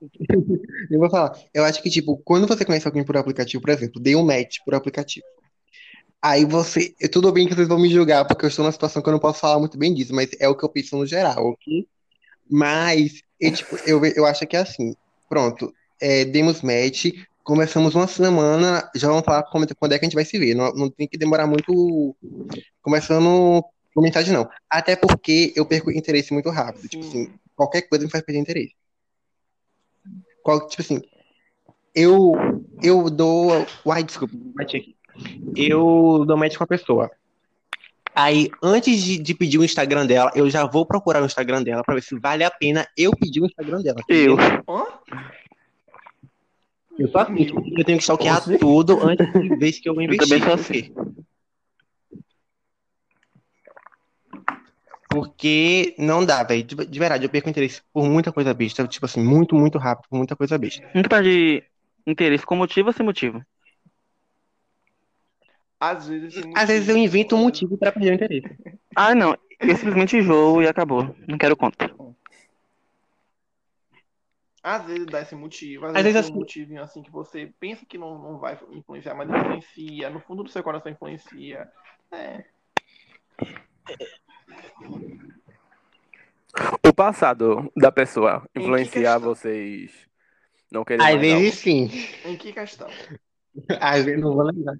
Eu 0.90 1.00
vou 1.00 1.08
falar. 1.08 1.32
Eu 1.54 1.64
acho 1.64 1.82
que, 1.82 1.88
tipo, 1.88 2.18
quando 2.18 2.46
você 2.46 2.64
conhece 2.64 2.86
alguém 2.86 3.04
por 3.04 3.16
aplicativo, 3.16 3.62
por 3.62 3.70
exemplo, 3.70 4.02
dei 4.02 4.14
um 4.14 4.24
match 4.24 4.58
por 4.64 4.74
aplicativo. 4.74 5.24
Aí 6.20 6.44
você. 6.44 6.94
Tudo 7.10 7.32
bem 7.32 7.46
que 7.46 7.54
vocês 7.54 7.68
vão 7.68 7.78
me 7.78 7.88
julgar, 7.88 8.26
porque 8.26 8.44
eu 8.44 8.48
estou 8.48 8.64
numa 8.64 8.72
situação 8.72 9.00
que 9.00 9.08
eu 9.08 9.12
não 9.12 9.20
posso 9.20 9.40
falar 9.40 9.58
muito 9.58 9.78
bem 9.78 9.94
disso, 9.94 10.14
mas 10.14 10.30
é 10.38 10.48
o 10.48 10.56
que 10.56 10.64
eu 10.64 10.68
penso 10.68 10.96
no 10.96 11.06
geral, 11.06 11.46
ok? 11.46 11.86
Mas, 12.50 13.22
eu, 13.40 13.52
tipo, 13.52 13.76
eu, 13.86 14.04
eu 14.04 14.26
acho 14.26 14.46
que 14.46 14.56
é 14.56 14.60
assim. 14.60 14.94
Pronto. 15.28 15.72
É, 16.00 16.24
demos 16.24 16.62
match, 16.62 17.06
conversamos 17.42 17.94
uma 17.94 18.06
semana, 18.06 18.90
já 18.94 19.08
vamos 19.08 19.24
falar 19.24 19.42
como- 19.44 19.66
quando 19.76 19.92
é 19.92 19.98
que 19.98 20.04
a 20.04 20.08
gente 20.08 20.14
vai 20.14 20.24
se 20.24 20.38
ver. 20.38 20.54
Não, 20.54 20.72
não 20.72 20.90
tem 20.90 21.06
que 21.06 21.18
demorar 21.18 21.46
muito 21.46 22.16
conversando 22.82 23.62
por 23.94 24.02
mensagem, 24.02 24.32
não. 24.32 24.48
Até 24.68 24.96
porque 24.96 25.52
eu 25.54 25.64
perco 25.66 25.90
interesse 25.90 26.32
muito 26.32 26.50
rápido. 26.50 26.88
Tipo 26.88 27.04
assim, 27.04 27.26
Sim. 27.26 27.34
qualquer 27.54 27.82
coisa 27.82 28.04
me 28.04 28.10
faz 28.10 28.24
perder 28.24 28.40
interesse. 28.40 28.74
Qual, 30.42 30.66
tipo 30.68 30.82
assim, 30.82 31.00
eu, 31.94 32.32
eu 32.82 33.08
dou. 33.08 33.66
Uai, 33.86 34.02
desculpa, 34.02 34.34
bati 34.36 34.76
aqui. 34.76 34.96
Eu 35.56 36.24
dou 36.26 36.36
match 36.36 36.56
com 36.56 36.64
a 36.64 36.66
pessoa. 36.66 37.10
Aí, 38.14 38.48
antes 38.62 39.02
de, 39.02 39.18
de 39.18 39.34
pedir 39.34 39.58
o 39.58 39.64
Instagram 39.64 40.06
dela, 40.06 40.30
eu 40.34 40.48
já 40.48 40.64
vou 40.66 40.86
procurar 40.86 41.22
o 41.22 41.26
Instagram 41.26 41.62
dela 41.62 41.82
pra 41.82 41.94
ver 41.94 42.02
se 42.02 42.16
vale 42.18 42.44
a 42.44 42.50
pena 42.50 42.86
eu 42.96 43.10
pedir 43.12 43.40
o 43.40 43.46
Instagram 43.46 43.80
dela. 43.82 44.00
Eu. 44.08 44.36
Hã? 44.38 44.84
Eu 46.98 47.08
sou 47.08 47.20
assim, 47.20 47.46
eu 47.76 47.84
tenho 47.84 47.98
que 47.98 48.04
stalkear 48.04 48.42
tudo 48.58 49.02
antes 49.02 49.26
de 49.32 49.56
ver 49.56 49.72
se 49.72 49.82
eu 49.84 49.94
vou 49.94 50.02
Eu 50.02 50.06
investir. 50.14 50.40
também 50.40 50.56
sou 50.56 50.64
quê? 50.64 50.92
Porque 55.08 55.94
não 55.98 56.24
dá, 56.24 56.42
velho. 56.42 56.62
De, 56.64 56.74
de 56.74 56.98
verdade, 56.98 57.24
eu 57.24 57.30
perco 57.30 57.48
interesse 57.48 57.80
por 57.92 58.04
muita 58.04 58.32
coisa 58.32 58.52
besta. 58.52 58.86
Tipo 58.86 59.06
assim, 59.06 59.22
muito, 59.22 59.54
muito 59.54 59.78
rápido, 59.78 60.08
por 60.08 60.16
muita 60.16 60.34
coisa 60.34 60.58
besta. 60.58 60.88
Muito 60.92 61.08
perde 61.08 61.62
interesse 62.06 62.44
com 62.44 62.56
motivo 62.56 62.88
ou 62.88 62.92
sem 62.92 63.06
motivo? 63.06 63.40
Às 65.78 66.08
vezes, 66.08 66.34
tem 66.34 66.52
Às 66.54 66.68
vezes 66.68 66.88
eu 66.88 66.96
motivo, 66.96 67.16
invento 67.16 67.36
um 67.36 67.42
motivo 67.42 67.78
pra 67.78 67.92
perder 67.92 68.10
o 68.10 68.14
interesse. 68.14 68.56
Ah, 68.96 69.14
não. 69.14 69.36
Eu 69.60 69.76
simplesmente 69.76 70.16
enjoo 70.16 70.62
e 70.62 70.68
acabou. 70.68 71.14
Não 71.28 71.38
quero 71.38 71.56
conta. 71.56 71.90
Às 74.66 74.86
vezes 74.86 75.04
dá 75.04 75.20
esse 75.20 75.34
motivo, 75.34 75.84
às, 75.84 75.94
Às 75.94 76.02
vezes 76.02 76.14
vezes 76.14 76.14
tem 76.14 76.22
um 76.22 76.42
assim- 76.42 76.64
motivo 76.64 76.80
assim 76.82 77.02
que 77.02 77.10
você 77.10 77.52
pensa 77.60 77.84
que 77.84 77.98
não, 77.98 78.18
não 78.18 78.38
vai 78.38 78.58
influenciar, 78.70 79.14
mas 79.14 79.28
influencia, 79.28 80.08
no 80.08 80.20
fundo 80.20 80.42
do 80.42 80.48
seu 80.48 80.62
coração 80.62 80.90
influencia. 80.90 81.70
É. 82.10 82.44
O 86.82 86.94
passado 86.94 87.70
da 87.76 87.92
pessoa 87.92 88.40
que 88.54 88.60
influenciar 88.62 89.14
questão? 89.14 89.34
vocês 89.34 89.92
não 90.72 90.82
querem 90.82 91.06
Às 91.06 91.20
vezes 91.20 91.54
sim. 91.56 91.90
Em 92.24 92.34
que 92.36 92.50
questão? 92.52 92.88
Às 93.80 94.04
vezes 94.06 94.20
não 94.20 94.32
vou 94.34 94.44
lembrar. 94.44 94.76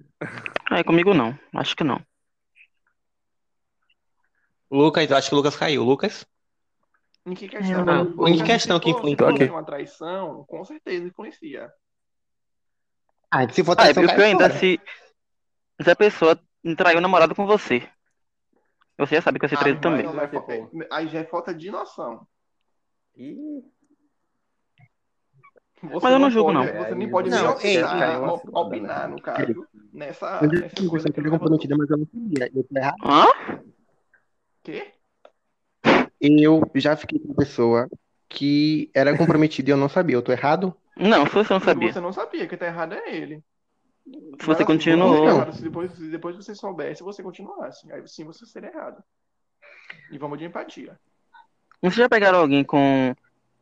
Ah, 0.71 0.83
comigo 0.83 1.13
não. 1.13 1.37
Acho 1.53 1.75
que 1.75 1.83
não. 1.83 2.01
Lucas, 4.71 5.09
eu 5.11 5.15
acho 5.15 5.29
que 5.29 5.35
o 5.35 5.37
Lucas 5.37 5.55
caiu. 5.55 5.83
Lucas? 5.83 6.25
Em 7.25 7.33
que 7.33 7.47
questão? 7.47 7.81
Ah, 7.89 8.05
Porque 8.05 8.31
em 8.31 8.33
que 8.33 8.39
se 8.39 8.45
questão 8.45 8.79
que 8.79 8.85
se 8.93 8.97
influencia? 8.97 9.17
for 9.17 9.33
Ok. 9.33 9.49
uma 9.49 9.63
traição, 9.65 10.45
com 10.45 10.63
certeza 10.63 11.07
influencia. 11.07 11.71
Ah, 13.31 13.49
se 13.49 13.63
for 13.63 13.71
Ah, 13.77 13.89
é 13.89 13.93
traição, 13.93 14.03
pior 14.03 14.15
cai 14.15 14.25
ainda 14.25 14.49
se, 14.51 14.79
se 15.81 15.91
a 15.91 15.95
pessoa 15.95 16.39
traiu 16.77 16.99
o 16.99 17.01
namorado 17.01 17.33
com 17.33 17.45
você. 17.47 17.87
Você 18.97 19.15
já 19.15 19.21
sabe 19.21 19.39
que 19.39 19.47
você 19.47 19.55
Ah, 19.55 19.59
mas 19.73 19.81
também. 19.81 20.03
não 20.03 20.13
vai- 20.13 20.25
é- 20.25 20.87
Aí 20.91 21.07
já 21.07 21.19
é 21.19 21.25
falta 21.25 21.53
de 21.53 21.69
noção. 21.71 22.27
Ih, 23.17 23.63
Você 25.81 26.03
Mas 26.03 26.13
eu 26.13 26.19
não 26.19 26.31
julgo, 26.31 26.51
pode- 26.53 26.71
não. 26.71 26.85
Você 26.85 26.95
nem 26.95 27.09
pode 27.11 27.29
Não, 27.29 27.59
ei, 27.61 27.77
opinar, 27.83 28.47
opinar, 28.53 29.09
no 29.09 29.21
caso, 29.21 29.67
nessa, 29.93 30.39
Eu 30.41 30.49
nessa 30.49 30.75
tinha 30.75 30.89
coisa 30.89 31.11
que 31.11 31.19
a 31.19 31.29
comprometida, 31.29 31.75
mas 31.77 31.89
eu 31.89 31.97
não 31.97 32.05
sabia. 32.05 32.51
Eu 32.55 32.63
tô 32.63 32.77
errado. 32.77 32.95
Hã? 33.03 33.25
Quê? 34.63 34.94
Eu 36.27 36.61
já 36.75 36.95
fiquei 36.95 37.19
com 37.19 37.27
uma 37.27 37.35
pessoa 37.35 37.89
que 38.29 38.89
era 38.93 39.15
comprometida 39.17 39.69
e 39.69 39.73
eu 39.73 39.77
não 39.77 39.89
sabia. 39.89 40.15
Eu 40.15 40.21
tô 40.21 40.31
errado? 40.31 40.75
Não, 40.97 41.25
se 41.27 41.33
você 41.33 41.53
não 41.53 41.59
Se 41.59 41.65
sabia. 41.65 41.93
Você 41.93 41.99
não 41.99 42.13
sabia, 42.13 42.47
que 42.47 42.57
tá 42.57 42.65
errado 42.65 42.93
é 42.93 43.15
ele. 43.15 43.43
Se 44.39 44.45
você 44.45 44.63
assim, 44.63 44.65
continuou. 44.65 45.51
Se 45.53 45.61
depois, 45.63 45.91
se 45.93 46.09
depois 46.09 46.35
você 46.35 46.53
soubesse, 46.55 47.03
você 47.03 47.21
continuasse. 47.23 47.91
Aí 47.91 48.07
sim 48.07 48.23
você 48.23 48.45
seria 48.45 48.69
errado. 48.69 49.03
E 50.11 50.17
vamos 50.17 50.37
de 50.39 50.45
empatia. 50.45 50.97
Vocês 51.81 51.95
já 51.95 52.09
pegaram 52.09 52.39
alguém 52.39 52.63
com, 52.63 53.13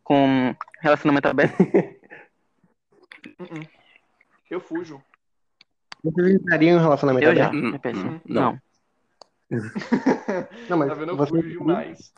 com 0.03 0.55
relacionamento 0.81 1.27
aberto? 1.27 1.55
Uh-uh. 3.39 3.67
Eu 4.49 4.59
fujo. 4.59 5.01
Vocês 6.03 6.35
entrariam 6.35 6.75
em 6.75 6.79
um 6.79 6.81
relacionamento 6.83 7.25
Eu 7.27 7.35
já. 7.35 7.47
aberto? 7.47 7.65
Hum, 7.65 7.75
É 7.75 7.77
péssimo. 7.77 8.11
hum, 8.11 8.21
Não. 8.25 8.59
Não, 10.69 10.77
mas 10.77 10.89
Tá 10.89 10.95
vendo? 10.95 11.11
Eu 11.11 11.17
você... 11.17 11.29
fujo 11.29 11.49
demais. 11.49 12.13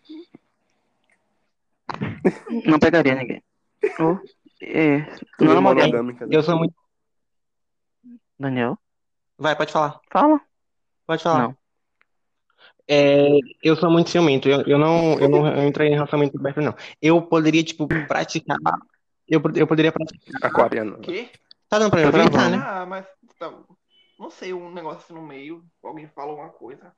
Não 2.65 2.79
pegaria 2.79 3.15
ninguém. 3.15 3.43
Oh, 3.99 4.17
é, 4.61 4.99
não 5.39 5.53
namoraria. 5.53 5.91
monogâmica, 5.91 6.25
né? 6.25 6.35
Eu 6.35 6.41
sou 6.43 6.57
muito... 6.57 6.73
Daniel, 8.39 8.77
Vai, 9.37 9.55
pode 9.55 9.71
falar. 9.71 9.99
fala. 10.11 10.41
Pode 11.05 11.21
falar. 11.23 11.43
Não. 11.43 11.57
É, 12.87 13.27
eu 13.63 13.75
sou 13.75 13.89
muito 13.89 14.09
ciumento. 14.09 14.47
Eu, 14.49 14.61
eu 14.63 14.77
não, 14.77 15.17
eu 15.19 15.29
não 15.29 15.47
eu 15.47 15.67
entrei 15.67 15.89
em 15.89 15.93
relacionamento 15.93 16.37
aberto, 16.37 16.61
não. 16.61 16.75
Eu 17.01 17.21
poderia, 17.21 17.63
tipo, 17.63 17.87
praticar. 17.87 18.57
Eu, 19.27 19.41
eu 19.55 19.67
poderia 19.67 19.91
praticar. 19.91 20.43
Aquariano. 20.43 20.99
Quê? 20.99 21.29
Tá 21.69 21.79
dando 21.79 21.91
pra 21.91 22.11
gravando. 22.11 22.57
né? 22.57 22.63
Ah, 22.63 22.85
mas 22.85 23.05
tá, 23.39 23.51
não 24.19 24.29
sei, 24.29 24.53
um 24.53 24.71
negócio 24.71 24.99
assim 24.99 25.13
no 25.13 25.21
meio, 25.25 25.63
alguém 25.83 26.07
fala 26.07 26.31
alguma 26.31 26.49
coisa. 26.49 26.93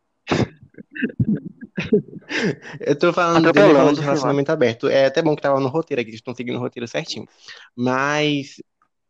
Eu 2.79 2.97
tô 2.97 3.13
falando 3.13 3.35
dele 3.35 3.49
Atropelando, 3.49 3.75
falando 3.75 3.95
de 3.95 4.01
relacionamento 4.01 4.51
aberto. 4.51 4.87
É 4.87 5.05
até 5.05 5.21
bom 5.21 5.35
que 5.35 5.41
tava 5.41 5.59
no 5.59 5.67
roteiro 5.67 6.01
aqui, 6.01 6.09
eles 6.09 6.19
estão 6.19 6.33
seguindo 6.33 6.55
o 6.57 6.59
roteiro 6.59 6.87
certinho. 6.87 7.27
Mas 7.75 8.61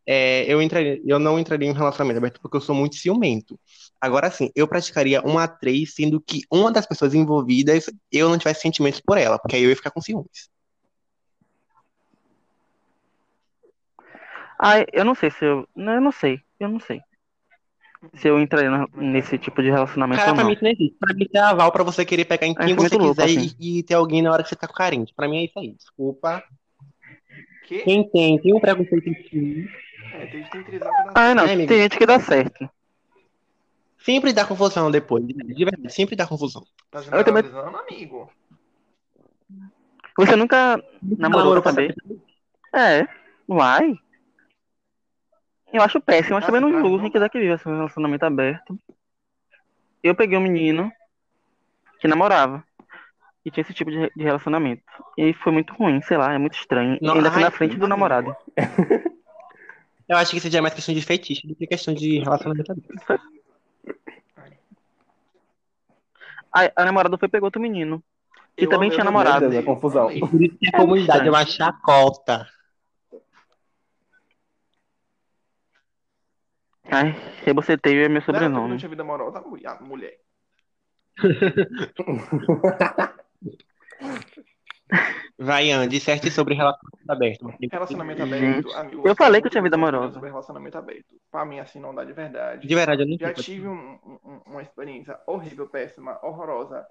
é, 0.06 0.44
eu 0.46 0.62
entraria, 0.62 1.00
eu 1.04 1.18
não 1.18 1.38
entraria 1.38 1.68
em 1.68 1.70
um 1.70 1.74
relacionamento 1.74 2.18
aberto 2.18 2.40
porque 2.40 2.56
eu 2.56 2.60
sou 2.60 2.74
muito 2.74 2.96
ciumento. 2.96 3.58
Agora 4.00 4.30
sim, 4.30 4.50
eu 4.54 4.68
praticaria 4.68 5.22
um 5.26 5.38
a 5.38 5.48
três, 5.48 5.94
sendo 5.94 6.20
que 6.20 6.42
uma 6.50 6.70
das 6.70 6.86
pessoas 6.86 7.14
envolvidas 7.14 7.90
eu 8.12 8.28
não 8.28 8.38
tivesse 8.38 8.60
sentimentos 8.60 9.00
por 9.00 9.18
ela, 9.18 9.38
porque 9.38 9.56
aí 9.56 9.62
eu 9.62 9.70
ia 9.70 9.76
ficar 9.76 9.90
com 9.90 10.00
ciúmes. 10.00 10.48
Ah, 14.58 14.84
eu 14.92 15.04
não 15.04 15.14
sei 15.14 15.30
se 15.30 15.44
eu. 15.44 15.68
Não, 15.74 15.92
eu 15.94 16.00
não 16.00 16.10
sei. 16.10 16.40
Eu 16.58 16.68
não 16.68 16.80
sei. 16.80 17.00
Se 18.14 18.28
eu 18.28 18.38
entraria 18.40 18.70
na- 18.70 18.86
nesse 18.96 19.36
tipo 19.38 19.60
de 19.62 19.70
relacionamento 19.70 20.18
Cara, 20.20 20.30
ou 20.30 20.34
pra 20.36 20.44
não. 20.44 20.50
mim 20.50 20.54
isso 20.54 20.64
não 20.64 20.70
existe. 20.70 20.96
Pra 21.00 21.14
mim 21.14 21.26
é 21.34 21.38
aval 21.40 21.72
pra 21.72 21.82
você 21.82 22.04
querer 22.04 22.24
pegar 22.24 22.46
em 22.46 22.52
É, 22.52 22.54
quem 22.54 22.72
é 22.72 22.76
você 22.76 22.80
muito 22.96 22.98
louco, 22.98 23.20
quiser 23.20 23.38
assim. 23.38 23.54
e, 23.58 23.78
e 23.78 23.82
ter 23.82 23.94
alguém 23.94 24.22
na 24.22 24.30
hora 24.32 24.42
que 24.42 24.48
você 24.48 24.56
tá 24.56 24.68
carente. 24.68 25.12
Pra 25.14 25.28
mim 25.28 25.38
é 25.38 25.44
isso 25.44 25.58
aí. 25.58 25.72
Desculpa. 25.74 26.42
Quê? 27.66 27.80
Quem 27.80 28.08
tem, 28.08 28.38
tem 28.40 28.54
um 28.54 28.60
preconceito 28.60 29.08
em 29.08 29.14
si. 29.14 29.68
É, 30.14 30.26
tem 30.26 30.40
gente 30.42 30.50
que 30.50 30.62
tem 30.62 30.64
que 30.64 30.78
pra 30.78 31.12
Ah, 31.14 31.34
não. 31.34 31.44
É. 31.44 31.66
Tem 31.66 31.82
gente 31.82 31.98
que 31.98 32.06
dá 32.06 32.18
certo. 32.20 32.70
Sempre 33.98 34.32
dá 34.32 34.44
confusão 34.46 34.90
depois. 34.90 35.26
De 35.26 35.64
verdade, 35.64 35.92
sempre 35.92 36.14
dá 36.16 36.26
confusão. 36.26 36.64
Tá 36.90 37.00
Eu 37.12 37.24
também- 37.24 37.42
amigo. 37.90 38.30
Você 40.16 40.34
nunca 40.36 40.82
namorou 41.02 41.60
pra 41.60 41.72
saber? 41.72 41.94
É. 42.74 43.06
Uai. 43.48 43.94
Eu 45.72 45.82
acho 45.82 46.00
péssimo, 46.00 46.34
mas 46.34 46.44
Assim, 46.44 46.52
também 46.52 46.60
não 46.60 46.80
julgo 46.80 47.00
quem 47.00 47.10
quiser 47.10 47.28
que 47.28 47.38
viva 47.38 47.54
esse 47.54 47.64
relacionamento 47.64 48.24
aberto. 48.24 48.78
Eu 50.02 50.14
peguei 50.14 50.38
um 50.38 50.42
menino 50.42 50.90
que 52.00 52.08
namorava 52.08 52.64
e 53.44 53.50
tinha 53.50 53.62
esse 53.62 53.74
tipo 53.74 53.90
de, 53.90 54.10
de 54.14 54.24
relacionamento. 54.24 54.82
E 55.16 55.32
foi 55.34 55.52
muito 55.52 55.74
ruim, 55.74 56.00
sei 56.02 56.16
lá, 56.16 56.32
é 56.32 56.38
muito 56.38 56.54
estranho. 56.54 56.98
Não, 57.02 57.14
e 57.14 57.18
ainda 57.18 57.30
foi 57.30 57.42
na 57.42 57.50
frente 57.50 57.76
do 57.76 57.88
namorado. 57.88 58.34
Eu 60.08 60.16
acho 60.16 60.30
que 60.30 60.38
isso 60.38 60.50
já 60.50 60.58
é 60.58 60.62
mais 60.62 60.72
questão 60.72 60.94
de 60.94 61.02
fetiche 61.02 61.46
do 61.46 61.54
que 61.54 61.66
questão 61.66 61.92
de 61.92 62.20
relacionamento 62.20 62.72
aberto. 62.72 63.22
A, 66.50 66.82
a 66.82 66.84
namorada 66.84 67.18
foi 67.18 67.28
e 67.28 67.30
pegou 67.30 67.48
outro 67.48 67.60
menino. 67.60 68.02
Que 68.56 68.64
Eu 68.64 68.70
também 68.70 68.90
tinha 68.90 69.04
namorado. 69.04 69.40
Deus, 69.48 69.54
é 69.54 69.62
confusão. 69.62 70.08
amei. 70.08 70.20
Por 70.20 70.42
isso 70.42 70.56
que 70.58 70.68
a 70.68 70.78
comunidade 70.78 71.28
é 71.28 71.30
uma 71.30 71.44
chacota. 71.44 72.46
Ai, 76.90 77.14
reboceteio 77.44 78.04
é 78.04 78.08
meu 78.08 78.22
Não 78.22 78.24
era 78.24 78.24
porque 78.24 78.38
não 78.48 78.48
sobrenome. 78.48 78.78
tinha 78.78 78.88
vida 78.88 79.02
amorosa, 79.02 79.38
a 79.66 79.82
mulher. 79.82 80.18
Vai, 85.40 85.70
Andy, 85.70 85.88
disserte 85.98 86.30
sobre 86.30 86.54
relacionamento 86.54 87.12
aberto. 87.12 87.46
Relacionamento 87.70 88.22
aberto, 88.22 88.72
amigo. 88.74 89.06
eu 89.06 89.14
falei 89.14 89.40
que 89.40 89.46
eu 89.46 89.50
tinha 89.50 89.62
vida 89.62 89.76
amorosa. 89.76 90.14
Sobre 90.14 90.30
relacionamento 90.30 90.78
aberto. 90.78 91.14
Pra 91.30 91.44
mim, 91.44 91.60
assim, 91.60 91.78
não 91.78 91.94
dá 91.94 92.04
de 92.04 92.12
verdade. 92.12 92.66
De 92.66 92.74
verdade, 92.74 93.02
eu 93.02 93.06
não 93.06 93.16
Já 93.18 93.32
tive 93.34 93.68
um- 93.68 93.98
um- 94.24 94.40
uma 94.46 94.62
experiência 94.62 95.18
horrível, 95.26 95.68
péssima, 95.68 96.18
horrorosa, 96.22 96.86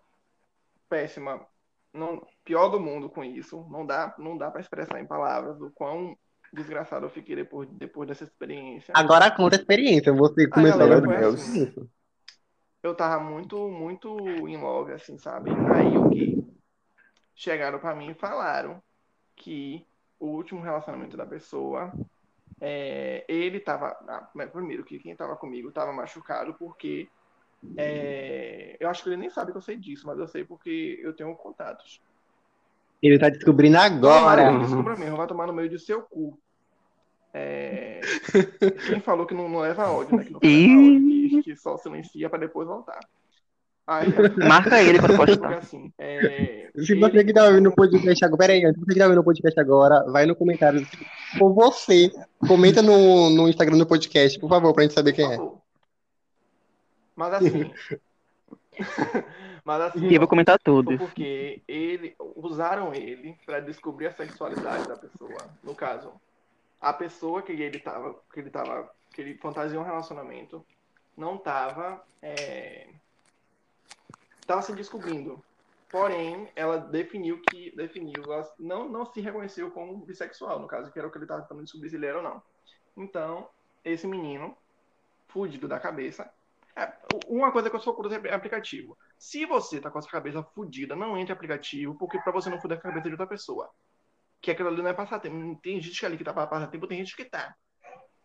péssima, 0.87 1.45
não, 1.93 2.25
pior 2.45 2.69
do 2.69 2.79
mundo 2.79 3.09
com 3.09 3.23
isso. 3.23 3.65
Não 3.69 3.85
dá, 3.85 4.13
não 4.17 4.37
dá 4.37 4.49
para 4.51 4.61
expressar 4.61 5.01
em 5.01 5.07
palavras 5.07 5.59
o 5.59 5.71
quão 5.71 6.15
desgraçado 6.53 7.05
eu 7.05 7.09
fiquei 7.09 7.35
depois, 7.35 7.69
depois 7.73 8.07
dessa 8.07 8.23
experiência. 8.23 8.93
Agora 8.95 9.31
conta 9.31 9.55
a 9.55 9.59
experiência. 9.59 10.13
Você 10.13 10.47
começou 10.47 10.91
a 10.91 11.27
assim. 11.27 11.73
Eu 12.83 12.95
tava 12.95 13.21
muito, 13.23 13.69
muito 13.69 14.17
em 14.47 14.57
love, 14.57 14.93
assim, 14.93 15.17
sabe? 15.17 15.49
Aí 15.73 15.97
o 15.97 16.09
que? 16.09 16.37
Chegaram 17.35 17.79
pra 17.79 17.95
mim 17.95 18.11
e 18.11 18.15
falaram 18.15 18.81
que 19.35 19.85
o 20.19 20.27
último 20.27 20.61
relacionamento 20.61 21.15
da 21.17 21.25
pessoa, 21.25 21.91
é, 22.61 23.25
ele 23.27 23.59
tava. 23.59 23.89
ah, 24.07 24.47
Primeiro, 24.51 24.83
que 24.83 24.99
quem 24.99 25.15
tava 25.15 25.35
comigo 25.35 25.71
tava 25.71 25.91
machucado 25.93 26.53
porque. 26.55 27.07
é, 27.77 28.77
eu 28.79 28.89
acho 28.89 29.03
que 29.03 29.09
ele 29.09 29.17
nem 29.17 29.29
sabe 29.29 29.51
que 29.51 29.57
eu 29.57 29.61
sei 29.61 29.77
disso, 29.77 30.07
mas 30.07 30.17
eu 30.19 30.27
sei 30.27 30.43
porque 30.45 30.99
eu 31.01 31.13
tenho 31.15 31.35
contatos. 31.35 32.01
Ele 33.01 33.19
tá 33.19 33.29
descobrindo 33.29 33.77
agora. 33.77 34.57
Desculpa 34.59 34.95
mesmo, 34.95 35.17
vai 35.17 35.27
tomar 35.27 35.47
no 35.47 35.53
meio 35.53 35.69
do 35.69 35.79
seu 35.79 36.01
cu. 36.01 36.37
É, 37.33 38.01
Quem 38.87 38.99
falou 38.99 39.25
que 39.27 39.33
não, 39.35 39.47
não 39.47 39.59
leva 39.59 39.91
ódio, 39.91 40.17
né? 40.17 40.23
Que, 40.23 40.31
não 40.31 40.39
ódio, 40.39 41.43
que, 41.43 41.55
só 41.55 41.77
silencia 41.77 42.29
pra 42.29 42.39
depois 42.39 42.67
voltar. 42.67 42.99
Aí, 43.85 44.07
Marca 44.45 44.81
ele 44.81 44.99
pra 44.99 45.15
postar. 45.15 45.59
assim, 45.59 45.93
é, 45.97 46.69
Se 46.75 46.95
você 46.95 47.23
que 47.23 47.33
tá 47.33 47.45
ouvindo 47.45 47.69
o 47.69 47.75
podcast 47.75 48.25
agora, 48.25 48.37
peraí, 48.39 48.65
antes, 48.65 48.81
você 48.81 48.93
que 48.93 48.99
tá 48.99 49.05
ouvindo 49.05 49.21
o 49.21 49.23
podcast 49.23 49.59
agora, 49.59 50.03
vai 50.11 50.25
no 50.25 50.35
comentário. 50.35 50.85
Ou 51.39 51.53
você, 51.53 52.11
comenta 52.47 52.81
no, 52.81 53.29
no 53.29 53.47
Instagram 53.47 53.77
do 53.77 53.85
podcast, 53.85 54.37
por 54.39 54.49
favor, 54.49 54.73
pra 54.73 54.83
gente 54.83 54.93
saber 54.93 55.13
quem 55.13 55.31
é. 55.31 55.37
Mas 57.15 57.33
assim. 57.33 57.71
mas 59.67 59.81
assim. 59.81 60.07
E 60.07 60.13
eu 60.15 60.21
vou 60.21 60.29
comentar 60.29 60.57
tudo. 60.57 60.97
porque 60.97 61.61
ele 61.67 62.15
usaram 62.37 62.93
ele 62.93 63.37
para 63.45 63.59
descobrir 63.59 64.07
a 64.07 64.13
sexualidade 64.13 64.87
da 64.87 64.95
pessoa. 64.95 65.37
No 65.61 65.75
caso, 65.75 66.13
a 66.79 66.93
pessoa 66.93 67.41
que 67.41 67.51
ele 67.51 67.77
tava, 67.77 68.15
que 68.31 68.39
ele 68.39 68.49
tava, 68.49 68.89
que 69.13 69.19
ele 69.19 69.37
fantasiou 69.37 69.83
um 69.83 69.85
relacionamento, 69.85 70.65
não 71.17 71.37
tava, 71.37 72.01
é, 72.21 72.87
tava 74.45 74.61
se 74.61 74.73
descobrindo. 74.73 75.43
Porém, 75.91 76.49
ela 76.55 76.77
definiu 76.77 77.41
que 77.41 77.75
definiu, 77.75 78.23
ela 78.23 78.49
não 78.57 78.87
não 78.87 79.05
se 79.05 79.19
reconheceu 79.19 79.69
como 79.71 79.97
bissexual, 79.97 80.59
no 80.59 80.67
caso, 80.67 80.93
que 80.93 80.97
era 80.97 81.09
o 81.09 81.11
que 81.11 81.17
ele 81.17 81.25
estava 81.25 81.41
tentando 81.41 81.63
descobrir 81.63 81.89
se 81.89 81.97
ele 81.97 82.05
era 82.05 82.19
ou 82.19 82.23
não. 82.23 82.41
Então, 82.95 83.49
esse 83.83 84.07
menino, 84.07 84.55
fudido 85.27 85.67
da 85.67 85.77
cabeça, 85.77 86.31
é, 86.73 86.93
uma 87.27 87.51
coisa 87.51 87.69
que 87.69 87.75
eu 87.75 87.81
sou 87.81 87.93
curioso 87.93 88.15
é 88.25 88.33
aplicativo. 88.33 88.97
Se 89.17 89.45
você 89.45 89.79
tá 89.81 89.89
com 89.89 89.97
a 89.97 90.01
sua 90.01 90.11
cabeça 90.11 90.43
fudida, 90.43 90.95
não 90.95 91.17
entre 91.17 91.33
aplicativo, 91.33 91.95
porque 91.97 92.19
pra 92.19 92.31
você 92.31 92.49
não 92.49 92.59
fuder 92.61 92.77
a 92.77 92.81
cabeça 92.81 93.05
de 93.05 93.11
outra 93.11 93.25
pessoa. 93.27 93.69
Que 94.41 94.51
aquilo 94.51 94.69
ali 94.69 94.81
não 94.81 94.89
é 94.89 94.93
passatempo. 94.93 95.59
Tem 95.61 95.81
gente 95.81 96.05
ali 96.05 96.17
que 96.17 96.23
tá 96.23 96.31
pra 96.33 96.45
passatempo, 96.47 96.87
tem 96.87 96.99
gente 96.99 97.15
que 97.15 97.25
tá. 97.25 97.55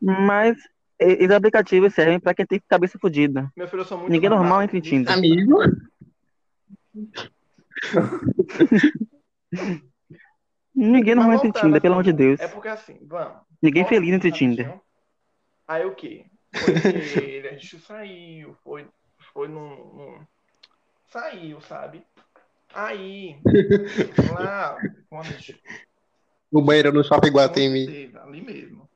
Mas 0.01 0.57
esses 0.99 1.31
aplicativos 1.31 1.95
servem 1.95 2.21
pra 2.21 2.35
quem 2.35 2.45
tem 2.47 2.61
cabeça 2.69 2.99
fodida. 2.99 3.51
Meu 3.57 3.67
filho, 3.67 3.81
eu 3.81 3.85
sou 3.87 3.97
muito 3.99 4.11
Ninguém 4.13 4.29
normal 4.29 4.49
normal. 4.49 4.63
entra 4.65 4.77
em 4.77 4.81
Tinder. 4.83 5.13
Amigo, 5.13 5.59
Ninguém 10.75 11.15
normal 11.15 11.35
entra 11.35 11.49
em 11.49 11.51
voltando, 11.53 11.63
Tinder, 11.69 11.81
pelo 11.83 11.95
amor 11.95 12.05
de 12.05 12.13
Deus. 12.13 12.41
É 12.41 12.49
porque 12.49 12.69
assim, 12.69 12.99
vamos. 13.07 13.39
Ninguém 13.61 13.87
feliz 13.87 14.15
entra 14.15 14.29
em 14.29 14.31
rapidinho. 14.31 14.57
Tinder. 14.57 14.81
Aí 15.69 15.85
o 15.87 15.95
quê? 15.95 16.27
Foi 16.55 16.75
ele, 17.25 17.49
a 17.49 17.53
gente 17.53 17.79
saiu, 17.81 18.55
foi, 18.63 18.87
foi 19.33 19.49
num, 19.49 19.69
num- 19.95 20.27
Saiu, 21.13 21.61
sabe? 21.61 22.05
Aí, 22.75 23.37
lá, 24.33 24.79
quando 25.09 25.29
a 25.29 25.33
gente 25.33 25.63
o 26.53 26.61
banheiro 26.63 26.93
no 26.93 27.03
shopping 27.03 27.31
Guatemi. 27.31 27.87
Teve, 27.87 28.19
ali 28.19 28.41
mesmo. 28.43 28.89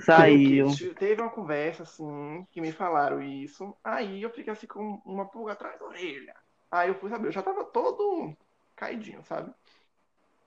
Saiu. 0.00 0.74
Teve- 0.76 0.94
Teve 0.94 1.22
uma 1.22 1.30
conversa, 1.30 1.82
assim, 1.82 2.44
que 2.50 2.60
me 2.60 2.72
falaram 2.72 3.22
isso. 3.22 3.76
Aí 3.84 4.22
eu 4.22 4.30
fiquei 4.30 4.52
assim 4.52 4.66
com 4.66 5.00
uma 5.04 5.26
pulga 5.30 5.52
atrás 5.52 5.78
da 5.78 5.86
orelha. 5.86 6.34
Aí 6.70 6.88
eu 6.88 6.94
fui 6.94 7.08
saber, 7.10 7.28
eu 7.28 7.32
já 7.32 7.42
tava 7.42 7.64
todo 7.64 8.34
caidinho, 8.76 9.22
sabe? 9.24 9.52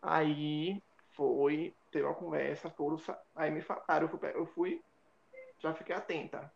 Aí 0.01 0.82
foi, 1.15 1.74
teve 1.91 2.05
uma 2.05 2.15
conversa, 2.15 2.69
foram, 2.72 2.97
aí 3.36 3.51
me 3.51 3.61
falaram, 3.61 4.07
eu 4.07 4.09
fui, 4.09 4.32
eu 4.36 4.45
fui, 4.47 4.82
já 5.59 5.74
fiquei 5.74 5.95
atenta. 5.95 6.51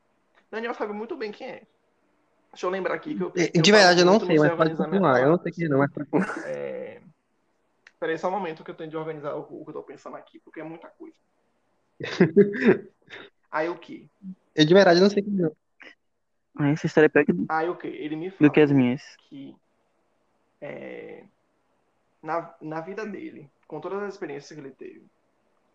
Daniel 0.51 0.73
sabe 0.75 0.93
muito 0.93 1.17
bem 1.17 1.31
quem 1.31 1.47
é. 1.49 1.67
Deixa 2.55 2.65
eu 2.67 2.69
lembrar 2.69 2.93
aqui 2.95 3.13
que 3.15 3.21
eu. 3.21 3.33
É, 3.35 3.47
De 3.49 3.69
verdade, 3.69 3.99
eu 3.99 4.05
não 4.05 4.17
sei, 4.17 4.39
mas 4.39 4.55
pode 4.55 4.75
continuar. 4.75 5.19
Eu 5.19 5.29
não 5.31 5.37
sei 5.41 5.51
palavras. 5.51 5.55
quem 5.55 5.67
não, 5.67 5.79
mas 5.79 5.91
pode 5.91 6.07
É... 6.47 7.01
Peraí, 7.99 8.17
só 8.17 8.29
um 8.29 8.31
momento 8.31 8.63
que 8.63 8.71
eu 8.71 8.75
tenho 8.75 8.89
de 8.89 8.95
organizar 8.95 9.35
o, 9.35 9.41
o 9.41 9.63
que 9.65 9.71
eu 9.71 9.73
tô 9.73 9.83
pensando 9.83 10.15
aqui, 10.15 10.39
porque 10.39 10.61
é 10.61 10.63
muita 10.63 10.87
coisa. 10.87 11.17
Aí 13.51 13.67
o 13.67 13.77
que? 13.77 14.09
Eu 14.55 14.65
de 14.65 14.73
verdade 14.73 15.01
não 15.01 15.09
sei 15.09 15.21
quem 15.21 15.33
não. 15.33 15.51
Ah, 16.57 16.69
Essa 16.69 16.85
história 16.85 17.07
é 17.07 17.09
pior 17.09 17.25
que- 17.25 17.45
Aí 17.49 17.67
o 17.69 17.75
que? 17.75 17.87
Ele 17.87 18.15
me 18.15 18.29
do 18.29 18.35
falou 18.37 18.51
que 18.53 18.61
as 18.61 18.71
minhas. 18.71 19.01
que 19.27 19.53
é, 20.61 21.25
na, 22.23 22.55
na 22.61 22.79
vida 22.79 23.05
dele, 23.05 23.49
com 23.67 23.81
todas 23.81 24.01
as 24.01 24.13
experiências 24.13 24.57
que 24.57 24.65
ele 24.65 24.73
teve, 24.73 25.05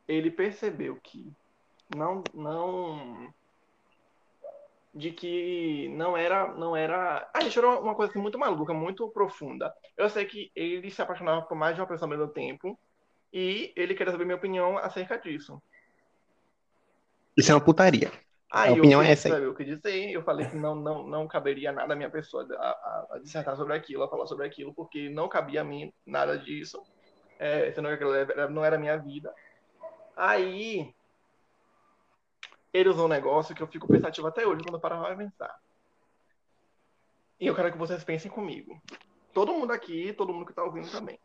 ele 0.09 0.31
percebeu 0.31 0.99
que 1.03 1.31
não, 1.95 2.25
não 2.33 3.33
de 4.93 5.13
que 5.13 5.89
não 5.91 6.17
era, 6.17 6.53
não 6.55 6.77
era. 6.77 7.29
A 7.35 7.41
gente 7.43 7.59
era 7.59 7.69
uma 7.81 7.95
coisa 7.95 8.11
assim, 8.11 8.21
muito 8.21 8.39
maluca, 8.39 8.75
muito 8.75 9.09
profunda. 9.11 9.73
Eu 9.97 10.09
sei 10.11 10.25
que 10.25 10.51
ele 10.55 10.91
se 10.91 11.01
apaixonava 11.01 11.43
por 11.43 11.57
mais 11.57 11.75
de 11.75 11.81
uma 11.81 11.87
pessoa 11.87 12.07
ao 12.07 12.19
mesmo 12.19 12.33
tempo 12.33 12.79
e 13.33 13.73
ele 13.77 13.95
queria 13.95 14.13
saber 14.13 14.25
minha 14.25 14.37
opinião 14.37 14.77
acerca 14.79 15.17
disso. 15.19 15.63
Isso 17.37 17.53
é 17.53 17.55
uma 17.55 17.65
putaria. 17.65 18.11
Aí 18.53 18.71
A 18.71 18.73
opinião 18.73 19.01
eu 19.01 19.07
é 19.07 19.13
essa 19.13 19.37
aí. 19.37 19.47
o 19.47 19.55
que 19.55 19.65
dizer, 19.65 20.11
eu 20.11 20.25
falei 20.25 20.49
que 20.49 20.57
não, 20.57 20.75
não, 20.75 21.07
não 21.07 21.29
caberia 21.29 21.71
nada 21.71 21.93
à 21.93 21.97
minha 21.97 22.11
pessoa 22.11 22.47
a, 22.59 22.67
a, 22.67 23.07
a 23.13 23.19
dissertar 23.21 23.57
sobre 23.57 23.75
aquilo, 23.75 24.03
a 24.03 24.09
falar 24.09 24.27
sobre 24.27 24.45
aquilo, 24.45 24.75
porque 24.75 25.09
não 25.09 25.29
cabia 25.29 25.61
a 25.61 25.65
mim 25.65 25.93
nada 26.05 26.37
disso, 26.37 26.83
é, 27.39 27.69
aquilo 27.69 28.13
era- 28.13 28.49
não 28.49 28.65
era 28.65 28.77
minha 28.77 28.97
vida. 28.97 29.33
Aí 30.17 30.93
ele 32.73 32.89
usou 32.89 33.07
um 33.07 33.09
negócio 33.09 33.55
que 33.55 33.63
eu 33.63 33.67
fico 33.67 33.89
pensativo 33.89 34.27
até 34.27 34.47
hoje 34.47 34.63
quando 34.63 34.75
eu 34.75 34.81
paro 34.81 35.01
pra 35.01 35.17
pensar. 35.17 35.61
E 37.39 37.47
eu 37.47 37.55
quero 37.55 37.73
que 37.73 37.79
vocês 37.79 38.05
pensem 38.05 38.31
comigo. 38.31 38.81
Todo 39.33 39.53
mundo 39.53 39.73
aqui, 39.73 40.13
todo 40.13 40.33
mundo 40.33 40.47
que 40.47 40.53
tá 40.53 40.63
ouvindo 40.63 40.91
também. 40.91 41.19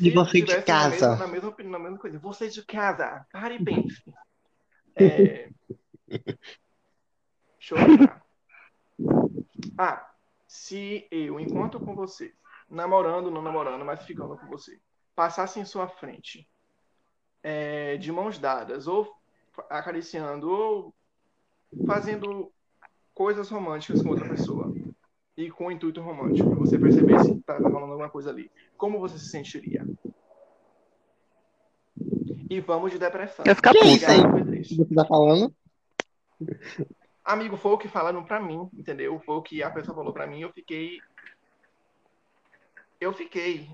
E 0.00 0.10
você 0.10 0.42
de 0.42 0.62
casa? 0.62 0.88
Na 0.88 0.90
mesma, 0.90 1.16
na 1.16 1.32
mesma 1.32 1.48
opinião, 1.48 1.72
na 1.72 1.78
mesma 1.78 1.98
coisa. 1.98 2.18
Você 2.18 2.48
de 2.48 2.64
casa, 2.64 3.24
pare 3.32 3.56
e 3.56 3.64
pense. 3.64 4.02
É... 4.98 5.50
Deixa 7.58 7.74
eu. 7.74 7.76
Ah, 9.76 10.10
se 10.46 11.06
eu, 11.10 11.38
enquanto 11.38 11.78
com 11.78 11.94
você, 11.94 12.32
namorando, 12.70 13.30
não 13.30 13.42
namorando, 13.42 13.84
mas 13.84 14.02
ficando 14.04 14.38
com 14.38 14.46
você, 14.46 14.80
passasse 15.14 15.60
em 15.60 15.66
sua 15.66 15.86
frente, 15.86 16.48
é, 17.42 17.98
de 17.98 18.10
mãos 18.10 18.38
dadas, 18.38 18.86
ou 18.86 19.14
acariciando, 19.70 20.50
ou 20.50 20.94
fazendo 21.86 22.50
coisas 23.14 23.48
românticas 23.48 24.02
com 24.02 24.10
outra 24.10 24.28
pessoa, 24.28 24.72
e 25.36 25.50
com 25.50 25.66
o 25.66 25.70
intuito 25.70 26.00
romântico, 26.00 26.50
que 26.50 26.56
você 26.56 26.78
percebesse 26.78 27.32
que 27.32 27.38
estava 27.38 27.62
falando 27.62 27.90
alguma 27.92 28.08
coisa 28.08 28.30
ali, 28.30 28.50
como 28.76 28.98
você 28.98 29.18
se 29.18 29.28
sentiria? 29.28 29.86
E 32.48 32.60
vamos 32.60 32.92
de 32.92 32.98
depressão. 32.98 33.44
Eu 33.46 33.56
ficar 33.56 33.72
puto. 33.72 33.86
aí? 33.86 34.20
Obrigado 34.20 34.76
por 34.76 34.88
que 34.88 34.94
tá 34.94 35.04
falando? 35.04 35.54
Amigo, 37.24 37.56
foi 37.56 37.72
o 37.72 37.78
que 37.78 37.88
falaram 37.88 38.24
pra 38.24 38.40
mim, 38.40 38.68
entendeu? 38.72 39.20
Foi 39.26 39.36
o 39.36 39.42
que 39.42 39.62
a 39.62 39.70
pessoa 39.70 39.96
falou 39.96 40.12
pra 40.12 40.26
mim, 40.26 40.40
eu 40.40 40.52
fiquei. 40.52 41.00
Eu 43.00 43.12
fiquei. 43.12 43.68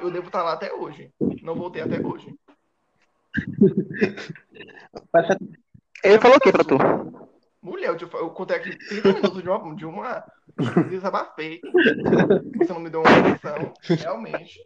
Eu 0.00 0.10
devo 0.10 0.26
estar 0.26 0.42
lá 0.42 0.52
até 0.52 0.72
hoje. 0.72 1.12
Não 1.42 1.54
voltei 1.54 1.80
até 1.80 2.00
hoje. 2.00 2.34
Parece- 5.12 5.38
Ele 6.04 6.18
falou 6.18 6.36
o 6.36 6.40
que 6.40 6.52
pra 6.52 6.64
tu? 6.64 6.76
Mulher, 7.62 7.88
eu, 7.88 7.96
te, 7.96 8.04
eu 8.04 8.30
contei 8.30 8.56
aqui 8.56 8.76
30 8.88 9.12
minutos 9.12 9.42
de 9.42 9.48
uma. 9.48 9.74
De 9.76 9.84
uma 9.84 10.24
desabafei. 10.88 11.60
Você 12.56 12.72
não 12.72 12.80
me 12.80 12.90
deu 12.90 13.00
uma 13.02 13.10
atenção, 13.10 13.72
realmente. 13.98 14.58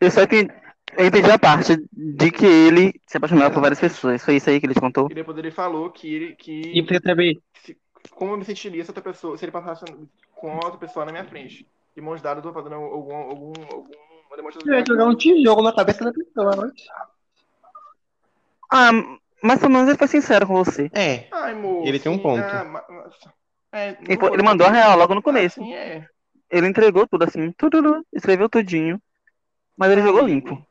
Eu 0.00 0.10
só 0.10 0.22
entendi, 0.22 0.50
eu 0.98 1.06
entendi 1.06 1.30
a 1.30 1.38
parte 1.38 1.76
de 1.92 2.30
que 2.30 2.44
ele 2.44 3.00
se 3.06 3.16
apaixonava 3.18 3.52
por 3.54 3.60
várias 3.60 3.78
pessoas. 3.80 4.24
Foi 4.24 4.36
isso 4.36 4.50
aí 4.50 4.58
que 4.58 4.66
ele 4.66 4.74
te 4.74 4.80
contou? 4.80 5.08
E 5.10 5.14
depois 5.14 5.36
ele 5.38 5.50
falou 5.50 5.90
que 5.90 6.12
ele. 6.12 6.26
E 6.32 6.34
Que, 6.34 6.82
você 6.82 7.00
também. 7.00 7.40
se- 7.62 7.76
como 8.10 8.32
eu 8.32 8.38
me 8.38 8.44
sentiria 8.44 8.82
se 8.82 8.90
outra 8.90 9.02
pessoa. 9.02 9.36
Se 9.38 9.44
ele 9.44 9.52
passasse 9.52 9.84
com 10.34 10.54
outra 10.56 10.78
pessoa 10.78 11.04
na 11.06 11.12
minha 11.12 11.24
frente. 11.24 11.66
De 11.94 12.00
mãos 12.00 12.20
dadas, 12.22 12.44
eu 12.44 12.50
tô 12.52 12.54
fazendo 12.54 12.74
algum. 12.76 13.14
algum, 13.14 13.52
alguma 13.70 14.36
demonstração. 14.36 14.72
Eu 14.72 14.78
ia 14.78 14.84
jogar 14.86 15.06
um 15.06 15.14
tijolo 15.16 15.62
na 15.62 15.72
cabeça 15.74 16.04
da 16.04 16.12
pessoa, 16.12 16.56
né? 16.66 16.72
Ah, 18.72 18.90
mas 19.42 19.58
pelo 19.60 19.72
menos 19.72 19.88
ele 19.88 19.98
foi 19.98 20.08
sincero 20.08 20.46
com 20.46 20.54
você. 20.54 20.90
É. 20.94 21.28
Ai, 21.32 21.54
moço. 21.54 21.88
Ele 21.88 21.98
tem 21.98 22.12
um 22.12 22.18
ponto. 22.18 22.42
ah, 22.42 22.64
ma- 22.64 22.84
ma- 22.88 23.10
é, 23.72 23.92
não 24.00 24.06
Ele, 24.08 24.18
foi 24.18 24.32
ele 24.34 24.42
mandou 24.42 24.66
a 24.66 24.70
real 24.70 24.96
logo 24.98 25.14
no 25.14 25.22
começo. 25.22 25.60
Assim 25.60 25.74
é. 25.74 26.08
Ele 26.50 26.66
entregou 26.66 27.06
tudo 27.06 27.24
assim, 27.24 27.52
tudo, 27.52 28.04
escreveu 28.12 28.48
tudinho. 28.48 29.00
Mas 29.76 29.92
ele 29.92 30.02
jogou 30.02 30.22
Amigo. 30.22 30.48
limpo. 30.48 30.66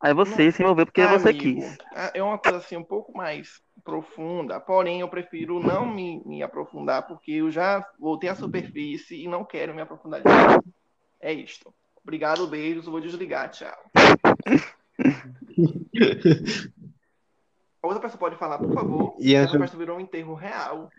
Aí 0.00 0.14
você 0.14 0.50
se 0.50 0.62
envolveu 0.62 0.86
porque 0.86 1.06
você 1.06 1.32
Amigo, 1.32 1.34
quis. 1.34 1.78
é- 1.94 2.18
É 2.18 2.22
uma 2.22 2.38
coisa 2.38 2.58
assim 2.58 2.76
um 2.76 2.84
pouco 2.84 3.16
mais 3.16 3.60
profunda, 3.84 4.60
porém 4.60 5.00
eu 5.00 5.08
prefiro 5.08 5.58
não 5.60 5.86
me, 5.86 6.22
me 6.24 6.42
aprofundar 6.42 7.06
porque 7.06 7.32
eu 7.32 7.50
já 7.50 7.84
voltei 7.98 8.28
à 8.30 8.34
superfície 8.34 9.22
e 9.24 9.28
não 9.28 9.44
quero 9.44 9.74
me 9.74 9.80
aprofundar 9.82 10.20
de 10.20 10.26
novo. 10.26 10.64
É 11.20 11.32
isto. 11.32 11.74
Obrigado, 12.02 12.46
beijos, 12.46 12.86
vou 12.86 13.00
desligar, 13.00 13.50
tchau. 13.50 13.76
A 17.82 17.86
outra 17.86 18.02
pessoa 18.02 18.18
pode 18.18 18.36
falar, 18.36 18.58
por 18.58 18.72
favor. 18.74 19.16
E 19.18 19.34
Essa 19.34 19.50
essa- 19.50 19.58
festa 19.58 19.76
virou 19.76 19.96
um 19.96 20.00
enterro 20.00 20.34
real. 20.34 20.90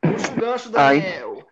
Puxa 0.00 0.32
o 0.32 0.36
gancho. 0.40 0.70
Daniel. 0.70 1.46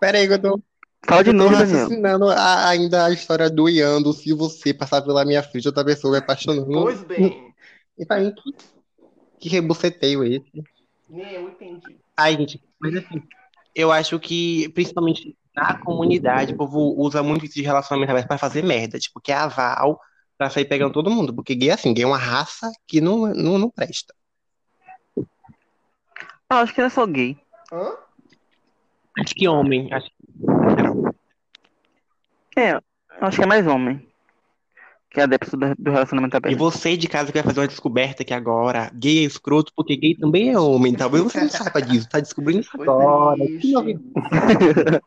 Pera 0.00 0.18
aí, 0.18 0.26
que 0.26 0.34
eu 0.34 0.42
tô, 0.42 0.60
Fala 1.06 1.22
de 1.24 1.30
eu 1.30 1.34
tô 1.34 1.38
novo, 1.38 1.56
Daniel. 1.56 2.28
a- 2.30 2.68
ainda 2.68 3.06
a 3.06 3.10
história 3.12 3.48
do 3.48 3.68
Iando. 3.68 4.12
Se 4.12 4.32
você 4.32 4.74
passar 4.74 5.02
pela 5.02 5.24
minha 5.24 5.42
frente, 5.42 5.68
outra 5.68 5.84
pessoa 5.84 6.12
vai 6.12 6.20
apaixonando. 6.20 6.66
Pois 6.82 7.02
bem, 7.04 7.54
E 7.98 8.04
pra 8.06 8.18
mim, 8.18 8.32
que, 8.34 8.54
que 9.38 9.48
rebuceteio 9.48 10.24
esse. 10.24 10.64
nem 11.08 11.32
eu 11.34 11.48
entendi. 11.48 11.98
Ai, 12.16 12.36
gente, 12.36 12.62
mas 12.80 12.96
assim, 12.96 13.22
eu 13.80 13.90
acho 13.92 14.18
que, 14.18 14.68
principalmente 14.70 15.36
na 15.54 15.78
comunidade, 15.78 16.52
o 16.52 16.56
povo 16.56 16.94
usa 16.96 17.22
muito 17.22 17.44
isso 17.44 17.54
de 17.54 17.62
relacionamento 17.62 18.10
aberto 18.10 18.28
pra 18.28 18.38
fazer 18.38 18.62
merda. 18.62 18.98
Tipo, 18.98 19.20
que 19.20 19.32
é 19.32 19.34
aval 19.34 20.00
pra 20.38 20.50
sair 20.50 20.64
pegando 20.64 20.92
todo 20.92 21.10
mundo. 21.10 21.34
Porque 21.34 21.54
gay 21.54 21.70
é 21.70 21.72
assim, 21.72 21.92
gay 21.92 22.04
é 22.04 22.06
uma 22.06 22.18
raça 22.18 22.70
que 22.86 23.00
não, 23.00 23.26
não, 23.34 23.58
não 23.58 23.70
presta. 23.70 24.14
Ah, 26.48 26.60
acho 26.60 26.74
que 26.74 26.80
não 26.80 26.86
é 26.86 26.90
só 26.90 27.06
gay. 27.06 27.38
Hã? 27.72 27.92
Acho 29.18 29.34
que 29.34 29.48
homem, 29.48 29.92
acho 29.92 30.10
É, 32.56 32.72
eu 32.72 32.82
acho 33.20 33.36
que 33.36 33.44
é 33.44 33.46
mais 33.46 33.66
homem. 33.66 34.09
Que 35.10 35.18
é 35.20 35.24
adepto 35.24 35.56
do, 35.56 35.74
do 35.76 35.90
relacionamento 35.90 36.36
E 36.36 36.38
aberto. 36.38 36.56
você 36.58 36.96
de 36.96 37.08
casa 37.08 37.32
que 37.32 37.38
vai 37.38 37.42
fazer 37.42 37.60
uma 37.60 37.66
descoberta 37.66 38.22
aqui 38.22 38.32
agora, 38.32 38.90
gay 38.94 39.18
é 39.18 39.22
escroto, 39.22 39.72
porque 39.74 39.96
gay 39.96 40.14
também 40.14 40.50
é 40.50 40.58
homem. 40.58 40.94
Talvez 40.94 41.24
você 41.24 41.40
não 41.40 41.48
saiba 41.48 41.82
disso, 41.82 42.08
tá 42.08 42.20
descobrindo 42.20 42.60
isso 42.60 42.70
Foi 42.70 42.82
agora. 42.88 43.36
Que 43.60 43.72
novidade. 43.72 44.04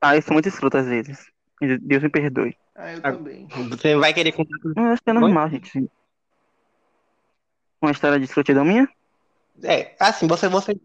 Ah, 0.00 0.16
eu 0.16 0.22
sou 0.22 0.32
muito 0.32 0.48
escroto 0.48 0.76
às 0.78 0.86
vezes. 0.86 1.26
Deus 1.80 2.02
me 2.02 2.08
perdoe. 2.08 2.56
Ah, 2.74 2.92
eu 2.92 3.00
Ah. 3.02 3.12
também. 3.12 3.46
Você 3.70 3.96
vai 3.96 4.12
querer 4.12 4.32
contar 4.32 4.58
tudo. 4.60 4.74
Eu 4.76 4.84
acho 4.86 5.02
que 5.02 5.10
é 5.10 5.12
normal, 5.12 5.48
gente. 5.48 5.88
Uma 7.80 7.92
história 7.92 8.18
de 8.18 8.24
escrotidão 8.24 8.64
minha? 8.64 8.88
É, 9.62 9.94
assim, 10.00 10.26
você, 10.26 10.48
você. 10.48 10.76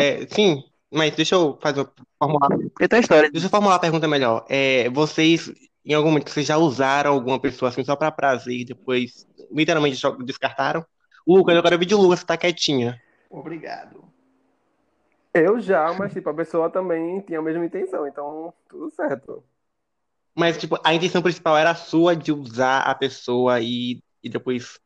É, 0.00 0.26
sim, 0.28 0.64
mas 0.90 1.14
deixa 1.14 1.34
eu 1.34 1.58
fazer 1.60 1.86
formular. 2.18 2.48
Eu 2.80 2.88
tenho 2.88 3.00
história. 3.02 3.30
Deixa 3.30 3.46
eu 3.46 3.50
formular 3.50 3.74
a 3.74 3.78
pergunta 3.80 4.08
melhor. 4.08 4.46
É, 4.48 4.88
vocês, 4.88 5.52
em 5.88 5.94
algum 5.94 6.10
momento, 6.10 6.30
vocês 6.30 6.46
já 6.46 6.58
usaram 6.58 7.14
alguma 7.14 7.40
pessoa 7.40 7.70
assim 7.70 7.82
só 7.82 7.96
pra 7.96 8.12
prazer 8.12 8.60
e 8.60 8.64
depois 8.64 9.26
literalmente 9.50 9.98
descartaram? 10.22 10.84
Lucas, 11.26 11.56
eu 11.56 11.62
quero 11.62 11.74
ouvir 11.74 11.86
de 11.86 11.94
Lucas, 11.94 12.22
tá 12.22 12.36
quietinha. 12.36 13.00
Obrigado. 13.30 14.04
Eu 15.32 15.58
já, 15.60 15.90
mas 15.94 16.12
tipo, 16.12 16.28
a 16.28 16.34
pessoa 16.34 16.68
também 16.68 17.20
tinha 17.22 17.38
a 17.38 17.42
mesma 17.42 17.64
intenção, 17.64 18.06
então 18.06 18.52
tudo 18.68 18.90
certo. 18.90 19.42
Mas, 20.36 20.58
tipo, 20.58 20.78
a 20.84 20.94
intenção 20.94 21.22
principal 21.22 21.56
era 21.56 21.70
a 21.70 21.74
sua 21.74 22.14
de 22.14 22.32
usar 22.32 22.80
a 22.80 22.94
pessoa 22.94 23.58
e, 23.60 24.02
e 24.22 24.28
depois. 24.28 24.78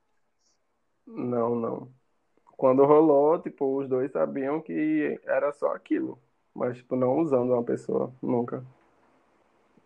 Não, 1.07 1.55
não. 1.57 1.89
Quando 2.57 2.85
rolou, 2.85 3.39
tipo, 3.41 3.77
os 3.77 3.89
dois 3.89 4.11
sabiam 4.13 4.61
que 4.61 5.21
era 5.25 5.53
só 5.53 5.75
aquilo. 5.75 6.19
Mas, 6.55 6.77
tipo, 6.77 6.95
não 6.95 7.19
usando 7.19 7.53
uma 7.53 7.63
pessoa, 7.63 8.15
nunca. 8.23 8.65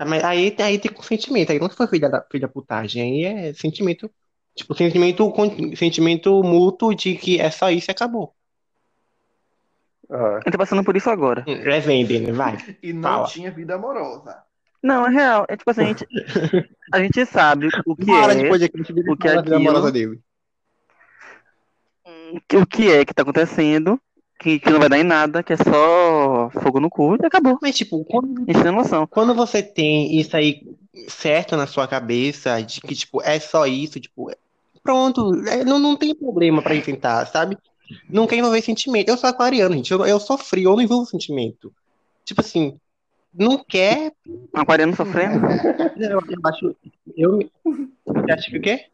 Mas 0.05 0.23
aí, 0.25 0.55
aí 0.59 0.79
tem 0.79 0.93
consentimento, 0.93 1.51
aí 1.53 1.59
não 1.59 1.71
foi 1.71 1.87
filha 1.87 2.09
da 2.11 2.23
filha 2.31 2.47
putagem, 2.49 3.03
aí 3.03 3.25
é 3.25 3.55
sentimento. 3.55 4.11
Tipo, 4.55 4.75
sentimento, 4.75 5.33
sentimento 5.77 6.43
mútuo 6.43 6.95
de 6.95 7.15
que 7.17 7.39
é 7.41 7.51
só 7.51 7.71
isso 7.71 7.91
e 7.91 7.93
acabou. 7.93 8.35
Ah, 10.11 10.41
Eu 10.45 10.53
tô 10.53 10.59
passando 10.59 10.85
por 10.85 10.97
isso 10.97 11.11
agora. 11.11 11.45
Hum, 11.47 11.53
É 11.71 11.81
vender, 11.81 12.33
vai. 12.33 12.57
E 12.83 12.93
não 12.93 13.03
Fala. 13.11 13.27
tinha 13.27 13.51
vida 13.51 13.75
amorosa. 13.75 14.43
Não, 14.83 15.07
é 15.07 15.11
real. 15.11 15.47
É 15.49 15.57
tipo 15.57 15.71
assim, 15.71 15.83
a 15.83 15.87
gente, 15.87 16.07
a 16.93 17.01
gente 17.01 17.27
sabe 17.27 17.69
o 17.87 17.97
que 17.97 18.05
Uma 18.05 18.23
hora 18.23 18.35
de 18.37 18.45
é, 18.45 18.49
podcast 18.49 18.93
dele 18.93 19.11
o 19.11 19.17
que 19.17 19.29
é 19.29 19.35
da 19.35 19.43
vida 19.43 19.57
aquilo? 19.57 19.71
amorosa 19.71 19.93
dele. 19.93 20.21
que- 22.49 22.57
o 22.57 22.67
que 22.67 22.91
é 22.93 23.05
que 23.05 23.13
tá 23.15 23.23
acontecendo, 23.23 24.01
que, 24.39 24.59
que 24.59 24.71
não 24.71 24.79
vai 24.79 24.89
dar 24.89 24.99
em 24.99 25.05
nada, 25.05 25.43
que 25.43 25.53
é 25.53 25.57
só 25.57 26.51
fogo 26.63 26.81
no 26.81 26.91
cu 26.91 27.17
e 27.21 27.27
acabou. 27.27 27.59
Mas, 27.61 27.77
tipo, 27.77 28.05
quando, 28.05 28.39
gente 28.47 28.63
tem 28.63 28.73
noção. 28.73 29.07
quando 29.07 29.35
você 29.35 29.63
tem 29.63 30.19
isso 30.19 30.37
aí 30.37 30.63
certo 31.09 31.57
na 31.57 31.67
sua 31.67 31.87
cabeça, 31.87 32.61
de 32.61 32.81
que, 32.81 32.95
tipo, 32.95 33.23
é 33.23 33.39
só 33.39 33.67
isso, 33.67 34.01
tipo, 34.01 34.31
pronto, 34.83 35.35
é, 35.47 35.65
não, 35.65 35.79
não 35.79 35.97
tem 35.97 36.15
problema 36.15 36.63
pra 36.63 36.81
tentar, 36.81 37.27
sabe? 37.27 37.57
Não 38.09 38.27
quer 38.27 38.37
envolver 38.37 38.63
sentimento. 38.63 39.09
Eu 39.09 39.17
sou 39.17 39.29
aquariano, 39.29 39.75
gente, 39.75 39.93
eu, 39.93 40.05
eu 40.07 40.21
sou 40.21 40.37
frio, 40.37 40.71
eu 40.71 40.77
não 40.77 40.83
envolvo 40.83 41.07
sentimento. 41.07 41.73
Tipo 42.25 42.41
assim, 42.41 42.79
não 43.33 43.63
quer. 43.63 44.13
Aquariano 44.53 44.97
sofrendo. 44.97 45.47
Eu, 45.97 46.21
eu 46.21 46.41
acho. 46.45 46.77
Eu, 47.17 47.51
você 48.05 48.33
acha 48.33 48.51
que 48.51 48.59
o 48.59 48.63
quê? 48.63 48.87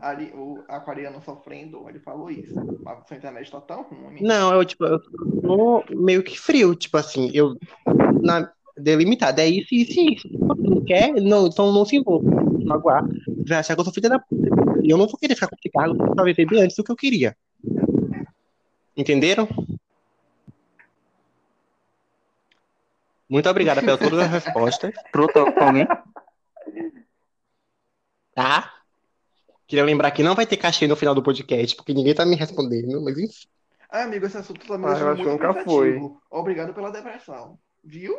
Ali, 0.00 0.32
o 0.34 0.64
aquariano 0.68 1.20
sofrendo, 1.22 1.88
ele 1.88 1.98
falou 1.98 2.30
isso. 2.30 2.54
Mas 2.82 3.06
sua 3.06 3.16
internet 3.16 3.50
tá 3.50 3.60
tão 3.60 3.82
ruim. 3.82 4.22
Não, 4.22 4.52
eu, 4.54 4.64
tipo, 4.64 4.84
eu 4.84 4.98
tô 5.42 5.84
meio 5.90 6.22
que 6.22 6.38
frio, 6.38 6.74
tipo 6.74 6.96
assim, 6.96 7.30
eu. 7.34 7.56
Na, 8.22 8.50
delimitado, 8.76 9.40
é 9.40 9.46
isso, 9.48 9.74
isso 9.74 10.00
e 10.00 10.14
isso. 10.14 10.28
Não 10.32 10.82
quer, 10.84 11.12
não, 11.20 11.46
então 11.46 11.72
não 11.72 11.84
se 11.84 11.96
envolva. 11.96 12.30
Magoar. 12.64 13.04
Vai 13.46 13.58
achar 13.58 13.74
que 13.74 13.80
eu 13.80 13.84
sou 13.84 13.92
filha 13.92 14.08
da 14.08 14.18
puta. 14.18 14.48
E 14.82 14.90
eu 14.90 14.96
não 14.96 15.06
vou 15.06 15.18
querer 15.18 15.34
ficar 15.34 15.48
com 15.48 15.56
esse 15.56 15.70
cargo, 15.70 16.14
talvez 16.14 16.36
bem 16.36 16.62
antes 16.62 16.76
do 16.76 16.84
que 16.84 16.92
eu 16.92 16.96
queria. 16.96 17.36
Entenderam? 18.96 19.48
Muito 23.28 23.48
obrigada 23.48 23.80
pelas 23.80 24.00
todas 24.00 24.18
as 24.18 24.30
respostas, 24.44 24.92
Pronto 25.12 25.38
alguém. 25.38 25.86
tá? 28.34 28.79
Queria 29.70 29.84
lembrar 29.84 30.10
que 30.10 30.24
não 30.24 30.34
vai 30.34 30.44
ter 30.44 30.56
cachê 30.56 30.88
no 30.88 30.96
final 30.96 31.14
do 31.14 31.22
podcast, 31.22 31.76
porque 31.76 31.94
ninguém 31.94 32.12
tá 32.12 32.26
me 32.26 32.34
respondendo, 32.34 33.00
mas 33.04 33.16
enfim. 33.16 33.46
Ah, 33.88 34.02
amigo, 34.02 34.26
esse 34.26 34.36
assunto 34.36 34.66
tá 34.66 34.76
me 34.76 34.84
Ah, 34.84 34.98
eu 34.98 35.08
acho 35.10 35.22
que 35.22 35.28
muito 35.28 35.30
nunca 35.30 35.54
pensativo. 35.54 36.20
Obrigado 36.28 36.74
pela 36.74 36.90
depressão. 36.90 37.56
Viu? 37.84 38.12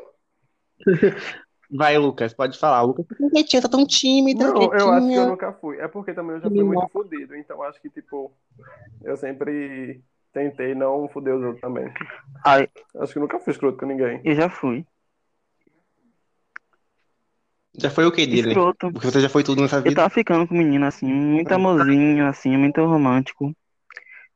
Vai, 1.69 1.97
Lucas, 1.97 2.33
pode 2.33 2.57
falar. 2.57 2.83
Lucas, 2.83 3.05
tá 3.05 3.15
tão 3.17 3.29
quietinha, 3.29 3.61
tá 3.61 3.67
tão 3.67 3.85
tímida, 3.85 4.45
Não, 4.45 4.73
eu 4.73 4.91
acho 4.93 5.07
que 5.07 5.13
eu 5.13 5.27
nunca 5.27 5.51
fui. 5.51 5.77
É 5.77 5.89
porque 5.89 6.13
também 6.13 6.37
eu 6.37 6.41
já 6.41 6.47
fui 6.47 6.63
muito 6.63 6.87
fudido, 6.87 7.35
então 7.35 7.61
acho 7.63 7.81
que, 7.81 7.89
tipo, 7.89 8.31
eu 9.03 9.17
sempre 9.17 10.01
tentei 10.31 10.73
não 10.73 11.09
fuder 11.09 11.35
os 11.35 11.43
outros 11.43 11.59
também. 11.59 11.93
Ai, 12.45 12.69
Acho 12.95 13.11
que 13.11 13.19
nunca 13.19 13.39
fui 13.39 13.51
escroto 13.51 13.77
com 13.77 13.85
ninguém. 13.85 14.21
eu 14.23 14.35
já 14.35 14.49
fui. 14.49 14.85
Já 17.78 17.89
foi 17.89 18.05
o 18.05 18.11
que 18.11 18.26
dele? 18.26 18.49
Escroto. 18.49 18.91
Porque 18.91 19.09
você 19.09 19.22
já 19.22 19.30
foi 19.30 19.43
tudo 19.43 19.61
nessa 19.61 19.78
Eu 19.78 19.84
vida. 19.84 19.95
tava 19.95 20.09
ficando 20.09 20.47
com 20.47 20.53
um 20.53 20.57
menino 20.57 20.86
assim, 20.86 21.11
muito 21.11 21.51
amorzinho, 21.51 22.28
assim, 22.28 22.57
muito 22.57 22.84
romântico. 22.86 23.55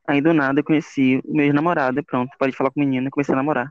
Aí 0.08 0.20
do 0.20 0.32
nada 0.32 0.60
eu 0.60 0.64
conheci 0.64 1.20
o 1.24 1.36
meu 1.36 1.52
namorado 1.52 1.98
e 1.98 2.02
pronto, 2.02 2.30
parei 2.38 2.52
de 2.52 2.56
falar 2.56 2.70
com 2.70 2.80
o 2.80 2.84
menino 2.84 3.08
e 3.08 3.10
comecei 3.10 3.34
a 3.34 3.36
namorar. 3.36 3.68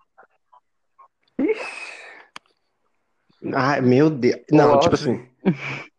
Ai, 3.54 3.82
meu 3.82 4.10
Deus. 4.10 4.42
Não, 4.52 4.76
Nossa. 4.76 4.90
tipo 4.90 4.96
assim. 4.96 5.28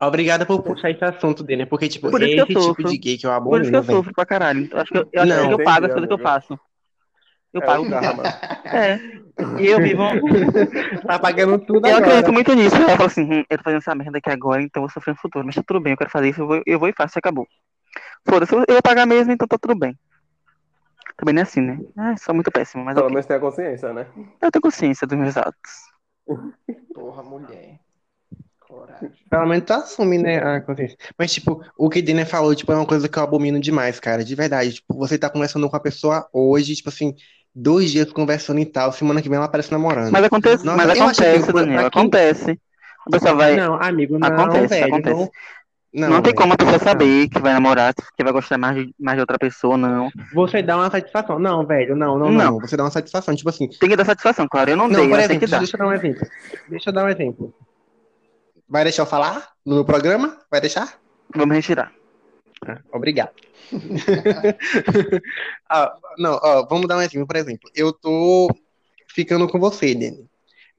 Obrigada 0.00 0.44
por 0.44 0.62
puxar 0.62 0.90
esse 0.90 1.04
assunto 1.04 1.44
dele, 1.44 1.62
né? 1.62 1.66
Porque, 1.66 1.88
tipo, 1.88 2.10
Por 2.10 2.20
é 2.20 2.26
eu 2.26 2.44
esse 2.44 2.54
tipo 2.54 2.82
de 2.82 2.98
gay 2.98 3.16
que 3.16 3.24
eu 3.24 3.40
Por 3.40 3.60
isso 3.60 3.70
que 3.70 3.76
abomino, 3.76 3.76
eu 3.76 3.84
sofro 3.84 4.12
pra 4.12 4.26
caralho. 4.26 4.68
Eu 4.68 4.78
acho 4.80 4.92
que 4.92 4.98
eu, 4.98 5.08
eu, 5.12 5.22
acho 5.22 5.30
Não. 5.30 5.48
que 5.48 5.54
eu 5.54 5.64
pago 5.64 5.86
as 5.86 5.92
coisas 5.92 6.08
que 6.08 6.14
eu 6.14 6.18
faço. 6.18 6.60
Eu 7.52 7.62
É 7.62 7.66
pago. 7.66 7.86
É. 8.72 8.98
E 9.60 9.66
eu 9.66 9.80
vivo. 9.80 10.02
Tá 11.06 11.18
pagando 11.18 11.58
tudo 11.58 11.86
Eu 11.86 11.96
agora. 11.96 12.06
acredito 12.06 12.32
muito 12.32 12.54
nisso. 12.54 12.76
Eu 12.76 12.88
falo 12.90 13.04
assim, 13.04 13.22
hum, 13.22 13.44
eu 13.50 13.58
tô 13.58 13.64
fazendo 13.64 13.78
essa 13.78 13.94
merda 13.94 14.18
aqui 14.18 14.30
agora, 14.30 14.62
então 14.62 14.82
eu 14.82 14.86
vou 14.86 14.92
sofrer 14.92 15.12
no 15.12 15.20
futuro. 15.20 15.44
Mas 15.44 15.54
tá 15.54 15.62
tudo 15.66 15.80
bem, 15.80 15.92
eu 15.92 15.96
quero 15.96 16.10
fazer 16.10 16.28
isso, 16.30 16.40
eu 16.40 16.46
vou, 16.46 16.62
eu 16.64 16.78
vou 16.78 16.88
e 16.88 16.94
faço 16.96 17.18
e 17.18 17.20
acabou. 17.20 17.46
Foda-se, 18.26 18.54
eu 18.54 18.64
vou 18.66 18.82
pagar 18.82 19.04
mesmo, 19.06 19.32
então 19.32 19.46
tá 19.48 19.58
tudo 19.58 19.74
bem. 19.74 19.98
Também 21.16 21.34
não 21.34 21.40
é 21.40 21.42
assim, 21.42 21.60
né? 21.60 21.78
Ah, 21.96 22.16
sou 22.16 22.34
muito 22.34 22.50
péssimo, 22.50 22.84
mas 22.84 22.94
Pelo 22.94 23.06
ok. 23.06 23.14
menos 23.14 23.26
tem 23.26 23.36
a 23.36 23.40
consciência, 23.40 23.92
né? 23.92 24.06
eu 24.40 24.50
tenho 24.50 24.62
consciência 24.62 25.06
dos 25.06 25.18
meus 25.18 25.36
atos. 25.36 25.72
Porra, 26.94 27.22
mulher. 27.22 27.80
Coragem. 28.60 29.12
Pelo 29.28 29.46
menos 29.46 29.66
tu 29.66 29.72
assume, 29.72 30.18
né, 30.18 30.38
a 30.38 30.60
consciência. 30.60 30.96
Mas, 31.18 31.32
tipo, 31.32 31.62
o 31.76 31.90
que 31.90 32.00
Dina 32.00 32.24
falou, 32.24 32.54
tipo, 32.54 32.72
é 32.72 32.76
uma 32.76 32.86
coisa 32.86 33.08
que 33.08 33.18
eu 33.18 33.22
abomino 33.22 33.60
demais, 33.60 34.00
cara, 34.00 34.24
de 34.24 34.34
verdade. 34.34 34.74
Tipo, 34.74 34.94
você 34.96 35.18
tá 35.18 35.28
conversando 35.28 35.68
com 35.68 35.76
a 35.76 35.80
pessoa 35.80 36.28
hoje, 36.32 36.74
tipo 36.74 36.88
assim, 36.88 37.14
dois 37.54 37.90
dias 37.90 38.12
conversando 38.12 38.60
e 38.60 38.66
tal, 38.66 38.92
semana 38.92 39.20
que 39.22 39.28
vem 39.28 39.36
ela 39.36 39.46
aparece 39.46 39.70
namorando. 39.72 40.10
Mas 40.10 40.24
acontece, 40.24 40.64
Nossa, 40.64 40.76
mas 40.76 40.88
eu 40.88 40.94
que 40.94 41.00
acontece, 41.02 41.52
pra 41.52 41.64
quem- 41.64 41.76
acontece. 41.78 42.60
A 43.06 43.10
pessoa 43.10 43.34
vai. 43.34 43.56
Não, 43.56 43.74
amigo, 43.82 44.18
não, 44.18 44.28
Acontece, 44.28 44.66
velho, 44.68 44.86
acontece. 44.94 45.16
não. 45.20 45.30
Não, 45.94 46.08
Não, 46.08 46.22
tem 46.22 46.34
como 46.34 46.54
a 46.54 46.56
pessoa 46.56 46.78
Não. 46.78 46.84
saber 46.84 47.28
que 47.28 47.38
vai 47.38 47.52
namorar, 47.52 47.92
que 47.94 48.24
vai 48.24 48.32
gostar 48.32 48.56
mais 48.56 48.74
de, 48.76 48.94
mais 48.98 49.14
de 49.16 49.20
outra 49.20 49.38
pessoa, 49.38 49.76
não. 49.76 50.08
Você 50.32 50.62
dá 50.62 50.76
uma 50.78 50.90
satisfação. 50.90 51.38
Não, 51.38 51.66
velho, 51.66 51.94
não, 51.94 52.18
não, 52.18 52.30
não. 52.30 52.52
Não. 52.52 52.58
Você 52.60 52.78
dá 52.78 52.84
uma 52.84 52.90
satisfação, 52.90 53.34
tipo 53.36 53.50
assim. 53.50 53.68
Tem 53.68 53.90
que 53.90 53.96
dar 53.96 54.06
satisfação, 54.06 54.48
claro. 54.48 54.70
Eu 54.70 54.76
não, 54.78 54.88
Não, 54.88 54.94
dei, 55.00 55.04
por 55.08 55.10
mas 55.10 55.26
tem 55.26 55.36
exemplo, 55.36 55.40
que 55.46 55.50
dar. 55.50 55.58
deixa 55.58 55.76
eu 55.76 55.78
dar 55.78 55.86
um 55.88 55.92
exemplo. 55.92 56.26
Deixa 56.70 56.88
eu 56.88 56.94
dar 56.94 57.04
um 57.04 57.08
exemplo. 57.10 57.54
Vai 58.66 58.84
deixar 58.84 59.02
eu 59.02 59.06
falar 59.06 59.48
no 59.66 59.74
meu 59.74 59.84
programa? 59.84 60.38
Vai 60.50 60.62
deixar? 60.62 60.94
Vamos 61.36 61.54
retirar. 61.54 61.92
Ah, 62.66 62.80
Obrigado. 62.92 63.32
Ah, 65.68 65.96
não, 66.18 66.38
ó, 66.42 66.66
vamos 66.68 66.86
dar 66.86 66.98
um 66.98 67.00
exemplo, 67.00 67.26
por 67.26 67.36
exemplo. 67.36 67.70
Eu 67.74 67.92
tô 67.94 68.54
ficando 69.08 69.48
com 69.48 69.58
você, 69.58 69.94
Dani. 69.94 70.28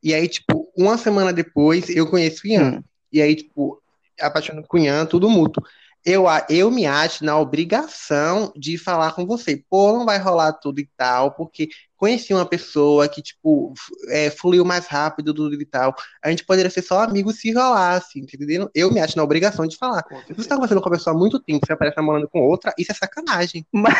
E 0.03 0.13
aí, 0.13 0.27
tipo, 0.27 0.71
uma 0.77 0.97
semana 0.97 1.33
depois 1.33 1.89
eu 1.89 2.07
conheço 2.07 2.41
o 2.45 2.47
Ian. 2.47 2.77
Hum. 2.77 2.83
E 3.11 3.21
aí, 3.21 3.35
tipo, 3.35 3.81
apaixonado 4.19 4.67
com 4.67 4.77
o 4.77 4.79
Ian, 4.79 5.07
tudo 5.07 5.29
mútuo. 5.29 5.63
Eu, 6.05 6.27
a- 6.27 6.45
eu 6.49 6.69
me 6.69 6.85
acho 6.85 7.23
na 7.23 7.37
obrigação 7.39 8.51
de 8.57 8.77
falar 8.77 9.13
com 9.13 9.25
você. 9.25 9.63
Pô, 9.69 9.93
não 9.93 10.05
vai 10.05 10.17
rolar 10.17 10.53
tudo 10.53 10.79
e 10.79 10.89
tal, 10.97 11.31
porque 11.33 11.69
conheci 11.95 12.33
uma 12.33 12.45
pessoa 12.45 13.07
que, 13.07 13.21
tipo, 13.21 13.73
é, 14.09 14.29
fluiu 14.29 14.65
mais 14.65 14.85
rápido, 14.87 15.33
tudo 15.33 15.59
e 15.61 15.65
tal. 15.65 15.95
A 16.21 16.29
gente 16.29 16.45
poderia 16.45 16.69
ser 16.69 16.81
só 16.81 17.01
amigos 17.01 17.39
se 17.39 17.53
rolasse, 17.53 18.19
entendeu? 18.19 18.69
Eu 18.75 18.91
me 18.91 18.99
acho 18.99 19.15
na 19.15 19.23
obrigação 19.23 19.65
de 19.65 19.77
falar. 19.77 20.03
Com 20.03 20.19
Se 20.21 20.33
você 20.33 20.49
tá 20.49 20.55
conversando 20.55 20.81
com 20.81 20.89
uma 20.89 20.97
pessoa 20.97 21.15
há 21.15 21.17
muito 21.17 21.39
tempo, 21.39 21.65
você 21.65 21.71
aparece 21.73 21.95
namorando 21.95 22.27
com 22.27 22.41
outra, 22.41 22.73
isso 22.77 22.91
é 22.91 22.95
sacanagem. 22.95 23.65
Mas, 23.71 23.95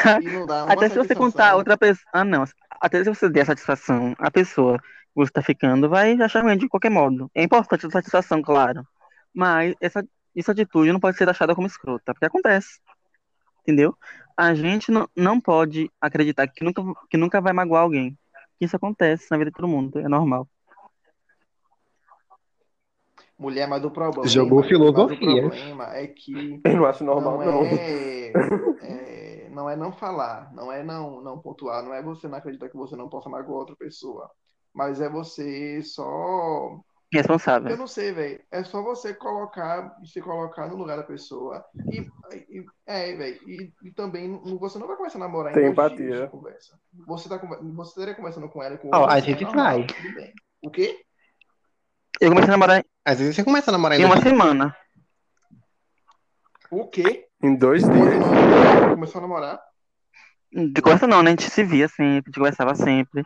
até 0.68 0.89
se 0.89 0.97
você 0.97 1.16
contar 1.16 1.51
a 1.51 1.56
outra 1.56 1.78
pessoa. 1.78 2.06
Ah, 2.12 2.26
não. 2.26 2.43
Até 2.82 3.04
se 3.04 3.10
você 3.10 3.30
der 3.30 3.41
a 3.41 3.45
satisfação, 3.45 4.14
a 4.18 4.30
pessoa 4.30 4.78
que 4.80 4.86
você 5.16 5.32
tá 5.32 5.41
ficando 5.41 5.88
vai 5.89 6.14
achar 6.22 6.43
ruim 6.43 6.58
de 6.58 6.68
qualquer 6.68 6.89
modo. 6.91 7.30
É 7.34 7.43
importante 7.43 7.86
a 7.86 7.89
satisfação, 7.89 8.41
claro. 8.41 8.86
Mas 9.34 9.74
essa, 9.82 10.06
essa 10.36 10.51
atitude 10.51 10.91
não 10.91 10.99
pode 10.99 11.17
ser 11.17 11.29
achada 11.29 11.55
como 11.55 11.67
escrota, 11.67 12.13
porque 12.13 12.25
acontece. 12.25 12.79
Entendeu? 13.61 13.95
A 14.36 14.53
gente 14.53 14.91
não, 14.91 15.07
não 15.15 15.39
pode 15.39 15.89
acreditar 16.01 16.47
que 16.47 16.63
nunca, 16.63 16.81
que 17.09 17.17
nunca 17.17 17.39
vai 17.39 17.53
magoar 17.53 17.84
alguém. 17.84 18.17
Isso 18.59 18.75
acontece 18.75 19.27
na 19.29 19.38
vida 19.38 19.51
de 19.51 19.55
todo 19.55 19.67
mundo, 19.67 19.99
é 19.99 20.07
normal. 20.07 20.47
Mulher, 23.38 23.67
mas 23.67 23.84
o 23.84 23.91
problema. 23.91 24.27
Jogou 24.27 24.59
mas 24.59 24.67
filosofia. 24.67 25.45
o 25.45 25.49
problema 25.49 25.95
é 25.95 26.07
que 26.07 26.61
Eu 26.63 26.75
não 26.77 26.86
acho 26.86 27.03
normal, 27.03 27.39
não 27.39 27.45
não. 27.45 27.65
é, 27.65 28.31
é, 28.81 29.49
não 29.49 29.69
é 29.69 29.75
não 29.75 29.91
falar, 29.91 30.53
não 30.53 30.71
é 30.71 30.84
não, 30.84 31.21
não 31.21 31.39
pontuar, 31.39 31.84
não 31.84 31.93
é 31.93 32.01
você 32.01 32.27
não 32.27 32.38
acreditar 32.38 32.69
que 32.69 32.77
você 32.77 32.95
não 32.95 33.09
possa 33.09 33.29
magoar 33.29 33.59
outra 33.59 33.75
pessoa, 33.75 34.29
mas 34.73 35.01
é 35.01 35.09
você 35.09 35.81
só, 35.81 36.79
eu 37.18 37.22
Responsável. 37.22 37.78
não 37.78 37.88
sei, 37.88 38.11
velho, 38.11 38.41
é 38.51 38.64
só 38.64 38.82
você 38.82 39.14
colocar, 39.14 39.95
se 40.03 40.20
colocar 40.22 40.68
no 40.68 40.76
lugar 40.76 40.97
da 40.97 41.03
pessoa 41.03 41.64
e, 41.91 41.99
e- 42.49 42.66
é, 42.86 43.16
velho, 43.16 43.39
e, 43.47 43.74
e 43.84 43.91
também 43.91 44.39
você 44.59 44.80
não 44.80 44.88
vai 44.88 44.95
começar 44.97 45.18
a 45.18 45.22
namorar 45.22 45.51
em 45.51 45.55
Tem 45.55 45.64
dois 45.64 45.74
empatia. 45.74 46.28
conversa. 46.28 46.80
Você 47.07 47.30
tá 47.30 47.38
você 47.38 47.89
estaria 47.89 48.16
conversando 48.16 48.49
com 48.49 48.64
ela 48.64 48.76
e 48.76 48.78
com 48.78 48.88
outra, 48.88 49.14
a 49.14 49.20
gente 49.20 49.43
normal, 49.43 49.64
vai. 49.80 49.88
tudo 49.88 50.14
bem. 50.16 50.34
O 50.61 50.70
quê? 50.72 51.01
Eu 52.22 52.30
comecei 52.30 52.49
a 52.49 52.53
namorar 52.53 52.84
Às 53.05 53.20
vezes 53.20 53.36
você 53.36 53.43
começa 53.43 53.70
a 53.70 53.74
namorar 53.74 53.99
em 53.99 54.03
ainda. 54.03 54.16
uma 54.16 54.22
semana. 54.24 54.76
O 56.72 56.88
quê? 56.88 57.28
Em 57.41 57.55
dois 57.55 57.84
dias. 57.84 58.24
começou 58.93 59.20
a 59.20 59.22
namorar? 59.22 59.61
De 60.51 60.82
conversa 60.82 61.05
não, 61.07 61.22
né? 61.22 61.30
A 61.30 61.32
gente 61.32 61.49
se 61.49 61.64
via 61.64 61.88
sempre, 61.88 62.07
a 62.07 62.30
gente 62.30 62.38
conversava 62.38 62.76
sempre. 62.76 63.24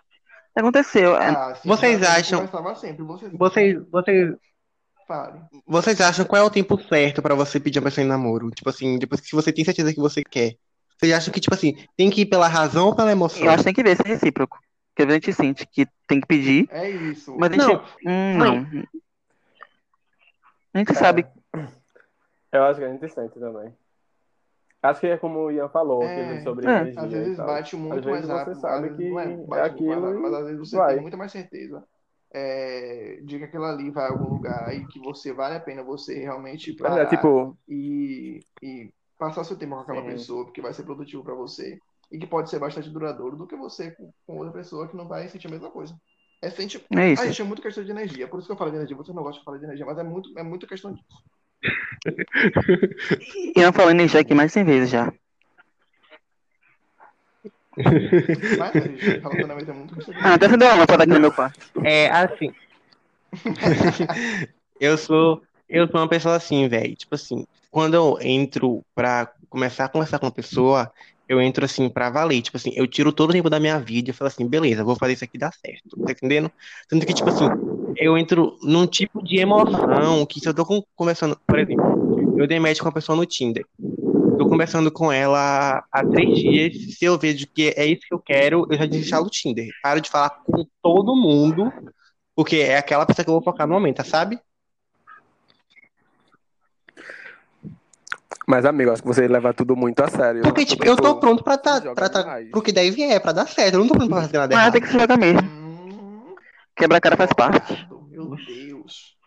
Aconteceu. 0.60 1.16
é- 1.18 1.28
Ah, 1.30 1.56
sim, 1.56 1.68
Vocês 1.70 2.02
acham- 2.04 2.46
vocês, 2.48 2.96
Vocês, 3.34 3.78
vocês, 3.92 4.36
vocês 5.66 6.02
acham 6.02 6.26
qual 6.26 6.42
é 6.42 6.46
o 6.46 6.50
tempo 6.50 6.82
certo 6.82 7.22
pra 7.22 7.36
você 7.36 7.60
pedir 7.60 7.80
uma 7.80 7.86
pessoa 7.86 8.04
em 8.04 8.08
namoro? 8.08 8.50
Tipo 8.52 8.70
assim, 8.70 8.98
depois 8.98 9.22
que 9.22 9.36
você 9.36 9.52
tem 9.54 9.64
certeza 9.64 9.94
que 9.94 10.00
você 10.00 10.24
quer. 10.24 10.56
Vocês 10.98 11.14
acham 11.14 11.32
que, 11.32 11.40
tipo 11.40 11.54
assim, 11.54 11.76
tem 11.96 12.10
que 12.10 12.22
ir 12.22 12.26
pela 12.26 12.48
razão 12.48 12.88
ou 12.88 12.96
pela 12.96 13.12
emoção? 13.12 13.44
Eu 13.44 13.50
acho 13.52 13.60
que 13.60 13.64
tem 13.66 13.74
que 13.74 13.84
ver 13.84 13.96
se 13.96 14.02
é 14.04 14.08
recíproco. 14.08 14.58
Porque 14.96 15.12
a 15.12 15.14
gente 15.14 15.32
sente 15.32 15.68
que 15.68 15.86
tem 16.08 16.20
que 16.20 16.26
pedir, 16.28 16.68
É 16.72 16.90
isso. 16.90 17.36
mas 17.38 17.52
a 17.52 17.54
gente. 17.54 17.68
Não. 17.68 17.84
Hum, 18.12 18.38
Não. 18.38 18.56
não. 18.62 18.84
A 20.74 20.78
gente 20.80 20.92
É. 20.92 20.96
sabe. 20.96 21.28
Eu 22.52 22.64
acho 22.64 22.80
que 22.80 22.86
a 22.86 22.90
gente 22.92 23.08
sente 23.10 23.40
também. 23.40 23.72
Acho 24.90 25.02
que 25.02 25.08
é 25.08 25.18
como 25.18 25.40
o 25.40 25.52
Ian 25.52 25.70
falou, 25.70 26.02
É, 26.04 26.22
aquilo 26.22 26.44
sobre 26.44 26.66
é. 26.68 26.70
energia 26.82 27.02
Às 27.02 27.12
e 27.12 27.16
vezes 27.16 27.38
tal. 27.38 27.48
bate 27.48 27.76
muito 27.76 28.00
Às 28.00 28.06
vezes 28.06 28.28
mais 28.28 28.44
você 28.46 28.52
rápido. 28.52 28.62
sabe 28.62 28.96
que 28.96 29.10
não 29.10 29.20
é 29.20 29.24
é 29.24 29.28
bate 29.28 29.48
mais 29.50 29.64
aquilo 29.64 30.02
rápido, 30.02 30.22
mas 30.22 30.34
às 30.34 30.46
vezes 30.46 30.60
você 30.60 30.78
vai. 30.78 30.94
tem 30.94 31.02
muita 31.02 31.18
mais 31.18 31.32
certeza 31.32 31.84
é, 32.34 33.20
de 33.24 33.38
que 33.38 33.44
aquilo 33.46 33.66
ali 33.66 33.90
vai 33.90 34.06
a 34.06 34.10
algum 34.10 34.30
lugar 34.30 34.76
e 34.76 34.86
que 34.88 35.00
você 35.00 35.34
vale 35.34 35.56
a 35.56 35.60
pena 35.60 35.84
você 35.84 36.20
realmente 36.20 36.76
Mas 36.80 36.92
parar 36.92 37.02
é 37.02 37.06
tipo, 37.06 37.58
e, 37.68 38.40
e 38.62 38.90
passar 39.18 39.44
seu 39.44 39.58
tempo 39.58 39.76
com 39.76 39.82
aquela 39.82 40.02
Sim. 40.02 40.08
pessoa, 40.08 40.46
porque 40.46 40.62
vai 40.62 40.74
ser 40.74 40.84
produtivo 40.84 41.24
pra 41.24 41.34
você 41.34 41.78
e 42.12 42.18
que 42.18 42.28
pode 42.28 42.50
ser 42.50 42.60
bastante 42.60 42.90
duradouro 42.90 43.36
do 43.38 43.48
que 43.48 43.56
você 43.56 43.92
com, 44.26 44.38
outra 44.38 44.54
pessoa 44.54 44.88
que 44.88 44.96
não 44.96 45.08
vai 45.08 45.28
sentir 45.28 45.48
a 45.48 45.52
mesma 45.52 45.72
coisa. 45.72 45.96
É 46.42 46.50
senti... 46.50 46.86
É 46.96 47.12
isso. 47.12 47.22
Ah, 47.24 47.26
gente, 47.28 47.42
é 47.42 47.46
muito 47.46 47.62
questão 47.62 47.84
de 47.84 47.92
energia. 47.92 48.28
Por 48.28 48.38
isso 48.40 48.48
que 48.48 48.54
eu 48.54 48.58
falo 48.58 48.70
de 48.70 48.78
energia. 48.78 48.96
Você 48.96 49.12
não 49.12 49.24
gosta 49.24 49.40
de 49.40 49.46
falar 49.46 49.58
de 49.58 49.66
energia, 49.66 49.86
mas 49.86 49.98
é 49.98 50.04
muito, 50.04 50.38
é 50.38 50.44
muito 50.44 50.68
questão 50.68 50.94
disso. 50.94 51.24
E 53.56 53.60
eu 53.60 53.74
falando 53.74 53.92
energia 53.92 54.22
aqui 54.22 54.34
mais 54.34 54.50
de 54.50 54.54
100 54.54 54.64
vezes 54.64 54.90
já. 54.90 55.12
Mas, 58.58 58.74
gente, 58.74 59.20
relacionamento 59.20 59.72
é 59.72 59.74
muito 59.74 59.96
Ah, 60.22 60.34
até 60.34 60.50
você 60.50 60.58
deu 60.58 60.68
uma 60.68 60.78
lâmpada 60.78 61.04
aqui 61.04 61.14
no 61.14 61.20
meu 61.20 61.32
quarto. 61.32 61.60
É 61.84 62.10
assim. 62.10 62.54
eu 64.80 64.98
sou 64.98 65.42
eu 65.70 65.88
sou 65.88 66.00
uma 66.00 66.08
pessoa 66.08 66.36
assim, 66.36 66.68
velho. 66.68 66.96
Tipo 66.96 67.16
assim, 67.16 67.46
quando 67.70 67.94
eu 67.94 68.18
entro 68.22 68.84
pra 68.96 69.32
começar 69.50 69.86
a 69.86 69.90
conversar 69.90 70.20
com 70.20 70.26
uma 70.26 70.32
pessoa, 70.32 70.92
eu 71.28 71.42
entro 71.42 71.66
assim 71.66 71.90
pra 71.90 72.10
valer. 72.10 72.42
Tipo 72.42 72.58
assim, 72.58 72.72
eu 72.76 72.88
tiro 72.88 73.12
todo 73.14 73.30
o 73.32 73.34
tempo 73.34 73.50
da 73.50 73.60
minha 73.60 73.80
vida 73.80 74.10
e 74.12 74.14
falo 74.14 74.28
assim, 74.30 74.48
beleza, 74.48 74.84
vou 74.84 74.96
fazer 74.96 75.14
isso 75.14 75.24
aqui 75.24 75.38
dar 75.38 75.52
certo. 75.54 75.98
Tá 76.06 76.12
entendendo? 76.14 76.52
Tanto 76.90 77.06
que, 77.06 77.14
tipo 77.14 77.30
assim, 77.30 77.52
eu 77.96 78.18
entro 78.18 78.58
num 78.64 78.88
tipo 78.88 79.24
de 79.24 79.38
emoção 79.40 80.26
que 80.26 80.40
se 80.40 80.48
eu 80.50 80.54
tô 80.54 80.66
com- 80.66 80.84
conversando, 80.96 81.40
por 81.50 81.60
exemplo, 81.60 81.84
eu 82.36 82.48
dei 82.48 82.60
match 82.60 82.80
com 82.80 82.86
uma 82.88 82.94
pessoa 82.94 83.16
no 83.16 83.26
Tinder. 83.26 83.66
Tô 84.38 84.46
conversando 84.48 84.92
com 84.92 85.12
ela 85.12 85.84
há 85.92 86.04
três 86.04 86.38
dias. 86.38 86.74
Se 86.98 87.06
eu 87.06 87.18
vejo 87.18 87.48
que 87.56 87.74
é 87.76 87.86
isso 87.88 88.02
que 88.08 88.14
eu 88.14 88.20
quero, 88.20 88.68
eu 88.72 88.78
já 88.78 88.86
desinstalo 88.86 89.26
o 89.28 89.30
Tinder. 89.30 89.68
Paro 89.82 90.00
de 90.02 90.10
falar 90.10 90.30
com 90.30 90.66
todo 90.82 91.16
mundo, 91.16 91.72
porque 92.36 92.58
é 92.58 92.78
aquela 92.78 93.06
pessoa 93.06 93.24
que 93.26 93.30
eu 93.32 93.36
vou 93.36 93.44
focar 93.44 93.68
no 93.68 93.74
momento, 93.74 94.04
sabe? 94.06 94.40
Mas 98.48 98.64
amigo, 98.66 98.92
acho 98.92 99.02
que 99.02 99.08
você 99.08 99.28
leva 99.28 99.54
tudo 99.54 99.76
muito 99.76 100.00
a 100.02 100.08
sério. 100.08 100.42
Porque, 100.42 100.66
tipo, 100.66 100.86
eu 100.86 100.96
tô 100.96 101.20
pronto 101.20 101.44
pra 101.44 101.58
tá, 101.58 101.82
pra 101.94 102.08
tá, 102.10 102.40
pro 102.50 102.62
que 102.62 102.72
daí 102.72 102.90
vier, 102.90 103.22
pra 103.22 103.34
dar 103.34 103.48
certo. 103.48 103.76
Eu 103.76 103.80
não 103.82 103.88
tô 103.90 103.96
pronto 103.96 104.10
pra 104.10 104.22
fazer 104.22 104.38
nada 104.38 104.56
Mas 104.56 104.62
errado. 104.64 104.72
tem 104.74 104.82
que 104.82 104.88
se 104.88 104.98
jogar 104.98 105.18
mesmo. 105.18 105.42
Hum, 105.42 106.36
Quebrar 106.76 106.98
a 106.98 107.02
cara 107.02 107.18
faz 107.18 107.34
parte. 107.34 107.88
Meu 108.10 108.36
Deus. 108.38 109.18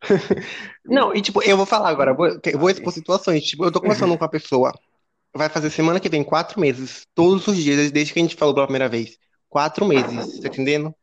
Não, 0.84 1.14
e 1.14 1.20
tipo, 1.20 1.42
eu 1.42 1.56
vou 1.58 1.66
falar 1.66 1.90
agora, 1.90 2.14
vou, 2.14 2.26
eu 2.26 2.58
vou 2.58 2.70
expor 2.70 2.92
situações. 2.92 3.44
Tipo, 3.44 3.66
eu 3.66 3.70
tô 3.70 3.80
conversando 3.80 4.16
com 4.16 4.24
a 4.24 4.28
pessoa, 4.28 4.72
vai 5.34 5.50
fazer 5.50 5.68
semana 5.68 6.00
que 6.00 6.08
vem 6.08 6.24
quatro 6.24 6.58
meses, 6.58 7.06
todos 7.14 7.46
os 7.46 7.56
dias, 7.56 7.90
desde 7.90 8.12
que 8.14 8.18
a 8.18 8.22
gente 8.22 8.36
falou 8.36 8.54
pela 8.54 8.66
primeira 8.66 8.88
vez. 8.88 9.18
Quatro 9.50 9.84
meses, 9.84 10.40
tá 10.40 10.48
entendendo? 10.48 10.94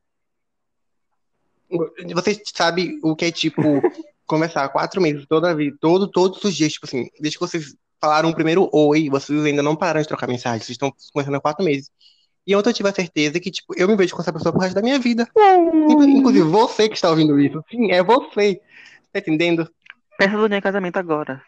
Você 2.15 2.41
sabe 2.55 2.97
o 3.03 3.15
que 3.15 3.25
é, 3.25 3.31
tipo, 3.31 3.61
conversar 4.27 4.69
quatro 4.69 5.01
meses 5.01 5.25
toda 5.27 5.55
vida, 5.55 5.75
todo, 5.79 6.07
todos 6.07 6.43
os 6.43 6.53
dias, 6.55 6.73
tipo 6.73 6.85
assim, 6.85 7.09
desde 7.19 7.37
que 7.39 7.45
vocês 7.45 7.75
falaram 7.99 8.29
um 8.29 8.33
primeiro 8.33 8.69
oi, 8.71 9.09
vocês 9.09 9.43
ainda 9.45 9.63
não 9.63 9.75
pararam 9.75 10.01
de 10.01 10.07
trocar 10.07 10.27
mensagem, 10.27 10.59
vocês 10.59 10.71
estão 10.71 10.93
começando 11.13 11.35
há 11.35 11.39
quatro 11.41 11.65
meses. 11.65 11.89
E 12.45 12.55
ontem 12.55 12.69
eu 12.69 12.73
tive 12.73 12.87
a 12.89 12.93
certeza 12.93 13.39
que, 13.39 13.51
tipo, 13.51 13.73
eu 13.75 13.87
me 13.87 13.95
vejo 13.97 14.15
com 14.15 14.21
essa 14.21 14.31
pessoa 14.31 14.53
pro 14.53 14.61
resto 14.61 14.75
da 14.75 14.81
minha 14.81 14.97
vida. 14.99 15.27
Inclusive, 15.89 16.45
você 16.45 16.87
que 16.87 16.95
está 16.95 17.09
ouvindo 17.09 17.37
isso. 17.39 17.61
Sim, 17.69 17.91
é 17.91 18.01
você. 18.01 18.61
Tá 19.11 19.19
entendendo? 19.19 19.69
Peça 20.17 20.37
do 20.37 20.53
em 20.53 20.61
casamento 20.61 20.97
agora. 20.97 21.41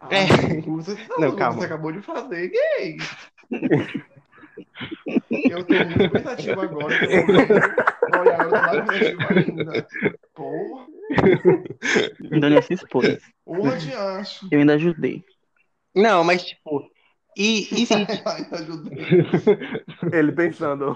Ah, 0.00 0.08
É. 0.10 0.26
Você, 0.60 0.96
Não, 1.18 1.30
você 1.30 1.36
calma. 1.36 1.64
acabou 1.64 1.90
de 1.90 2.00
fazer, 2.02 2.52
gay. 2.52 2.98
Eu 5.50 5.64
tô 5.64 5.74
muito 5.74 6.10
pensativo 6.10 6.60
agora. 6.60 6.94
Eu 7.04 7.26
tô 7.26 7.32
vendo- 7.32 7.74
Olha, 8.14 8.30
eu 8.42 8.48
tô 8.48 8.56
mais 8.56 8.88
pensativo 8.88 9.26
ainda. 9.38 9.88
Porra, 10.34 10.86
Daniel 12.40 12.62
se 12.62 12.74
expôs. 12.74 13.18
porra 13.44 13.76
de 13.76 13.92
ancho. 13.92 14.48
Eu 14.50 14.60
ainda 14.60 14.74
ajudei. 14.74 15.24
Não, 15.94 16.22
mas, 16.24 16.44
tipo. 16.44 16.90
E, 17.36 17.68
e 17.82 17.86
ajudei. 18.52 18.98
Ele 20.12 20.32
pensando. 20.32 20.94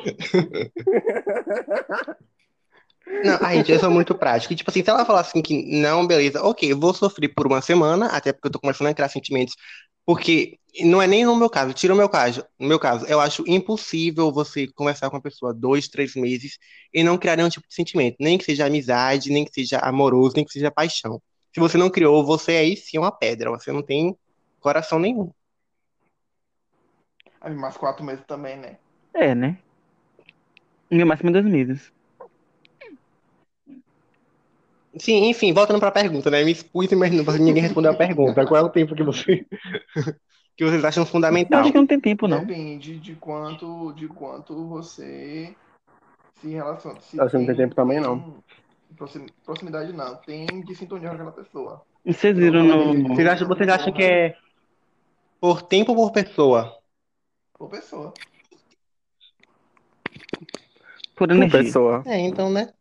Não, 3.24 3.36
a 3.46 3.54
gente, 3.54 3.70
eu 3.70 3.78
sou 3.78 3.90
muito 3.90 4.14
prático. 4.14 4.52
E, 4.52 4.56
tipo 4.56 4.70
assim, 4.70 4.82
se 4.82 4.90
ela 4.90 5.04
falar 5.04 5.20
assim 5.20 5.42
que 5.42 5.62
não, 5.80 6.06
beleza, 6.06 6.42
ok, 6.42 6.72
eu 6.72 6.78
vou 6.78 6.94
sofrer 6.94 7.28
por 7.28 7.46
uma 7.46 7.60
semana, 7.60 8.06
até 8.06 8.32
porque 8.32 8.48
eu 8.48 8.52
tô 8.52 8.60
começando 8.60 8.88
a 8.88 8.94
criar 8.94 9.08
sentimentos. 9.08 9.54
Porque 10.06 10.58
não 10.80 11.02
é 11.02 11.06
nem 11.06 11.24
no 11.24 11.36
meu 11.36 11.50
caso, 11.50 11.74
tira 11.74 11.92
o 11.92 11.96
meu 11.96 12.08
caso. 12.08 12.44
No 12.58 12.66
meu 12.66 12.78
caso, 12.78 13.04
eu 13.06 13.20
acho 13.20 13.44
impossível 13.46 14.32
você 14.32 14.66
conversar 14.68 15.10
com 15.10 15.16
uma 15.16 15.22
pessoa 15.22 15.52
dois, 15.52 15.88
três 15.88 16.14
meses 16.14 16.58
e 16.92 17.02
não 17.02 17.18
criar 17.18 17.36
nenhum 17.36 17.50
tipo 17.50 17.68
de 17.68 17.74
sentimento. 17.74 18.16
Nem 18.18 18.38
que 18.38 18.44
seja 18.44 18.66
amizade, 18.66 19.30
nem 19.30 19.44
que 19.44 19.52
seja 19.52 19.78
amoroso, 19.78 20.34
nem 20.36 20.44
que 20.44 20.52
seja 20.52 20.70
paixão. 20.70 21.20
Se 21.52 21.60
você 21.60 21.76
não 21.76 21.90
criou, 21.90 22.24
você 22.24 22.52
aí 22.52 22.76
sim 22.76 22.96
é 22.96 23.00
uma 23.00 23.12
pedra. 23.12 23.50
Você 23.50 23.70
não 23.70 23.82
tem 23.82 24.16
coração 24.60 24.98
nenhum. 24.98 25.30
Mais 27.44 27.76
quatro 27.76 28.04
meses 28.04 28.24
também, 28.24 28.56
né? 28.56 28.78
É, 29.12 29.34
né? 29.34 29.58
No 30.90 31.04
máximo 31.04 31.30
dois 31.30 31.44
meses. 31.44 31.92
Sim, 34.98 35.28
enfim, 35.30 35.52
voltando 35.52 35.80
pra 35.80 35.90
pergunta, 35.90 36.30
né? 36.30 36.44
Me 36.44 36.52
expus, 36.52 36.90
mas 36.92 37.10
não, 37.10 37.24
ninguém 37.38 37.62
respondeu 37.62 37.90
a 37.92 37.94
pergunta. 37.94 38.44
Qual 38.46 38.60
é 38.60 38.64
o 38.64 38.68
tempo 38.68 38.94
que 38.94 39.02
você 39.02 39.46
que 40.56 40.64
vocês 40.64 40.84
acham 40.84 41.02
Eu 41.02 41.06
fundamental? 41.06 41.60
acho 41.60 41.72
que 41.72 41.78
não 41.78 41.86
tem 41.86 41.98
tempo, 42.00 42.28
não. 42.28 42.40
Depende 42.40 42.98
de 42.98 43.14
quanto, 43.14 43.92
de 43.94 44.06
quanto 44.08 44.68
você 44.68 45.54
se 46.40 46.48
relaciona. 46.48 47.00
Se 47.00 47.18
Acho 47.20 47.30
que 47.30 47.38
não 47.38 47.46
tem 47.46 47.56
tempo 47.56 47.74
também, 47.74 48.00
não. 48.00 48.42
proxim- 48.96 49.26
Proximidade 49.44 49.92
não, 49.94 50.16
tem 50.16 50.46
de 50.62 50.74
sintonia 50.74 51.08
com 51.08 51.14
aquela 51.14 51.32
pessoa. 51.32 51.82
Vocês 52.04 52.36
viram 52.36 52.62
no. 52.62 53.08
Vocês 53.14 53.26
acham, 53.28 53.48
vocês 53.48 53.68
acham 53.68 53.92
que 53.92 54.02
é 54.02 54.36
por 55.40 55.62
tempo 55.62 55.92
ou 55.92 55.96
por 55.96 56.12
pessoa? 56.12 56.76
Por 57.58 57.70
pessoa. 57.70 58.12
Por 61.14 61.28
Por 61.28 61.30
energia. 61.30 61.62
pessoa. 61.62 62.02
É, 62.06 62.18
então, 62.18 62.50
né? 62.50 62.72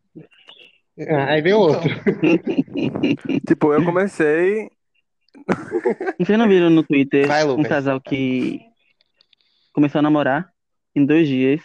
Ah, 1.10 1.26
aí 1.32 1.41
vem 1.41 1.54
outro. 1.54 1.89
Tipo, 3.47 3.74
eu 3.74 3.84
comecei. 3.84 4.70
Vocês 6.20 6.38
não 6.38 6.47
viram 6.47 6.70
no 6.70 6.84
Twitter 6.84 7.28
Vai, 7.28 7.45
um 7.45 7.64
casal 7.64 7.99
que 7.99 8.62
começou 9.74 9.99
a 9.99 10.02
namorar 10.02 10.52
em 10.95 11.06
dois 11.06 11.28
dias. 11.28 11.62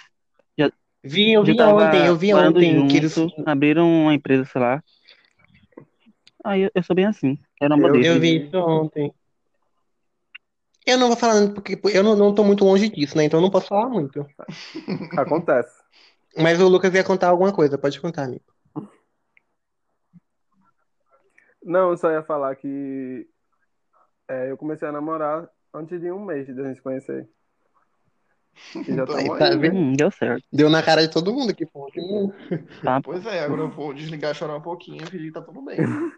Vi, 1.07 1.33
eu 1.33 1.47
Já 1.47 1.53
vi 1.53 1.63
ontem, 1.63 2.07
eu 2.07 2.17
vi 2.17 2.35
ontem 2.35 2.89
que 2.89 2.97
eles. 2.97 3.15
junto, 3.15 3.33
abriram 3.47 3.89
uma 3.89 4.13
empresa, 4.13 4.45
sei 4.45 4.61
lá. 4.61 4.83
Aí 6.45 6.63
eu, 6.63 6.71
eu 6.75 6.83
sou 6.83 6.97
bem 6.97 7.07
assim. 7.07 7.39
Era 7.61 7.77
uma 7.77 7.89
Eu-. 7.89 8.03
Eu 8.03 8.21
vi 8.21 8.45
isso 8.45 8.59
ontem. 8.59 9.13
Eu 10.85 10.99
não 10.99 11.07
vou 11.07 11.17
falar 11.17 11.49
porque 11.51 11.79
eu 11.85 12.03
não, 12.03 12.17
não 12.17 12.35
tô 12.35 12.43
muito 12.43 12.65
longe 12.65 12.89
disso, 12.89 13.17
né? 13.17 13.25
Então 13.25 13.39
eu 13.39 13.43
não 13.43 13.51
posso 13.51 13.69
falar 13.69 13.89
muito. 13.89 14.27
Acontece. 15.17 15.73
Mas 16.37 16.61
o 16.61 16.69
Lucas 16.69 16.93
ia 16.93 17.05
contar 17.05 17.29
alguma 17.29 17.53
coisa, 17.53 17.79
pode 17.79 18.01
contar, 18.01 18.25
amigo. 18.25 18.45
Não, 21.67 21.91
eu 21.91 21.97
só 21.97 22.13
ia 22.13 22.23
falar 22.23 22.55
que 22.55 23.27
é, 24.29 24.53
eu 24.53 24.57
comecei 24.57 24.87
a 24.87 24.93
namorar 24.93 25.51
antes 25.75 26.01
de 26.01 26.13
um 26.13 26.25
mês 26.25 26.47
de 26.47 26.53
a 26.61 26.65
gente 26.65 26.77
se 26.77 26.83
conhecer. 26.83 27.29
E 28.77 28.95
já 28.95 29.03
Então, 29.03 29.15
aí, 29.19 29.29
tá 29.37 29.49
aí. 29.49 29.59
vendo? 29.59 29.77
Hum, 29.77 29.93
deu 29.95 30.09
certo. 30.13 30.45
Deu 30.53 30.71
na 30.71 30.81
cara 30.81 31.03
de 31.03 31.13
todo 31.13 31.35
mundo 31.35 31.51
aqui, 31.51 31.67
pô. 31.67 31.91
Tá? 32.85 33.01
Pois 33.03 33.27
é, 33.27 33.41
agora 33.41 33.63
eu 33.63 33.71
vou 33.71 33.93
desligar, 33.93 34.33
chorar 34.33 34.57
um 34.57 34.61
pouquinho 34.61 35.03
e 35.03 35.07
fingir 35.07 35.27
que 35.27 35.33
tá 35.33 35.43
tudo 35.43 35.61
bem. 35.63 35.77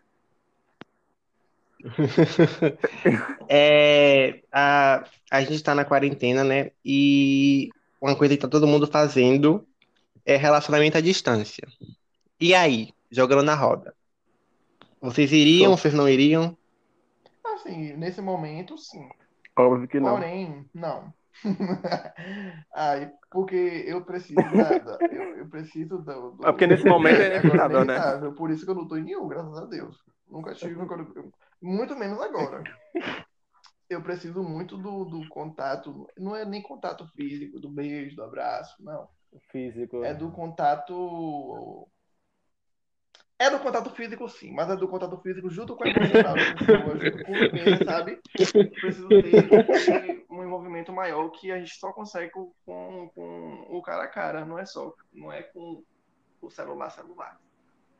É, 3.48 4.42
a, 4.52 5.04
a 5.30 5.40
gente 5.42 5.62
tá 5.62 5.74
na 5.74 5.84
quarentena, 5.84 6.44
né? 6.44 6.72
E 6.84 7.70
uma 7.98 8.14
coisa 8.14 8.34
que 8.34 8.42
tá 8.42 8.48
todo 8.48 8.66
mundo 8.66 8.86
fazendo 8.86 9.66
é 10.26 10.36
relacionamento 10.36 10.98
à 10.98 11.00
distância. 11.00 11.66
E 12.38 12.52
aí, 12.52 12.90
jogando 13.10 13.44
na 13.44 13.54
roda? 13.54 13.94
Vocês 15.00 15.32
iriam, 15.32 15.76
vocês 15.76 15.94
não 15.94 16.08
iriam? 16.08 16.56
Assim, 17.44 17.96
nesse 17.96 18.20
momento, 18.20 18.76
sim. 18.76 19.08
Óbvio 19.56 19.88
que 19.88 19.98
não. 20.00 20.10
Porém, 20.14 20.68
não. 20.74 21.12
Ai, 22.74 23.12
porque 23.30 23.84
eu 23.86 24.04
preciso 24.04 24.34
da, 24.34 24.78
da- 24.78 24.98
eu, 25.10 25.38
eu 25.38 25.48
preciso 25.48 25.98
do, 25.98 26.32
do- 26.32 26.46
É 26.46 26.50
porque 26.52 26.66
nesse 26.66 26.84
momento 26.84 27.20
é 27.20 27.38
inevitável, 27.38 27.84
né? 27.84 28.34
Por 28.36 28.50
isso 28.50 28.64
que 28.64 28.70
eu 28.70 28.74
não 28.74 28.86
tô 28.88 28.96
em 28.96 29.04
nenhum, 29.04 29.28
graças 29.28 29.56
a 29.56 29.64
Deus. 29.66 29.96
Nunca 30.28 30.54
tive, 30.54 30.74
nunca- 30.74 30.96
muito 31.62 31.96
menos 31.96 32.20
agora. 32.20 32.62
Eu 33.88 34.02
preciso 34.02 34.42
muito 34.42 34.76
do, 34.76 35.04
do 35.04 35.28
contato, 35.28 36.06
não 36.18 36.36
é 36.36 36.44
nem 36.44 36.60
contato 36.60 37.06
físico, 37.16 37.58
do 37.58 37.70
beijo, 37.70 38.16
do 38.16 38.22
abraço, 38.22 38.76
não. 38.82 39.08
Físico. 39.50 40.04
É 40.04 40.12
do 40.12 40.30
contato. 40.30 41.88
É 43.40 43.48
do 43.48 43.60
contato 43.60 43.90
físico, 43.90 44.28
sim, 44.28 44.52
mas 44.52 44.68
é 44.68 44.74
do 44.74 44.88
contato 44.88 45.16
físico 45.18 45.48
junto 45.48 45.76
com 45.76 45.84
a 45.84 45.88
emocional 45.88 46.36
junto 46.98 47.24
com 47.24 47.32
o 47.32 47.50
que, 47.50 47.84
sabe? 47.84 48.18
Preciso 48.32 49.08
ter 49.08 50.26
um 50.28 50.42
envolvimento 50.42 50.92
maior 50.92 51.28
que 51.30 51.52
a 51.52 51.58
gente 51.58 51.78
só 51.78 51.92
consegue 51.92 52.32
com, 52.32 52.50
com, 52.66 53.66
o 53.70 53.80
cara 53.80 54.02
a 54.02 54.08
cara, 54.08 54.44
não 54.44 54.58
é 54.58 54.64
só, 54.64 54.92
não 55.12 55.32
é 55.32 55.42
com 55.42 55.84
o 56.42 56.50
celular 56.50 56.90
celular. 56.90 57.38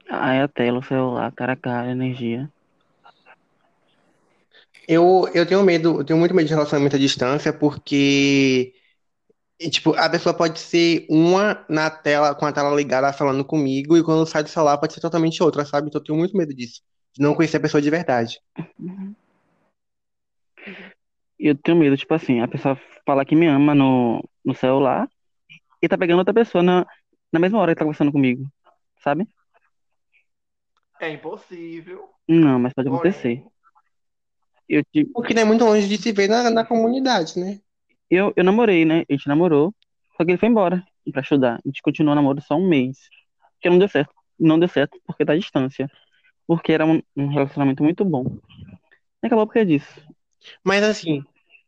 Aí 0.09 0.41
a 0.41 0.49
tela, 0.49 0.79
o 0.79 0.83
celular, 0.83 1.31
cara 1.33 1.53
a 1.53 1.57
cara, 1.57 1.91
energia. 1.91 2.51
Eu, 4.89 5.29
eu 5.35 5.47
tenho 5.47 5.63
medo, 5.63 6.01
eu 6.01 6.05
tenho 6.05 6.19
muito 6.19 6.35
medo 6.35 6.49
de 6.49 6.55
relacionamento 6.55 6.97
à 6.97 6.99
distância, 6.99 7.53
porque, 7.53 8.75
e, 9.61 9.69
tipo, 9.69 9.93
a 9.95 10.09
pessoa 10.09 10.33
pode 10.33 10.61
ser 10.61 11.05
uma 11.11 11.65
na 11.69 11.91
tela, 11.91 12.33
com 12.35 12.47
a 12.47 12.53
tela 12.53 12.75
ligada, 12.75 13.13
falando 13.13 13.45
comigo, 13.45 13.97
e 13.97 14.05
quando 14.05 14.25
sai 14.25 14.43
do 14.43 14.49
celular 14.49 14.79
pode 14.79 14.93
ser 14.93 15.01
totalmente 15.01 15.43
outra, 15.43 15.65
sabe? 15.65 15.89
Então 15.89 16.01
eu 16.01 16.05
tenho 16.05 16.19
muito 16.19 16.37
medo 16.37 16.55
disso, 16.55 16.81
de 17.13 17.21
não 17.21 17.35
conhecer 17.35 17.57
a 17.57 17.61
pessoa 17.61 17.83
de 17.83 17.91
verdade. 17.91 18.41
E 21.39 21.49
eu 21.49 21.57
tenho 21.57 21.77
medo, 21.77 21.97
tipo 21.97 22.15
assim, 22.15 22.41
a 22.41 22.47
pessoa 22.47 22.81
falar 23.05 23.25
que 23.25 23.35
me 23.35 23.49
ama 23.49 23.75
no, 23.75 24.23
no 24.45 24.55
celular 24.55 25.09
e 25.83 25.89
tá 25.89 25.99
pegando 25.99 26.21
outra 26.21 26.35
pessoa 26.35 26.63
na, 26.63 26.87
na 27.33 27.41
mesma 27.41 27.59
hora 27.59 27.75
que 27.75 27.79
tá 27.79 27.85
conversando 27.85 28.13
comigo, 28.13 28.49
sabe? 29.03 29.27
É 31.01 31.11
impossível. 31.11 32.11
Não, 32.29 32.61
mas 32.61 32.73
pode 32.73 32.89
porém, 32.89 33.11
acontecer. 33.11 33.45
Eu, 34.69 34.85
Porque 35.13 35.35
não 35.35 35.43
é 35.43 35.45
muito 35.45 35.65
longe 35.65 35.89
de 35.89 35.97
se 35.97 36.13
ver 36.13 36.29
na, 36.29 36.51
na 36.51 36.65
comunidade, 36.65 37.41
né? 37.41 37.61
Eu, 38.11 38.33
eu 38.37 38.45
namorei, 38.45 38.85
né? 38.85 39.05
A 39.09 39.13
gente 39.13 39.29
namorou, 39.29 39.75
só 40.17 40.25
que 40.25 40.33
ele 40.33 40.39
foi 40.39 40.49
embora 40.49 40.85
pra 41.13 41.23
estudar. 41.23 41.57
A 41.57 41.69
gente 41.69 41.83
continuou 41.83 42.15
namoro 42.15 42.41
só 42.43 42.55
um 42.57 42.69
mês. 42.69 42.99
Porque 43.55 43.71
não 43.71 43.79
deu 43.79 43.89
certo. 43.89 44.13
Não 44.39 44.59
deu 44.59 44.69
certo 44.69 44.99
porque 45.07 45.25
da 45.25 45.37
distância. 45.37 45.91
Porque 46.47 46.73
era 46.73 46.87
um, 46.87 47.03
relacionamento 47.17 47.83
muito 47.83 48.05
bom. 48.05 48.25
E 49.23 49.27
acabou 49.27 49.47
por 49.47 49.55
causa 49.55 49.67
disso. 49.67 50.01
Mas 50.65 50.83
assim, 50.83 51.23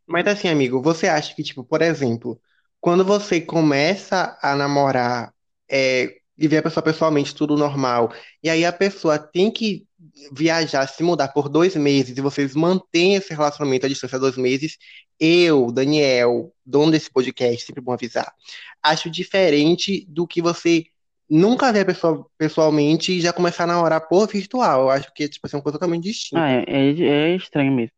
mas 0.07 0.25
assim, 0.27 0.47
amigo, 0.47 0.81
você 0.81 1.07
acha 1.07 1.35
que, 1.35 1.43
tipo, 1.43 1.63
por 1.63 1.81
exemplo, 1.81 2.39
quando 2.79 3.05
você 3.05 3.39
começa 3.39 4.37
a 4.41 4.55
namorar 4.55 5.33
é, 5.69 6.17
e 6.37 6.47
vê 6.47 6.57
a 6.57 6.63
pessoa 6.63 6.83
pessoalmente, 6.83 7.35
tudo 7.35 7.55
normal, 7.55 8.11
e 8.43 8.49
aí 8.49 8.65
a 8.65 8.73
pessoa 8.73 9.19
tem 9.19 9.51
que 9.51 9.85
viajar, 10.31 10.87
se 10.87 11.03
mudar 11.03 11.29
por 11.29 11.49
dois 11.49 11.75
meses, 11.75 12.17
e 12.17 12.21
vocês 12.21 12.55
mantêm 12.55 13.15
esse 13.15 13.33
relacionamento 13.33 13.85
à 13.85 13.89
distância 13.89 14.19
dois 14.19 14.37
meses, 14.37 14.77
eu, 15.19 15.71
Daniel, 15.71 16.51
dono 16.65 16.91
desse 16.91 17.11
podcast, 17.11 17.65
sempre 17.65 17.81
bom 17.81 17.93
avisar, 17.93 18.33
acho 18.81 19.09
diferente 19.09 20.05
do 20.09 20.25
que 20.25 20.41
você 20.41 20.85
nunca 21.29 21.71
ver 21.71 21.81
a 21.81 21.85
pessoa 21.85 22.25
pessoalmente 22.37 23.13
e 23.13 23.21
já 23.21 23.31
começar 23.31 23.63
a 23.63 23.67
namorar 23.67 24.07
por 24.07 24.27
virtual. 24.27 24.81
Eu 24.81 24.89
acho 24.89 25.13
que 25.13 25.29
tipo, 25.29 25.47
assim, 25.47 25.55
é 25.55 25.57
uma 25.57 25.63
coisa 25.63 25.77
totalmente 25.77 26.03
distinta. 26.03 26.43
Ah, 26.43 26.51
é, 26.51 26.65
é, 26.67 27.31
é 27.31 27.35
estranho 27.35 27.71
mesmo. 27.71 27.93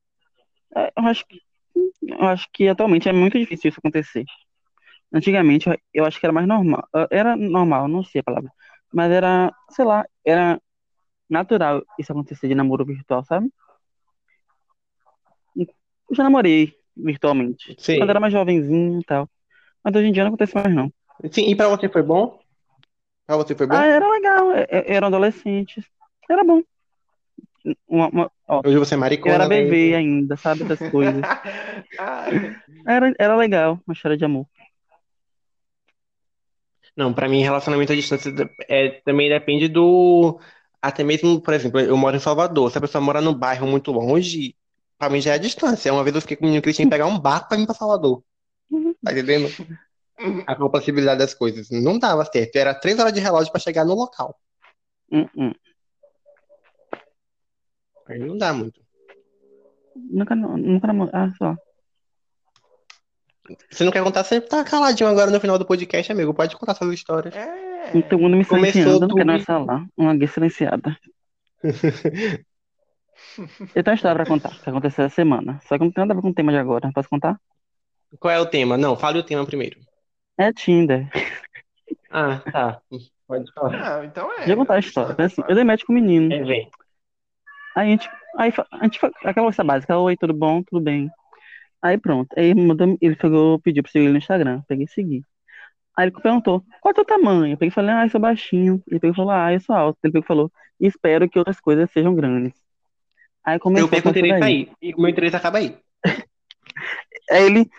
É, 0.76 0.92
eu 0.96 1.04
acho 1.08 1.26
que, 1.26 1.40
eu 2.04 2.22
acho 2.28 2.48
que 2.54 2.68
atualmente 2.68 3.10
é 3.10 3.14
muito 3.14 3.40
difícil 3.40 3.70
isso 3.70 3.80
acontecer. 3.80 4.26
Antigamente 5.12 5.68
eu, 5.68 5.78
eu 5.94 6.06
acho 6.06 6.20
que 6.20 6.26
era 6.26 6.34
mais 6.34 6.48
normal. 6.48 6.88
Era 7.10 7.36
normal, 7.36 7.88
não 7.88 8.04
sei 8.04 8.22
a 8.22 8.24
palavra. 8.24 8.52
Mas 8.94 9.12
era, 9.12 9.52
sei 9.72 9.86
lá, 9.86 10.06
era 10.24 10.62
natural 11.30 11.84
isso 12.00 12.12
acontecer 12.12 12.48
de 12.48 12.56
namoro 12.56 12.86
virtual, 12.86 13.24
sabe? 13.24 13.50
Eu 15.56 16.16
já 16.16 16.24
namorei 16.24 16.74
virtualmente. 16.96 17.76
Sim. 17.80 17.98
Quando 17.98 18.10
era 18.10 18.20
mais 18.20 18.34
jovenzinho 18.34 19.00
e 19.00 19.04
tal. 19.04 19.30
Mas 19.84 19.96
hoje 19.96 20.08
em 20.08 20.12
dia 20.12 20.24
não 20.24 20.30
acontece 20.30 20.56
mais, 20.56 20.74
não. 20.74 20.92
Sim, 21.32 21.50
e 21.50 21.56
pra 21.56 21.68
você 21.68 21.90
foi 21.90 22.04
bom? 22.04 22.40
Pra 23.26 23.38
você 23.38 23.56
foi 23.56 23.66
bom? 23.68 23.76
Ah, 23.76 23.86
era 23.86 24.08
legal. 24.10 24.52
é- 24.52 24.68
Eram 24.70 25.08
adolescentes. 25.08 25.86
Era 26.30 26.44
bom. 26.44 26.62
Uma- 27.88 28.10
uma- 28.10 28.32
ó, 28.48 28.62
Hoje 28.66 28.78
você 28.78 28.94
é 28.94 28.98
eu 28.98 29.00
maricona, 29.00 29.36
era 29.36 29.48
né? 29.48 29.62
bebê 29.62 29.96
ainda, 29.96 30.36
sabe? 30.38 30.64
Essas 30.64 30.90
coisas. 30.92 31.22
Era, 32.86 33.14
era 33.18 33.36
legal, 33.38 33.80
uma 33.88 33.94
história 33.94 34.18
de 34.18 34.26
amor. 34.26 34.46
Não, 36.96 37.14
pra 37.14 37.30
mim, 37.30 37.42
relacionamento 37.42 37.94
à 37.94 37.96
distância 37.96 38.32
é, 38.68 39.02
também 39.06 39.30
depende 39.30 39.68
do. 39.68 40.40
Até 40.84 41.02
mesmo, 41.02 41.40
por 41.40 41.54
exemplo, 41.54 41.80
eu 41.80 41.96
moro 41.96 42.18
em 42.18 42.20
Salvador. 42.20 42.70
Se 42.70 42.78
a 42.78 42.82
pessoa 42.82 43.02
mora 43.02 43.22
num 43.22 43.34
bairro 43.34 43.66
muito 43.66 43.90
longe, 43.90 44.54
pra 45.00 45.10
mim 45.10 45.22
já 45.22 45.32
é 45.32 45.36
a 45.36 45.38
distância. 45.38 45.94
Uma 45.94 46.04
vez 46.04 46.14
eu 46.14 46.20
fiquei 46.20 46.36
com 46.36 46.44
o 46.44 46.46
menino 46.48 46.62
que 46.62 46.90
pegar 46.90 47.06
um 47.06 47.18
barco 47.18 47.48
pra 47.48 47.58
vir 47.58 47.66
pra 47.66 47.74
Salvador. 47.74 48.22
Tá 49.02 49.14
entendendo? 49.14 49.48
A 50.46 50.56
possibilidade 50.70 51.20
das 51.20 51.34
coisas. 51.34 51.70
Não 51.70 51.98
dava 51.98 52.26
certo. 52.26 52.58
Era 52.58 52.76
três 52.76 53.00
horas 53.00 53.14
de 53.14 53.22
relógio 53.22 53.50
pra 53.50 53.62
chegar 53.62 53.86
no 53.86 53.94
local. 53.94 54.38
Hum, 55.10 55.26
hum. 55.38 55.54
Aí 58.06 58.20
não 58.20 58.38
dá 58.38 58.52
muito. 58.52 58.82
Nunca, 59.96 60.36
nunca 60.36 60.88
namorei. 60.88 61.14
Ah, 61.16 61.32
só. 61.38 61.56
Você 63.70 63.84
não 63.84 63.92
quer 63.92 64.04
contar, 64.04 64.24
você 64.24 64.40
tá 64.40 64.64
caladinho 64.64 65.10
agora 65.10 65.30
no 65.30 65.40
final 65.40 65.60
do 65.60 65.66
podcast, 65.66 66.12
amigo. 66.12 66.34
Pode 66.34 66.56
contar 66.56 66.76
suas 66.76 66.94
histórias. 66.94 67.36
é. 67.36 67.74
Todo 68.04 68.20
mundo 68.22 68.38
me 68.38 68.46
silenciando, 68.46 69.02
não 69.02 69.08
quero 69.10 69.10
tudo. 69.20 69.26
mais 69.26 69.44
falar. 69.44 69.86
Uma 69.98 70.16
gay 70.16 70.28
silenciada. 70.28 70.98
Eu 73.76 73.84
tenho 73.84 73.88
uma 73.88 73.94
história 73.96 74.16
pra 74.16 74.26
contar, 74.26 74.50
que 74.62 74.70
aconteceu 74.70 75.06
essa 75.06 75.16
semana. 75.16 75.60
Só 75.68 75.78
que 75.78 75.84
não 75.84 75.92
tem 75.92 76.02
nada 76.02 76.14
a 76.14 76.16
ver 76.16 76.22
com 76.22 76.30
o 76.30 76.34
tema 76.34 76.52
de 76.52 76.58
agora. 76.58 76.90
Posso 76.94 77.10
contar? 77.10 77.40
Qual 78.20 78.32
é 78.34 78.40
o 78.40 78.46
tema? 78.46 78.78
Não, 78.78 78.96
fale 78.96 79.20
o 79.20 79.24
tema 79.24 79.46
primeiro. 79.46 79.80
É 80.38 80.52
Tinder. 80.54 81.10
Ah, 82.10 82.40
tá. 82.52 82.82
Pode 83.28 83.52
falar. 83.54 84.00
Ah, 84.00 84.06
então 84.06 84.32
é. 84.34 84.38
Deixa 84.38 84.52
eu 84.54 84.58
contar 84.58 84.76
a 84.76 84.80
história. 84.80 85.16
Foi 85.16 85.26
assim, 85.26 85.42
eu 85.48 85.56
dei 85.56 85.64
match 85.64 85.84
com 85.84 85.94
o 85.94 85.96
menino. 85.96 86.34
É, 86.34 86.44
vem. 86.44 86.70
Aí 87.76 87.88
a 87.88 87.92
gente, 87.92 88.10
aí 88.38 88.54
a 88.72 88.84
gente, 88.84 89.00
fa- 89.00 89.12
aquela 89.24 89.48
coisa 89.48 89.64
básica, 89.64 89.98
oi, 89.98 90.16
tudo 90.16 90.34
bom? 90.34 90.62
Tudo 90.64 90.82
bem. 90.82 91.10
Aí 91.84 91.98
pronto. 91.98 92.34
Aí 92.38 92.46
ele 92.46 92.66
mandou, 92.66 92.98
ele 93.02 93.16
pegou, 93.18 93.60
pediu 93.60 93.84
pra 93.84 93.92
seguir 93.92 94.06
ele 94.06 94.14
no 94.14 94.18
Instagram. 94.18 94.62
Peguei 94.70 94.86
e 94.86 94.90
segui. 94.90 95.22
Aí 95.98 96.06
ele 96.06 96.12
perguntou, 96.12 96.64
qual 96.82 96.92
é 96.92 96.94
o 96.94 96.96
teu 96.96 97.06
tamanho? 97.06 97.54
Eu 97.54 97.58
peguei 97.58 97.68
e 97.68 97.72
falei, 97.72 97.92
ah, 97.92 98.06
eu 98.06 98.10
sou 98.10 98.22
baixinho. 98.22 98.82
Ele 98.88 99.02
pegou 99.02 99.14
e 99.14 99.16
falou, 99.18 99.32
ah, 99.32 99.52
eu 99.52 99.60
sou 99.60 99.76
alto. 99.76 100.00
Ele 100.02 100.14
pegou 100.14 100.24
e 100.24 100.28
falou, 100.28 100.52
espero 100.80 101.30
que 101.30 101.38
outras 101.38 101.60
coisas 101.60 101.92
sejam 101.92 102.16
grandes. 102.16 102.54
Aí 103.44 103.60
começou 103.60 103.88
Eu 103.88 103.92
perco 103.92 104.08
o 104.08 104.12
interesse 104.12 104.44
aí. 104.44 104.72
E 104.82 104.94
o 104.94 105.02
meu 105.02 105.10
interesse 105.10 105.36
acaba 105.36 105.58
aí. 105.58 105.78
Aí 107.30 107.46
ele, 107.46 107.70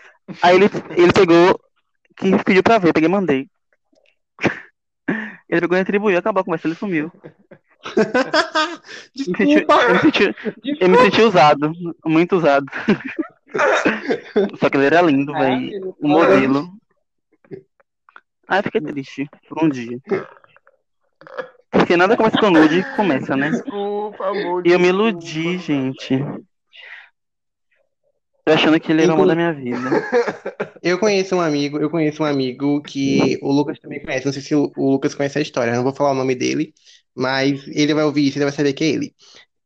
aí 0.41 0.55
ele, 0.55 0.65
ele 0.97 1.13
pegou, 1.13 1.59
que 2.17 2.43
pediu 2.43 2.63
pra 2.63 2.79
ver, 2.79 2.89
eu 2.89 2.93
peguei 2.93 3.07
e 3.07 3.11
mandei. 3.11 3.47
Ele 5.47 5.61
pegou 5.61 5.77
e 5.77 5.79
retribuiu, 5.79 6.17
acabou 6.17 6.41
a 6.41 6.43
conversa, 6.43 6.67
ele 6.67 6.75
sumiu. 6.75 7.11
Eu 9.15 9.31
me 9.31 9.37
senti, 9.37 9.65
eu 9.69 9.93
me 9.93 9.99
senti, 9.99 10.35
eu 10.81 10.89
me 10.89 10.97
senti 10.97 11.21
usado, 11.21 11.71
muito 12.03 12.35
usado. 12.35 12.65
Só 14.59 14.69
que 14.69 14.77
ele 14.77 14.85
era 14.85 15.01
lindo, 15.01 15.33
velho. 15.33 15.95
O 15.99 16.07
modelo. 16.07 16.69
Aí 18.47 18.59
eu 18.59 18.63
fiquei 18.63 18.81
triste 18.81 19.29
por 19.49 19.63
um 19.63 19.69
dia. 19.69 19.99
Porque 21.71 21.97
nada 21.97 22.15
começa 22.15 22.37
com 22.37 22.49
nude, 22.49 22.85
começa, 22.95 23.35
né? 23.35 23.49
Desculpa, 23.49 24.27
amor. 24.27 24.65
E 24.65 24.71
eu 24.71 24.79
me 24.79 24.85
desculpa. 24.85 25.09
iludi, 25.09 25.57
gente. 25.57 26.13
Eu 28.45 28.53
achando 28.53 28.79
que 28.79 28.91
ele 28.91 29.01
era 29.01 29.11
o 29.11 29.15
amor 29.15 29.27
da 29.27 29.35
minha 29.35 29.53
vida. 29.53 29.79
Eu 30.83 30.99
conheço 30.99 31.35
um 31.35 31.41
amigo, 31.41 31.79
eu 31.79 31.89
conheço 31.89 32.21
um 32.21 32.25
amigo 32.27 32.79
que 32.83 33.39
o 33.41 33.51
Lucas 33.51 33.79
também 33.79 34.03
conhece. 34.03 34.23
Não 34.23 34.31
sei 34.31 34.41
se 34.43 34.53
o, 34.53 34.71
Lucas 34.77 35.15
conhece 35.15 35.39
a 35.39 35.41
história, 35.41 35.71
eu 35.71 35.77
não 35.77 35.83
vou 35.83 35.93
falar 35.93 36.11
o 36.11 36.15
nome 36.15 36.35
dele, 36.35 36.75
mas 37.15 37.67
ele 37.69 37.95
vai 37.95 38.03
ouvir 38.03 38.27
isso, 38.27 38.37
ele 38.37 38.45
vai 38.45 38.53
saber 38.53 38.73
que 38.73 38.83
é 38.83 38.87
ele. 38.89 39.15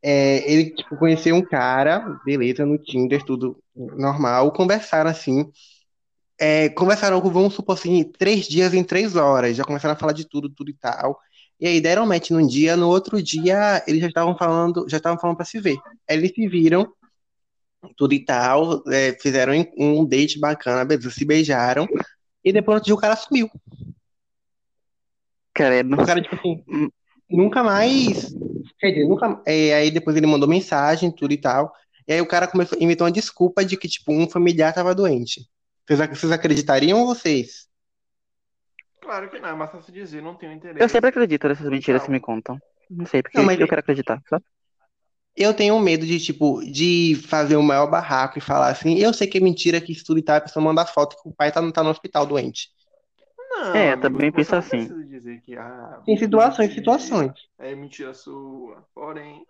É, 0.02 0.50
ele, 0.52 0.72
tipo, 0.72 0.96
conheceu 0.98 1.36
um 1.36 1.42
cara, 1.42 2.20
beleza, 2.26 2.66
no 2.66 2.78
Tinder, 2.78 3.24
tudo 3.24 3.62
normal, 3.76 4.52
conversaram 4.52 5.10
assim. 5.10 5.52
É, 6.40 6.70
conversaram, 6.70 7.20
vamos 7.22 7.54
supor 7.54 7.76
assim, 7.76 8.04
três 8.04 8.48
dias 8.48 8.74
em 8.74 8.84
três 8.84 9.16
horas, 9.16 9.58
já 9.58 9.64
começaram 9.66 9.94
a 9.94 9.98
falar 9.98 10.14
de 10.14 10.26
tudo, 10.28 10.50
tudo 10.50 10.70
e 10.70 10.74
tal. 10.74 11.20
E 11.60 11.68
aí 11.68 11.82
deram 11.82 12.06
match 12.06 12.30
num 12.30 12.48
dia, 12.48 12.78
no 12.78 12.88
outro 12.88 13.22
dia 13.22 13.84
eles 13.86 14.00
já 14.02 14.08
estavam 14.08 14.38
falando, 14.38 14.86
já 14.88 14.98
estavam 14.98 15.20
falando 15.20 15.36
pra 15.36 15.46
se 15.46 15.60
ver. 15.60 15.78
Aí 16.10 16.16
eles 16.16 16.32
se 16.34 16.48
viram, 16.48 16.88
tudo 17.98 18.14
e 18.14 18.24
tal, 18.24 18.82
é, 18.88 19.18
fizeram 19.22 19.54
um 19.78 20.06
date 20.06 20.40
bacana, 20.40 20.86
beleza, 20.86 21.12
se 21.12 21.26
beijaram, 21.26 21.86
e 22.44 22.54
depois 22.54 22.68
no 22.68 22.76
outro 22.76 22.86
dia 22.86 22.96
o 22.96 22.98
cara 22.98 23.18
sumiu. 23.18 23.50
Credo. 25.54 25.94
O 25.94 26.06
cara, 26.06 26.22
tipo 26.22 26.36
assim, 26.36 26.64
nunca 27.30 27.64
mais. 27.64 28.34
Quer 28.80 28.92
dizer, 28.92 29.08
nunca. 29.08 29.42
é, 29.46 29.74
aí 29.76 29.92
depois 29.92 30.16
ele 30.16 30.28
mandou 30.28 30.48
mensagem, 30.48 31.12
tudo 31.12 31.34
e 31.34 31.38
tal. 31.38 31.72
E 32.08 32.14
aí 32.14 32.22
o 32.22 32.28
cara 32.28 32.48
começou, 32.48 32.78
inventou 32.82 33.06
uma 33.06 33.12
desculpa 33.12 33.64
de 33.64 33.78
que, 33.78 33.88
tipo, 33.88 34.12
um 34.12 34.28
familiar 34.30 34.74
tava 34.74 34.96
doente. 34.96 35.48
Vocês, 35.88 36.02
ac- 36.02 36.16
vocês 36.16 36.32
acreditariam 36.32 37.00
ou 37.00 37.06
vocês? 37.08 37.68
Claro 39.02 39.30
que 39.30 39.40
não, 39.40 39.56
mas 39.58 39.72
só 39.72 39.82
se 39.82 39.92
dizer, 39.92 40.22
não 40.22 40.36
tenho 40.36 40.54
interesse. 40.54 40.84
Eu 40.84 40.90
sempre 40.90 41.10
acredito 41.10 41.48
nessas 41.48 41.70
mentiras 41.70 42.04
que 42.04 42.12
me 42.12 42.20
contam. 42.20 42.60
Não 42.90 43.06
sei, 43.06 43.22
porque 43.22 43.38
Não, 43.38 43.46
mas- 43.46 43.60
eu 43.60 43.68
quero 43.68 43.80
acreditar, 43.80 44.22
sabe? 44.30 44.44
Eu 45.36 45.54
tenho 45.54 45.80
medo 45.80 46.06
de, 46.06 46.20
tipo, 46.20 46.60
de 46.66 47.16
fazer 47.28 47.56
o 47.56 47.64
maior 47.64 47.88
barraco 47.90 48.38
e 48.38 48.42
falar 48.42 48.70
assim, 48.70 48.98
eu 48.98 49.14
sei 49.14 49.26
que 49.26 49.38
é 49.38 49.42
mentira 49.42 49.80
que 49.80 49.92
isso 49.94 50.04
tudo 50.04 50.20
e 50.20 50.24
tal, 50.24 50.36
a 50.36 50.42
pessoa 50.42 50.64
manda 50.64 50.86
foto 50.86 51.16
que 51.22 51.30
o 51.30 51.34
pai 51.34 51.52
tá, 51.52 51.72
tá 51.72 51.82
no 51.84 51.90
hospital 51.90 52.26
doente. 52.26 52.70
Não, 53.50 53.62
É, 53.74 53.92
amigo, 53.92 53.98
também 53.98 54.32
penso 54.32 54.56
assim. 54.56 54.90
dizer 55.08 55.42
que, 55.42 55.56
ah, 55.58 56.02
Tem 56.06 56.18
situações, 56.18 56.74
mentira, 56.74 56.74
situações. 56.74 57.32
É 57.58 57.76
mentira 57.76 58.14
sua. 58.14 58.88
Porém, 58.94 59.46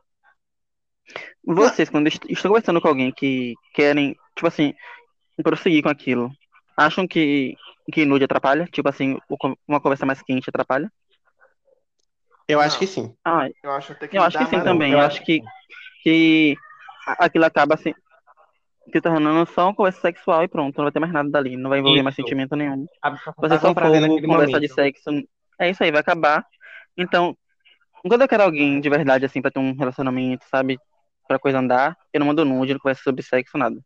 Vocês, 1.46 1.90
quando 1.90 2.08
est- 2.08 2.26
estão 2.30 2.50
conversando 2.52 2.82
com 2.82 2.88
alguém 2.88 3.12
que 3.12 3.54
querem, 3.74 4.16
tipo 4.36 4.48
assim, 4.48 4.74
prosseguir 5.44 5.84
com 5.84 5.90
aquilo, 5.90 6.32
acham 6.78 7.08
que, 7.08 7.56
que 7.94 8.06
nude 8.06 8.26
atrapalha? 8.26 8.68
Tipo 8.72 8.90
assim, 8.90 9.18
uma 9.68 9.82
conversa 9.82 10.06
mais 10.06 10.22
quente 10.24 10.50
atrapalha? 10.50 10.92
Eu 12.48 12.60
acho 12.60 12.76
Não. 12.76 12.80
que 12.80 12.88
sim. 12.88 13.16
Ah, 13.26 13.48
eu 13.64 13.72
acho 13.72 13.92
até 13.94 14.08
que 14.08 14.18
eu 14.18 14.24
acho 14.24 14.38
que 14.38 14.46
sim 14.46 14.64
também. 14.64 14.92
eu 14.94 15.00
acho 15.00 15.24
que, 15.24 15.42
que 16.04 16.58
aquilo 17.20 17.46
acaba 17.46 17.76
assim, 17.76 17.94
se 18.92 19.02
tornando 19.02 19.50
só 19.52 19.68
uma 19.68 19.76
conversa 19.76 20.02
sexual 20.02 20.44
e 20.44 20.48
pronto, 20.48 20.78
não 20.78 20.86
vai 20.86 20.92
ter 20.92 21.00
mais 21.00 21.14
nada 21.14 21.30
dali, 21.30 21.56
não 21.56 21.70
vai 21.70 21.80
envolver 21.80 22.02
mais 22.02 22.14
Isso. 22.14 22.24
sentimento 22.24 22.56
nenhum. 22.56 22.86
Você 23.38 23.50
tá 23.50 23.60
só 23.60 23.74
naquele 23.74 24.28
conversar 24.28 24.60
de 24.60 24.68
sexo, 24.68 25.10
é 25.60 25.70
isso 25.70 25.84
aí, 25.84 25.92
vai 25.92 26.02
acabar. 26.02 26.46
Então, 26.98 27.38
quando 28.08 28.22
eu 28.22 28.28
quero 28.28 28.44
alguém 28.44 28.80
de 28.80 28.90
verdade, 28.90 29.26
assim, 29.26 29.42
pra 29.42 29.52
ter 29.52 29.60
um 29.60 29.74
relacionamento, 29.74 30.46
sabe? 30.50 30.80
Pra 31.28 31.40
coisa 31.40 31.60
andar, 31.60 31.98
eu 32.14 32.20
não 32.20 32.28
mando 32.28 32.46
nude, 32.46 32.74
não 32.74 32.80
converso 32.80 33.04
sobre 33.04 33.22
sexo, 33.22 33.58
nada. 33.58 33.80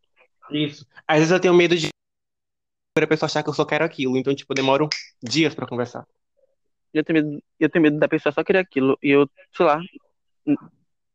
Isso. 0.49 0.87
Às 1.07 1.19
vezes 1.19 1.31
eu 1.31 1.39
tenho 1.39 1.53
medo 1.53 1.75
de 1.75 1.89
a 3.01 3.07
pessoa 3.07 3.27
achar 3.27 3.41
que 3.41 3.49
eu 3.49 3.53
só 3.53 3.65
quero 3.65 3.83
aquilo. 3.83 4.17
Então, 4.17 4.35
tipo, 4.35 4.53
demoro 4.53 4.87
dias 5.21 5.55
pra 5.55 5.67
conversar. 5.67 6.05
Eu 6.93 7.03
tenho 7.03 7.23
medo, 7.23 7.43
eu 7.59 7.69
tenho 7.69 7.83
medo 7.83 7.97
da 7.97 8.07
pessoa 8.07 8.31
só 8.31 8.43
querer 8.43 8.59
aquilo 8.59 8.97
e 9.01 9.09
eu, 9.09 9.27
sei 9.51 9.65
lá, 9.65 9.81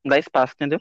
dar 0.04 0.18
espaço, 0.18 0.54
entendeu? 0.54 0.80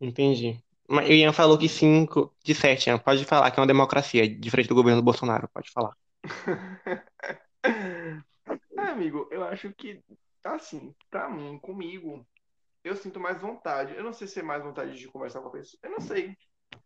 Entendi. 0.00 0.60
Mas 0.92 1.08
o 1.08 1.12
Ian 1.12 1.32
falou 1.32 1.56
que 1.56 1.70
5 1.70 2.34
de 2.44 2.54
7, 2.54 2.90
Ian. 2.90 2.98
Pode 2.98 3.24
falar 3.24 3.50
que 3.50 3.58
é 3.58 3.62
uma 3.62 3.66
democracia, 3.66 4.28
diferente 4.28 4.68
do 4.68 4.74
governo 4.74 5.00
do 5.00 5.04
Bolsonaro. 5.04 5.48
Pode 5.48 5.70
falar. 5.70 5.96
É, 8.76 8.90
amigo, 8.90 9.28
eu 9.30 9.44
acho 9.44 9.72
que, 9.74 10.02
assim, 10.42 10.92
pra 11.08 11.28
mim, 11.28 11.56
comigo, 11.60 12.26
eu 12.82 12.96
sinto 12.96 13.20
mais 13.20 13.40
vontade. 13.40 13.94
Eu 13.94 14.02
não 14.02 14.12
sei 14.12 14.26
se 14.26 14.40
é 14.40 14.42
mais 14.42 14.62
vontade 14.64 14.98
de 14.98 15.06
conversar 15.06 15.40
com 15.40 15.48
a 15.48 15.52
pessoa. 15.52 15.78
Eu 15.84 15.90
não 15.92 16.00
sei. 16.00 16.36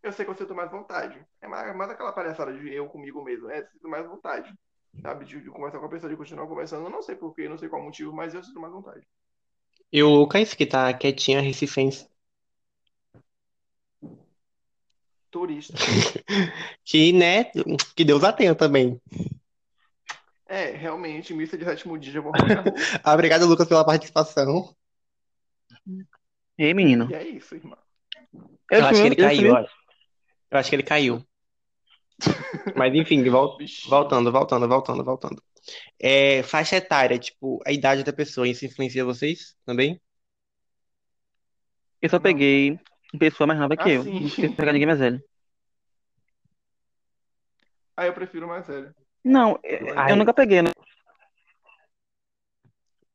Eu 0.03 0.11
sei 0.11 0.23
que 0.23 0.29
eu 0.29 0.35
sinto 0.35 0.53
mais 0.53 0.69
vontade. 0.69 1.19
É 1.41 1.47
mais, 1.47 1.75
mais 1.75 1.89
aquela 1.89 2.13
palhaçada 2.13 2.53
de 2.53 2.71
eu 2.71 2.87
comigo 2.87 3.23
mesmo. 3.23 3.49
É, 3.49 3.61
eu 3.61 3.67
sinto 3.67 3.89
mais 3.89 4.05
vontade. 4.05 4.53
Sabe? 5.01 5.25
De, 5.25 5.41
de 5.41 5.49
conversar 5.49 5.79
com 5.79 5.87
a 5.87 5.89
pessoa, 5.89 6.09
de 6.09 6.15
continuar 6.15 6.47
conversando. 6.47 6.85
Eu 6.85 6.91
não 6.91 7.01
sei 7.01 7.15
porquê, 7.15 7.49
não 7.49 7.57
sei 7.57 7.67
qual 7.67 7.81
motivo, 7.81 8.13
mas 8.13 8.35
eu 8.35 8.43
sinto 8.43 8.61
mais 8.61 8.71
vontade. 8.71 9.05
E 9.91 10.03
o 10.03 10.09
Lucas, 10.09 10.53
que 10.53 10.65
tá 10.65 10.93
quietinha, 10.93 11.41
recifense, 11.41 12.07
Turista. 15.29 15.73
que, 16.83 17.11
né, 17.13 17.45
que 17.95 18.03
Deus 18.03 18.23
a 18.23 18.31
tenha 18.31 18.55
também. 18.55 18.99
É, 20.47 20.71
realmente, 20.71 21.33
missa 21.33 21.57
de 21.57 21.65
sétimo 21.65 21.97
dia, 21.97 22.21
vou 22.21 22.31
Obrigado, 23.05 23.45
Lucas, 23.45 23.67
pela 23.67 23.85
participação. 23.85 24.73
Ei, 26.57 26.73
menino. 26.73 27.07
E 27.11 27.15
é 27.15 27.27
isso, 27.27 27.55
irmão. 27.55 27.77
Eu 28.71 28.85
acho 28.85 29.01
que 29.01 29.07
ele 29.07 29.15
eu 29.21 29.25
caiu, 29.25 29.53
ó. 29.53 29.65
Eu 30.51 30.57
acho 30.57 30.69
que 30.69 30.75
ele 30.75 30.83
caiu. 30.83 31.25
Mas 32.75 32.93
enfim, 32.95 33.23
vol- 33.29 33.57
Vixe. 33.59 33.89
voltando, 33.89 34.31
voltando, 34.31 34.67
voltando, 34.67 35.03
voltando. 35.03 35.43
É, 35.99 36.41
faixa 36.43 36.77
etária, 36.77 37.19
tipo, 37.19 37.61
a 37.65 37.71
idade 37.71 38.03
da 38.03 38.13
pessoa, 38.13 38.47
isso 38.47 38.65
influencia 38.65 39.03
vocês 39.03 39.55
também? 39.65 39.99
Eu 42.01 42.09
só 42.09 42.19
peguei 42.19 42.79
pessoa 43.19 43.47
mais 43.47 43.59
nova 43.59 43.75
que 43.77 43.83
Ah, 43.83 43.93
eu. 43.93 44.03
sim. 44.03 44.19
Não 44.21 44.29
quis 44.29 44.55
pegar 44.55 44.73
ninguém 44.73 44.87
mais 44.87 44.99
velho. 44.99 45.21
Aí 47.95 48.07
eu 48.07 48.13
prefiro 48.13 48.47
mais 48.47 48.67
velho. 48.67 48.93
Não, 49.23 49.59
eu, 49.63 49.99
Ai. 49.99 50.11
eu 50.11 50.15
nunca 50.15 50.33
peguei, 50.33 50.61
né? 50.61 50.71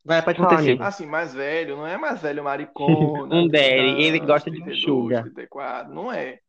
Vai, 0.05 0.21
pode 0.23 0.39
falar, 0.39 0.59
amigo. 0.59 0.83
Assim, 0.83 1.07
mais 1.07 1.33
velho, 1.33 1.77
não 1.77 1.87
é 1.87 1.97
mais 1.97 2.21
velho 2.21 2.43
maricona. 2.45 3.35
Um 3.35 3.47
daddy, 3.49 3.69
30 3.69 4.01
ele 4.03 4.19
gosta 4.21 4.51
de 4.51 4.57
32, 4.61 4.79
enxuga. 4.79 5.23
34, 5.23 5.95
não 5.95 6.13
é. 6.13 6.41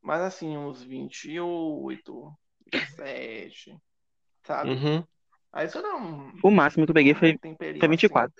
Mas 0.00 0.20
assim, 0.22 0.56
uns 0.56 0.82
28, 0.82 2.32
27, 2.72 3.76
sabe? 4.42 4.70
Uhum. 4.70 5.04
Aí 5.52 5.68
você 5.68 5.80
não. 5.80 6.32
O 6.42 6.50
máximo 6.50 6.84
que 6.86 6.90
eu 6.90 6.94
peguei 6.94 7.14
foi, 7.14 7.32
um 7.32 7.38
temperinho 7.38 7.80
foi 7.80 7.88
24. 7.88 8.34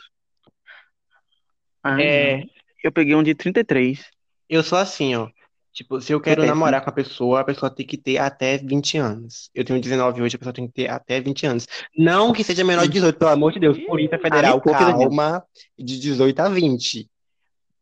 Ah, 1.83 2.01
É, 2.01 2.43
Eu 2.85 2.93
peguei 2.93 3.15
um 3.15 3.23
de 3.23 3.35
33. 3.35 4.05
eu 4.49 4.63
sou 4.63 4.77
assim, 4.79 5.15
ó. 5.17 5.29
Tipo, 5.73 6.01
se 6.01 6.13
eu 6.13 6.21
quero 6.21 6.43
péssimo. 6.43 6.55
namorar 6.55 6.85
com 6.85 6.91
a 6.91 6.93
pessoa, 6.93 7.41
a 7.41 7.45
pessoa 7.45 7.69
tem 7.69 7.85
que 7.85 7.97
ter 7.99 8.19
até 8.19 8.59
20 8.59 8.97
anos. 8.97 9.51
Eu 9.53 9.65
tenho 9.65 9.81
19 9.81 10.23
hoje, 10.23 10.37
a 10.37 10.39
pessoa 10.39 10.53
tem 10.55 10.69
que 10.69 10.73
ter 10.73 10.89
até 10.89 11.21
20 11.21 11.47
anos. 11.47 11.67
Não 11.99 12.33
que 12.33 12.45
seja 12.45 12.63
menor 12.63 12.83
de 12.83 12.91
18, 12.93 13.19
pelo 13.19 13.31
amor 13.33 13.53
de 13.53 13.59
Deus. 13.59 13.77
Polícia 13.85 14.17
Federal, 14.21 14.61
Daniel. 14.61 15.01
calma, 15.01 15.43
de 15.77 15.99
18 15.99 16.39
a 16.39 16.49
20. 16.49 17.11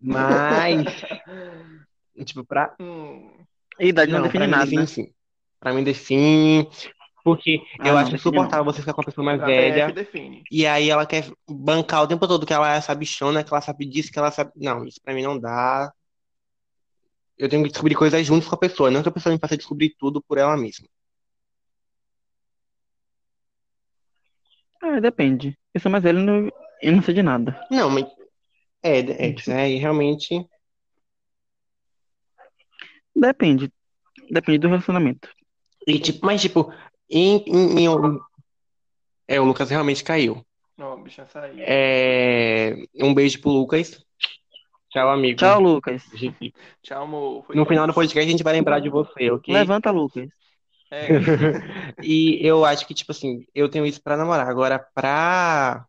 Mas, 0.01 0.85
tipo, 2.25 2.45
pra, 2.45 2.75
E 3.79 3.89
idade 3.89 4.11
não, 4.11 4.21
Não, 4.21 4.27
define 4.27 4.39
pra 4.39 4.47
mim 4.47 4.51
nada, 4.51 4.65
define 4.65 4.81
né? 4.81 4.87
sim. 4.87 5.13
Pra 5.61 5.73
mim 5.75 5.85
define, 5.85 6.69
porque 7.25 7.61
Ah, 7.79 7.89
eu 7.89 7.95
não, 7.95 8.01
acho 8.01 8.15
insuportável 8.15 8.65
você 8.65 8.81
ficar 8.81 8.93
com 8.95 9.01
uma 9.01 9.07
pessoa 9.07 9.25
mais 9.25 9.41
A 9.41 9.47
velha 9.47 9.93
define. 9.93 10.43
e 10.51 10.67
aí 10.67 10.91
ela 10.91 11.07
quer 11.07 11.31
bancar 11.49 12.03
o 12.03 12.07
tempo 12.09 12.27
todo 12.27 12.47
que 12.47 12.53
ela 12.53 12.75
é 12.75 12.81
sabichona, 12.81 13.45
que 13.45 13.53
ela 13.53 13.61
sabe 13.61 13.85
disso, 13.87 14.11
que 14.11 14.19
ela 14.19 14.31
sabe. 14.31 14.51
Não, 14.57 14.85
isso 14.85 15.01
pra 15.03 15.15
mim 15.15 15.23
não 15.23 15.39
dá. 15.39 15.93
Eu 17.39 17.49
tenho 17.49 17.63
que 17.65 17.71
descobrir 17.71 17.95
coisas 17.95 18.25
junto 18.27 18.49
com 18.49 18.55
a 18.55 18.59
pessoa, 18.59 18.91
não 18.91 19.03
que 19.03 19.09
a 19.09 19.13
pessoa 19.13 19.33
me 19.33 19.39
faça 19.39 19.57
descobrir 19.57 19.95
tudo 19.99 20.23
por 20.23 20.39
ela 20.39 20.57
mesma. 20.57 20.87
Ah, 24.83 25.01
depende. 25.01 25.57
Eu 25.73 25.81
sou 25.81 25.91
mais 25.91 26.03
velho 26.03 26.19
e 26.19 26.23
não, 26.23 26.49
eu 26.83 26.93
não 26.93 27.03
sei 27.03 27.15
de 27.15 27.23
nada. 27.23 27.59
Não, 27.71 27.89
mas. 27.89 28.07
É, 28.83 28.99
é, 28.99 29.29
isso 29.29 29.51
aí 29.53 29.77
realmente. 29.77 30.45
Depende. 33.15 33.73
Depende 34.31 34.59
do 34.59 34.69
relacionamento. 34.69 35.29
E, 35.87 35.99
tipo, 35.99 36.25
mas, 36.27 36.41
tipo, 36.41 36.73
em, 37.13 37.45
em, 37.47 37.85
em- 37.87 38.19
É, 39.29 39.41
o 39.41 39.45
Lucas 39.45 39.71
realmente 39.71 40.03
caiu. 40.03 40.45
Ó, 40.81 40.95
o 40.95 41.03
bicho 41.03 41.23
saiu. 41.33 41.63
É, 41.67 42.75
um 43.01 43.15
beijo 43.15 43.41
pro 43.41 43.51
Lucas. 43.51 44.03
Tchau, 44.91 45.09
amigo. 45.11 45.39
Tchau, 45.39 45.61
Lucas. 45.61 46.03
Tchau, 46.83 47.05
amor. 47.05 47.45
Foi 47.47 47.57
No 47.57 47.65
final 47.65 47.87
do 47.87 47.95
podcast 47.95 48.29
a 48.29 48.31
gente 48.31 48.43
vai 48.43 48.53
lembrar 48.53 48.81
de 48.81 48.89
você, 48.91 49.31
ok? 49.31 49.55
Levanta, 49.55 49.91
Lucas. 49.91 50.29
É. 50.91 51.09
E 52.03 52.39
eu 52.47 52.65
acho 52.65 52.87
que, 52.87 52.93
tipo 52.95 53.13
assim, 53.13 53.47
eu 53.55 53.69
tenho 53.69 53.87
isso 53.87 54.03
pra 54.03 54.17
namorar. 54.17 54.49
Agora, 54.49 54.79
pra. 54.95 55.87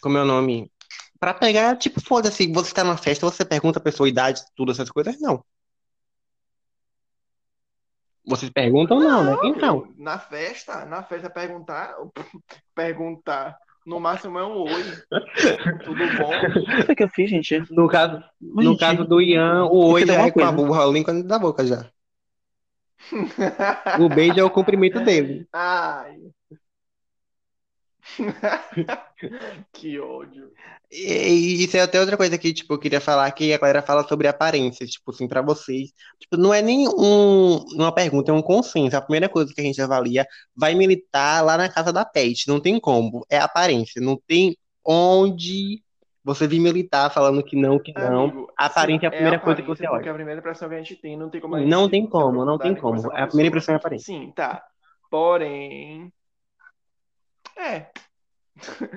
Como 0.00 0.16
é 0.16 0.22
o 0.22 0.26
nome? 0.26 0.70
Pra 1.18 1.34
pegar, 1.34 1.76
tipo, 1.76 2.00
foda-se, 2.00 2.50
você 2.50 2.72
tá 2.72 2.82
numa 2.82 2.96
festa, 2.96 3.26
você 3.26 3.44
pergunta 3.44 3.78
a 3.78 3.82
pessoa 3.82 4.06
a 4.06 4.10
idade, 4.10 4.40
tudo 4.56 4.72
essas 4.72 4.90
coisas, 4.90 5.20
não. 5.20 5.44
Vocês 8.30 8.48
perguntam, 8.48 9.00
não, 9.00 9.24
né? 9.24 9.36
Então. 9.42 9.88
Na 9.98 10.16
festa, 10.16 10.84
na 10.84 11.02
festa 11.02 11.28
perguntar, 11.28 11.96
perguntar, 12.72 13.58
no 13.84 13.98
máximo 13.98 14.38
é 14.38 14.46
um 14.46 14.60
oi. 14.60 14.84
Tudo 15.84 15.98
bom? 16.16 16.30
O 16.30 16.84
que 16.86 16.92
é 16.92 16.94
que 16.94 17.02
eu 17.02 17.08
fiz, 17.08 17.28
gente? 17.28 17.64
No 17.72 17.88
caso, 17.88 18.22
no 18.40 18.62
Gente, 18.62 18.78
caso 18.78 19.04
do 19.04 19.20
Ian, 19.20 19.64
o 19.64 19.90
oi 19.90 20.06
já 20.06 20.14
é 20.14 20.30
com 20.30 20.44
a 20.44 20.52
boca, 20.52 20.86
o 20.86 20.92
língua 20.92 21.22
da 21.24 21.40
boca 21.40 21.66
já. 21.66 21.90
O 23.98 24.08
beijo 24.08 24.38
é 24.38 24.44
o 24.44 24.50
cumprimento 24.50 25.00
dele. 25.00 25.48
Ai. 25.52 26.19
que 29.72 29.98
ódio. 29.98 30.50
E, 30.90 31.62
isso 31.64 31.76
é 31.76 31.80
até 31.80 32.00
outra 32.00 32.16
coisa 32.16 32.36
que, 32.36 32.52
tipo, 32.52 32.74
eu 32.74 32.78
queria 32.78 33.00
falar, 33.00 33.30
que 33.32 33.52
a 33.52 33.58
galera 33.58 33.82
fala 33.82 34.06
sobre 34.06 34.26
aparências, 34.26 34.90
tipo 34.90 35.10
assim, 35.10 35.28
pra 35.28 35.42
vocês. 35.42 35.90
Tipo, 36.18 36.36
não 36.36 36.52
é 36.52 36.60
nem 36.60 36.88
um, 36.88 37.64
uma 37.74 37.92
pergunta, 37.94 38.32
é 38.32 38.34
um 38.34 38.42
consenso. 38.42 38.96
A 38.96 39.00
primeira 39.00 39.28
coisa 39.28 39.52
que 39.54 39.60
a 39.60 39.64
gente 39.64 39.80
avalia 39.80 40.26
vai 40.56 40.74
militar 40.74 41.44
lá 41.44 41.56
na 41.56 41.68
casa 41.68 41.92
da 41.92 42.04
Pet. 42.04 42.48
Não 42.48 42.60
tem 42.60 42.80
como. 42.80 43.24
É 43.30 43.38
aparência. 43.38 44.00
Não 44.02 44.20
tem 44.26 44.56
onde 44.84 45.82
você 46.24 46.46
vir 46.46 46.60
militar 46.60 47.10
falando 47.10 47.42
que 47.42 47.56
não, 47.56 47.78
que 47.78 47.92
não. 47.92 48.24
Amigo, 48.24 48.52
A 48.56 48.66
aparência 48.66 49.06
é 49.06 49.08
a 49.08 49.10
sim, 49.10 49.16
primeira 49.16 49.38
coisa 49.38 49.62
que 49.62 49.70
aparência, 49.70 49.84
você 49.84 49.88
Porque 49.88 50.08
olha. 50.08 50.10
a 50.10 50.14
primeira 50.14 50.40
impressão 50.40 50.68
que 50.68 50.74
a 50.74 50.78
gente 50.78 50.96
tem, 50.96 51.16
não 51.16 51.30
tem 51.30 51.40
como 51.40 51.56
a 51.56 51.60
Não 51.60 51.88
tem 51.88 52.06
como, 52.06 52.44
não 52.44 52.58
tem 52.58 52.74
como. 52.74 53.12
É 53.12 53.22
a 53.22 53.26
primeira 53.26 53.48
impressão 53.48 53.72
é 53.74 53.76
a 53.76 53.78
aparência. 53.78 54.06
Sim, 54.06 54.32
tá. 54.32 54.62
Porém. 55.10 56.12
É. 57.60 57.90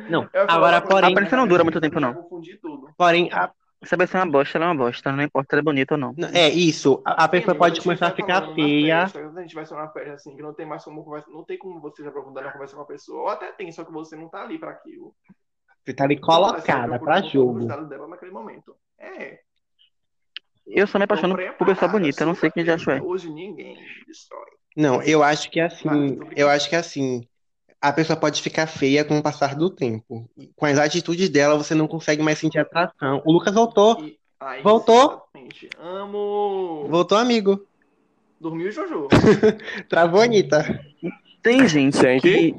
Não, 0.09 0.30
agora, 0.47 0.82
porém- 0.82 1.01
mas 1.01 1.11
Aparência 1.11 1.38
não 1.38 1.47
dura 1.47 1.64
muito 1.64 1.80
tempo, 1.80 1.99
não. 1.99 2.14
tudo. 2.61 2.89
Porém, 2.97 3.30
a- 3.32 3.51
Se 3.86 3.95
a 3.95 3.97
pessoa 3.97 4.22
é 4.22 4.24
uma 4.24 4.32
bosta, 4.32 4.57
ela 4.57 4.66
é 4.66 4.68
uma 4.70 4.76
bosta. 4.86 5.11
Não 5.11 5.22
importa 5.24 5.49
se 5.49 5.55
ela 5.55 5.59
é 5.59 5.64
bonita 5.64 5.93
ou 5.95 5.97
não. 5.99 6.16
é 6.34 6.47
isso. 6.47 7.01
A, 7.05 7.26
a 7.26 7.28
pessoa 7.28 7.53
Sim, 7.53 7.59
pode 7.59 7.80
a 7.80 7.84
começar 7.84 8.07
a 8.07 8.11
ficar 8.11 8.55
feia. 8.55 9.07
festa, 9.09 9.20
a 9.38 9.41
gente 9.41 9.53
vai 9.55 9.66
ser 9.66 9.74
uma 9.74 9.89
festa 9.89 10.14
assim, 10.14 10.36
que 10.38 10.41
não 10.41 10.53
tem 10.53 10.66
mais 10.66 10.86
como 10.86 11.03
conversa, 11.03 11.30
não 11.30 11.43
tem 11.43 11.57
como 11.57 11.82
você 11.82 12.01
se 12.01 12.07
aprofundar 12.07 12.45
na 12.45 12.51
conversa 12.53 12.78
com 12.78 12.82
a 12.82 12.86
pessoa. 12.86 13.24
Ou 13.24 13.28
até 13.30 13.51
tem, 13.51 13.70
só 13.74 13.84
que 13.84 13.91
você 13.91 14.16
não 14.16 14.30
tá 14.30 14.41
ali 14.41 14.57
pra 14.57 14.70
aquilo. 14.72 15.14
Você 15.84 15.93
tá 15.93 16.05
ali 16.05 16.18
colocada 16.18 16.97
pra 16.97 17.22
jogo. 17.24 17.59
estado 17.59 17.86
dela 17.89 18.07
naquele 18.07 18.32
momento. 18.32 18.74
É. 18.97 19.39
Eu 20.66 20.88
só 20.88 20.97
me 20.97 21.03
apaixono 21.03 21.36
por 21.57 21.68
pessoa 21.68 21.91
bonita. 21.91 22.24
Eu 22.24 22.28
não 22.28 22.36
sei 22.36 22.49
quem 22.51 22.64
já 22.64 22.76
achou 22.76 22.93
é. 22.93 23.01
Hoje 23.01 23.30
ninguém 23.30 23.78
destrói. 24.07 24.45
Não, 24.78 25.03
eu 25.03 25.22
acho 25.22 25.51
que 25.51 25.59
é 25.59 25.66
assim, 25.66 26.18
eu 26.38 26.49
acho 26.49 26.70
que 26.70 26.76
é 26.76 26.80
assim, 26.80 27.28
a 27.84 27.91
pessoa 27.91 28.15
pode 28.15 28.41
ficar 28.41 28.65
feia 28.65 29.03
com 29.03 29.17
o 29.17 29.21
passar 29.21 29.55
do 29.55 29.69
tempo. 29.69 30.29
Com 30.55 30.65
as 30.65 30.77
atitudes 30.79 31.29
dela, 31.29 31.57
você 31.57 31.75
não 31.75 31.86
consegue 31.86 32.23
mais 32.23 32.39
sentir 32.39 32.57
atração. 32.59 33.21
O 33.25 33.31
Lucas 33.34 33.53
voltou, 33.53 33.99
E 34.01 34.17
aí, 34.39 34.61
Voltou? 34.61 35.21
exatamente. 35.36 35.69
Amo. 35.81 36.88
voltou, 36.89 37.17
amigo. 37.17 37.65
Dormiu, 38.39 38.71
Jojo? 38.71 39.09
Travou, 39.89 40.21
Anitta. 40.21 40.79
Tem 41.41 41.67
gente 41.67 41.97
Gente? 41.97 42.21
que. 42.21 42.55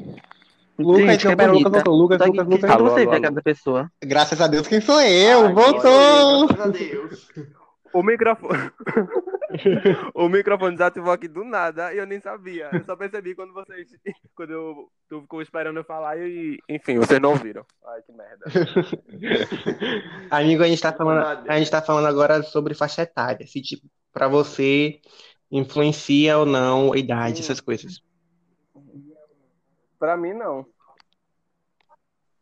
Lucas, 0.78 0.96
Tem 1.06 1.10
gente 1.12 1.26
que 1.26 1.34
não, 1.36 1.44
é 1.44 1.48
Lucas 1.48 1.72
voltou. 1.72 1.94
Lucas, 1.94 2.18
que 2.20 2.26
Lucas, 2.28 2.46
Lucas. 2.46 2.70
Alô, 2.70 2.84
você 2.84 2.90
alô, 2.90 2.94
vê 2.96 3.00
a 3.00 3.12
alô. 3.12 3.22
cara 3.22 3.34
da 3.34 3.42
pessoa. 3.42 3.92
Graças 4.02 4.40
a 4.40 4.46
Deus, 4.46 4.66
quem 4.68 4.80
sou 4.80 5.00
eu? 5.00 5.46
Ai, 5.46 5.52
Voltou! 5.54 6.46
Graças 6.48 6.66
a 6.66 6.68
Deus. 6.68 7.30
O 7.94 8.02
microfone. 8.02 8.72
o 10.14 10.28
microfone 10.28 10.72
desativou 10.72 11.12
aqui 11.12 11.28
do 11.28 11.44
nada 11.44 11.94
e 11.94 11.98
eu 11.98 12.06
nem 12.06 12.20
sabia. 12.20 12.68
Eu 12.72 12.84
só 12.84 12.96
percebi 12.96 13.36
quando 13.36 13.52
vocês. 13.52 13.88
Quando 14.34 14.50
eu 14.50 14.90
tu 15.08 15.20
ficou 15.22 15.40
esperando 15.40 15.76
eu 15.76 15.84
falar 15.84 16.18
e. 16.18 16.58
Enfim, 16.68 16.98
vocês 16.98 17.20
não 17.20 17.30
ouviram. 17.30 17.64
Ai, 17.86 18.02
que 18.02 18.12
merda. 18.12 18.44
Amigo, 20.28 20.64
a 20.64 20.66
gente 20.66 20.82
tá 20.82 20.92
falando, 20.92 21.48
a 21.48 21.58
gente 21.58 21.70
tá 21.70 21.80
falando 21.80 22.06
agora 22.06 22.42
sobre 22.42 22.74
faixa 22.74 23.02
etária. 23.02 23.46
Se, 23.46 23.62
tipo, 23.62 23.86
pra 24.12 24.26
você 24.26 25.00
influencia 25.48 26.36
ou 26.36 26.44
não 26.44 26.92
a 26.92 26.98
idade, 26.98 27.42
essas 27.42 27.60
coisas. 27.60 28.02
Pra 30.00 30.16
mim, 30.16 30.32
não. 30.32 30.66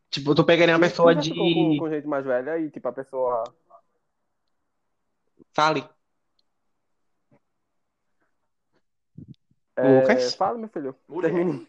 Tipo, 0.08 0.34
tu 0.34 0.44
pegaria 0.44 0.74
uma 0.74 0.80
pessoa 0.80 1.14
ficou 1.14 1.36
com, 1.36 1.70
de. 1.72 1.78
com 1.78 1.90
gente 1.90 2.06
mais 2.06 2.24
velha 2.24 2.58
e, 2.58 2.70
tipo, 2.70 2.88
a 2.88 2.92
pessoa. 2.92 3.44
Fale. 5.54 5.88
É, 9.76 10.00
Lucas? 10.00 10.34
Fala, 10.34 10.58
meu 10.58 10.68
filho. 10.68 10.96
Termine. 11.20 11.68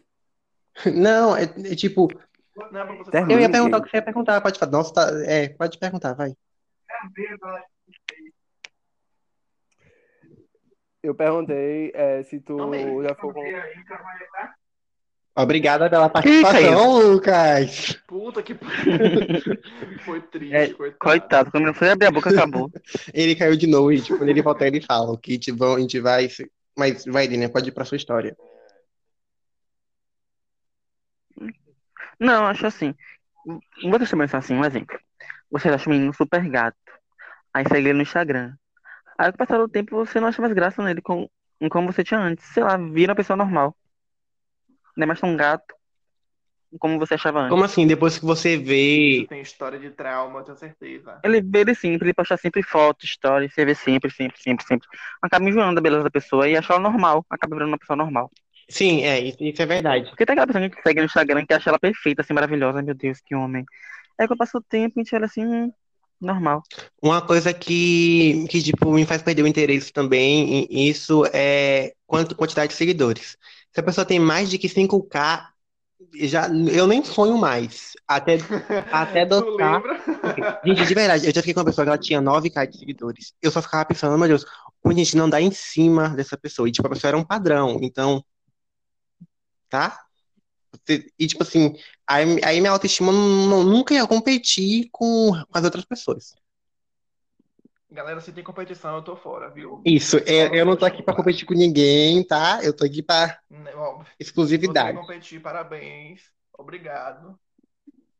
Não, 0.94 1.36
é, 1.36 1.44
é 1.44 1.76
tipo, 1.76 2.08
é 3.12 3.32
eu 3.32 3.40
ia 3.40 3.50
perguntar 3.50 3.78
o 3.78 3.82
que 3.82 3.90
você 3.90 3.96
ia 3.96 4.02
perguntar, 4.02 4.40
pode 4.40 4.58
falar. 4.58 4.72
Nossa, 4.72 4.94
tá, 4.94 5.10
é, 5.24 5.48
pode 5.48 5.78
perguntar, 5.78 6.14
vai. 6.14 6.36
Eu 11.02 11.14
perguntei 11.14 11.92
é, 11.94 12.22
se 12.22 12.40
tu 12.40 13.02
já 13.02 13.14
ficou 13.14 13.32
com. 13.34 13.42
Obrigada 15.36 15.90
pela 15.90 16.08
participação, 16.08 16.98
Lucas. 17.00 18.00
Puta 18.06 18.40
que 18.40 18.54
Foi 20.04 20.20
triste, 20.20 20.54
É, 20.54 20.68
coitado. 20.68 20.98
Coitado, 20.98 21.50
quando 21.50 21.64
não 21.64 21.74
foi 21.74 21.90
abrir 21.90 22.06
a 22.06 22.10
boca, 22.12 22.30
acabou. 22.30 22.70
Ele 23.12 23.34
caiu 23.34 23.56
de 23.56 23.66
novo 23.66 23.92
e 23.92 24.00
tipo, 24.00 24.16
quando 24.16 24.28
ele 24.28 24.42
voltar, 24.42 24.66
ele 24.66 24.80
fala 24.80 25.10
o 25.10 25.18
que 25.18 25.36
tipo, 25.38 25.64
a 25.64 25.80
gente 25.80 25.98
vai. 25.98 26.28
Mas 26.78 27.04
vai, 27.04 27.26
Dina, 27.26 27.48
pode 27.48 27.68
ir 27.68 27.72
pra 27.72 27.84
sua 27.84 27.96
história. 27.96 28.36
Não, 32.18 32.46
acho 32.46 32.66
assim. 32.66 32.94
Vocês 33.82 34.10
também 34.10 34.28
são 34.28 34.38
assim, 34.38 34.54
um 34.54 34.64
exemplo. 34.64 34.98
Você 35.50 35.68
acha 35.68 35.88
um 35.88 35.92
menino 35.92 36.14
super 36.14 36.48
gato. 36.48 36.76
Aí 37.52 37.64
segue 37.66 37.88
ele 37.88 37.94
no 37.94 38.02
Instagram. 38.02 38.54
Aí 39.18 39.30
com 39.30 39.34
o 39.36 39.38
passar 39.38 39.58
do 39.58 39.68
tempo 39.68 39.96
você 39.96 40.20
não 40.20 40.28
acha 40.28 40.40
mais 40.40 40.54
graça 40.54 40.82
nele 40.82 41.02
com, 41.02 41.28
em 41.60 41.68
como 41.68 41.92
você 41.92 42.04
tinha 42.04 42.20
antes. 42.20 42.44
Sei 42.46 42.62
lá, 42.62 42.76
vira 42.76 43.12
uma 43.12 43.16
pessoa 43.16 43.36
normal. 43.36 43.76
Não 44.96 45.04
é 45.04 45.06
mais 45.06 45.20
tão 45.20 45.36
gato 45.36 45.74
como 46.78 46.98
você 46.98 47.14
achava 47.14 47.40
antes. 47.40 47.50
Como 47.50 47.64
assim? 47.64 47.86
Depois 47.86 48.18
que 48.18 48.24
você 48.24 48.56
vê. 48.56 49.26
Tem 49.28 49.40
história 49.40 49.78
de 49.78 49.90
trauma, 49.90 50.40
eu 50.40 50.44
tenho 50.44 50.56
certeza. 50.56 51.20
Ele 51.22 51.40
vê 51.40 51.60
ele 51.60 51.74
sempre, 51.74 52.06
ele 52.06 52.14
posta 52.14 52.36
sempre 52.36 52.62
foto, 52.62 53.06
stories, 53.06 53.52
você 53.54 53.64
vê 53.64 53.74
sempre, 53.74 54.10
sempre, 54.10 54.40
sempre, 54.40 54.66
sempre. 54.66 54.88
Acaba 55.22 55.48
enjoando 55.48 55.76
da 55.76 55.80
beleza 55.80 56.04
da 56.04 56.10
pessoa 56.10 56.48
e 56.48 56.56
acha 56.56 56.72
ela 56.72 56.82
normal. 56.82 57.24
Acaba 57.30 57.54
virando 57.54 57.70
uma 57.70 57.78
pessoa 57.78 57.96
normal. 57.96 58.30
Sim, 58.68 59.04
é, 59.04 59.20
isso, 59.20 59.62
é 59.62 59.66
verdade. 59.66 60.08
Porque 60.08 60.24
tem 60.24 60.32
aquela 60.32 60.46
pessoa 60.46 60.70
que 60.70 60.82
segue 60.82 61.00
no 61.00 61.06
Instagram 61.06 61.46
que 61.46 61.54
acha 61.54 61.70
ela 61.70 61.78
perfeita, 61.78 62.22
assim, 62.22 62.32
maravilhosa. 62.32 62.82
Meu 62.82 62.94
Deus, 62.94 63.20
que 63.20 63.34
homem. 63.34 63.64
Aí 64.18 64.26
quando 64.26 64.38
passa 64.38 64.58
o 64.58 64.62
tempo, 64.62 64.98
a 64.98 65.02
gente 65.02 65.14
olha 65.14 65.26
assim, 65.26 65.44
hum, 65.44 65.72
normal. 66.20 66.62
Uma 67.02 67.20
coisa 67.20 67.52
que, 67.52 68.46
que 68.48 68.62
tipo, 68.62 68.92
me 68.92 69.04
faz 69.04 69.22
perder 69.22 69.42
o 69.42 69.46
interesse 69.46 69.92
também, 69.92 70.66
e 70.70 70.88
isso 70.88 71.24
é 71.32 71.92
quanto, 72.06 72.34
quantidade 72.34 72.68
de 72.68 72.74
seguidores. 72.74 73.36
Se 73.74 73.80
a 73.80 73.82
pessoa 73.82 74.04
tem 74.04 74.20
mais 74.20 74.48
de 74.48 74.56
que 74.56 74.68
5K, 74.68 75.48
já, 76.14 76.48
eu 76.48 76.86
nem 76.86 77.02
sonho 77.02 77.36
mais. 77.36 77.92
Até, 78.06 78.36
até 78.92 79.22
adotar. 79.22 79.82
Gente, 80.64 80.86
de 80.86 80.94
verdade, 80.94 81.26
eu 81.26 81.34
já 81.34 81.40
fiquei 81.40 81.54
com 81.54 81.60
uma 81.60 81.66
pessoa 81.66 81.84
que 81.84 81.88
ela 81.88 81.98
tinha 81.98 82.20
9k 82.22 82.66
de 82.66 82.78
seguidores. 82.78 83.32
Eu 83.42 83.50
só 83.50 83.60
ficava 83.60 83.84
pensando, 83.84 84.16
meu 84.16 84.28
Deus, 84.28 84.44
como 84.80 84.94
a 84.94 84.96
gente 84.96 85.16
não 85.16 85.28
dá 85.28 85.40
em 85.40 85.50
cima 85.50 86.10
dessa 86.10 86.36
pessoa? 86.36 86.68
E, 86.68 86.72
tipo, 86.72 86.86
a 86.86 86.90
pessoa 86.90 87.08
era 87.08 87.18
um 87.18 87.24
padrão. 87.24 87.78
Então, 87.82 88.24
tá? 89.68 90.00
E, 91.18 91.26
tipo 91.26 91.42
assim, 91.42 91.74
aí, 92.06 92.40
aí 92.44 92.60
minha 92.60 92.72
autoestima 92.72 93.10
não- 93.12 93.64
nunca 93.64 93.94
ia 93.94 94.06
competir 94.06 94.88
com, 94.92 95.32
com 95.32 95.58
as 95.58 95.64
outras 95.64 95.84
pessoas. 95.84 96.34
Galera, 97.94 98.20
se 98.20 98.32
tem 98.32 98.42
competição, 98.42 98.96
eu 98.96 99.02
tô 99.02 99.14
fora, 99.14 99.48
viu? 99.50 99.80
Isso, 99.84 100.18
eu, 100.26 100.52
eu 100.52 100.66
não 100.66 100.76
tô 100.76 100.84
aqui 100.84 101.00
pra 101.00 101.14
competir 101.14 101.46
com 101.46 101.54
ninguém, 101.54 102.26
tá? 102.26 102.58
Eu 102.60 102.74
tô 102.74 102.84
aqui 102.84 103.00
pra 103.00 103.38
Né, 103.48 103.70
ó, 103.72 103.98
Você 103.98 104.04
exclusividade. 104.18 104.94
vai 104.94 105.00
competir, 105.00 105.40
parabéns. 105.40 106.22
Obrigado. 106.58 107.38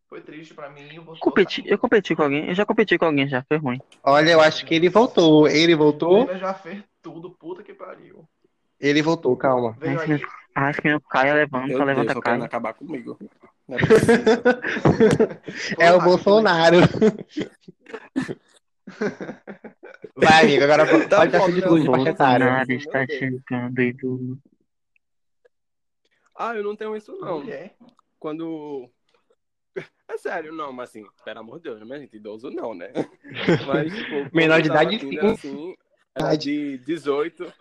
Foi 0.09 0.21
triste 0.21 0.55
pra 0.55 0.71
mim. 0.71 0.95
Eu 0.95 1.05
Competi, 1.19 1.65
eu 1.67 1.77
competi 1.77 2.15
com 2.15 2.23
alguém, 2.23 2.47
eu 2.47 2.55
já 2.55 2.65
competi 2.65 2.97
com 2.97 3.07
alguém 3.07 3.27
já, 3.27 3.43
foi 3.49 3.57
ruim. 3.57 3.81
Olha, 4.05 4.31
eu 4.31 4.41
acho 4.41 4.65
que 4.65 4.77
ele 4.77 4.89
voltou. 4.89 5.49
Ele 5.49 5.75
voltou? 5.75 6.31
Ele 6.31 6.39
já 6.39 6.55
fez 6.55 6.85
tudo, 7.03 7.33
puta 7.33 7.65
que 7.65 7.75
pariu. 7.75 8.29
Ele 8.79 9.03
voltou, 9.03 9.37
calma. 9.37 9.77
Veio 9.81 9.99
Ai, 9.99 10.13
aí. 10.13 10.23
Acho 10.55 10.81
que 10.81 10.87
meu 10.87 11.01
Caio 11.01 11.35
levanta, 11.35 11.67
Meu 11.67 11.79
Deus, 11.79 11.89
levanta 11.89 12.15
querendo 12.15 12.23
Caio. 12.23 12.45
acabar 12.45 12.75
comigo. 12.75 13.19
Não 13.67 13.77
é. 13.77 13.81
É 15.81 15.91
o 15.91 15.95
Porra, 15.95 16.05
Bolsonaro. 16.05 16.77
Vai, 20.17 20.45
amigo, 20.45 20.65
agora 20.65 20.87
pode 20.91 21.09
Tá 21.09 21.25
dar 21.25 21.39
bom, 21.39 21.47
seu 21.47 21.55
discurso 21.55 21.83
de 21.83 21.89
Nelson. 21.89 21.93
faixa 21.93 22.11
etária. 22.11 22.47
Bolsonaro 22.47 22.73
está 22.73 23.07
chegando 23.07 23.83
e 23.83 23.95
tudo. 23.95 24.39
Ah, 26.37 26.55
eu 26.57 26.65
não 26.65 26.75
tenho 26.77 26.97
isso, 26.97 27.17
não. 27.19 27.41
Mulher. 27.41 27.77
Quando. 28.19 28.91
É 30.07 30.19
sério, 30.19 30.53
não, 30.53 30.71
mas 30.73 30.91
assim, 30.91 31.05
pelo 31.25 31.41
amor 31.41 31.57
de 31.57 31.63
Deus, 31.65 31.81
né, 31.81 31.85
minha 31.87 31.99
gente? 31.99 32.15
Idoso 32.17 32.49
não, 32.51 32.75
né? 32.75 32.93
Mas, 33.67 33.93
tipo, 33.93 34.37
Menor 34.37 34.61
de 34.61 34.69
idade, 34.69 34.99
Tinder, 34.99 35.21
sim. 35.23 35.33
assim, 35.33 35.77
era 36.15 36.37
de 36.37 36.79
18. 36.79 37.53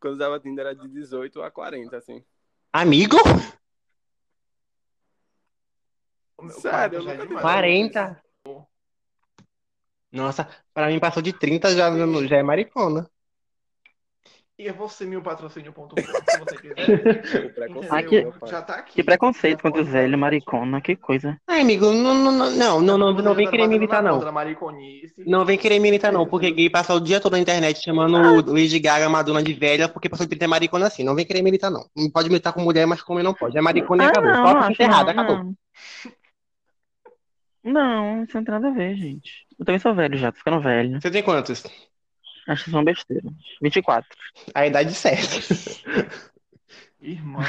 Quando 0.00 0.12
eu 0.12 0.12
usava 0.12 0.40
Tinder 0.40 0.66
era 0.66 0.74
de 0.74 0.88
18 0.88 1.40
a 1.40 1.50
40, 1.50 1.96
assim. 1.96 2.22
Amigo? 2.72 3.16
Sério, 6.50 6.96
é 6.96 7.00
eu 7.00 7.04
nunca 7.04 7.26
demais. 7.26 7.40
40? 7.42 8.22
Nossa, 10.10 10.48
pra 10.72 10.88
mim 10.88 10.98
passou 10.98 11.22
de 11.22 11.32
30 11.32 11.74
já, 11.76 11.90
já 12.26 12.36
é 12.36 12.42
maricona. 12.42 13.08
E 14.58 14.66
eu 14.66 14.74
vou 14.74 14.88
ser 14.88 15.06
meu 15.06 15.22
patrocínio.com 15.22 15.94
se 15.96 16.38
você 16.40 16.56
quiser. 16.56 16.74
O 17.46 17.54
preconceito, 17.54 18.34
Ah. 18.42 18.46
Já 18.48 18.62
tá 18.62 18.74
aqui. 18.74 18.94
Que 18.94 19.04
preconceito 19.04 19.62
contra 19.62 19.80
o 19.80 19.84
pode 19.84 19.92
velho, 19.92 20.08
usar. 20.08 20.16
maricona, 20.16 20.80
que 20.80 20.96
coisa. 20.96 21.38
Ai, 21.46 21.60
amigo, 21.60 21.92
não, 21.92 22.12
não, 22.14 22.32
não, 22.32 22.50
não, 22.50 22.80
não, 22.80 22.98
não, 22.98 23.12
não 23.12 23.34
vem 23.36 23.48
querer 23.48 23.68
militar, 23.68 24.02
não. 24.02 24.20
Não 25.24 25.44
vem 25.44 25.56
querer 25.56 25.78
militar, 25.78 26.12
não, 26.12 26.26
porque 26.26 26.50
gay 26.50 26.68
passa 26.68 26.92
o 26.92 26.98
dia 27.00 27.20
todo 27.20 27.34
na 27.34 27.38
internet 27.38 27.80
chamando 27.80 28.16
o 28.16 28.52
Lady 28.52 28.80
Gaga 28.80 29.08
Madonna 29.08 29.42
de 29.44 29.52
velha 29.52 29.88
porque 29.88 30.08
passou 30.08 30.26
de 30.26 30.30
30 30.30 30.46
é 30.46 30.48
maricona 30.48 30.86
assim. 30.88 31.04
Não 31.04 31.14
vem 31.14 31.24
querer 31.24 31.42
militar, 31.42 31.70
não. 31.70 31.86
Não 31.96 32.10
pode 32.10 32.28
militar 32.28 32.52
com 32.52 32.60
mulher, 32.60 32.84
mas 32.84 33.00
com 33.00 33.12
homem 33.12 33.24
não 33.24 33.34
pode. 33.34 33.56
É 33.56 33.60
maricona 33.60 34.02
e 34.02 34.06
Ah, 34.06 34.08
acabou. 34.10 34.30
não, 34.32 34.44
Só 34.44 34.74
tá 34.74 34.88
não, 34.88 35.08
acabou. 35.08 35.54
Não. 37.68 37.98
Não, 38.18 38.24
isso 38.24 38.36
não 38.36 38.44
tem 38.44 38.52
nada 38.52 38.68
a 38.68 38.72
ver, 38.72 38.96
gente. 38.96 39.46
Eu 39.58 39.64
também 39.64 39.78
sou 39.78 39.94
velho 39.94 40.16
já, 40.16 40.32
tô 40.32 40.38
ficando 40.38 40.60
velho. 40.60 41.00
Você 41.00 41.10
tem 41.10 41.22
quantos? 41.22 41.64
Acho 42.48 42.64
que 42.64 42.70
são 42.70 42.82
besteira. 42.82 43.28
24. 43.62 44.08
A 44.54 44.66
idade 44.66 44.94
certa. 44.94 45.36
Irmã. 47.00 47.42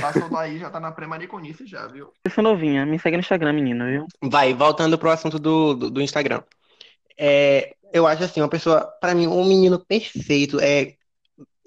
Passou 0.00 0.28
daí, 0.30 0.58
já 0.58 0.70
tá 0.70 0.80
na 0.80 0.92
pré-mariconice 0.92 1.66
já, 1.66 1.86
viu? 1.86 2.12
Eu 2.24 2.30
sou 2.30 2.42
novinha, 2.42 2.86
me 2.86 2.98
segue 2.98 3.16
no 3.16 3.20
Instagram, 3.20 3.52
menino, 3.52 3.84
viu? 3.84 4.06
Vai, 4.22 4.54
voltando 4.54 4.96
pro 4.96 5.10
assunto 5.10 5.38
do, 5.38 5.74
do, 5.74 5.90
do 5.90 6.00
Instagram. 6.00 6.42
É, 7.18 7.74
eu 7.92 8.06
acho 8.06 8.24
assim, 8.24 8.40
uma 8.40 8.48
pessoa, 8.48 8.86
pra 9.00 9.14
mim, 9.14 9.26
um 9.26 9.44
menino 9.44 9.78
perfeito 9.78 10.58
é 10.60 10.94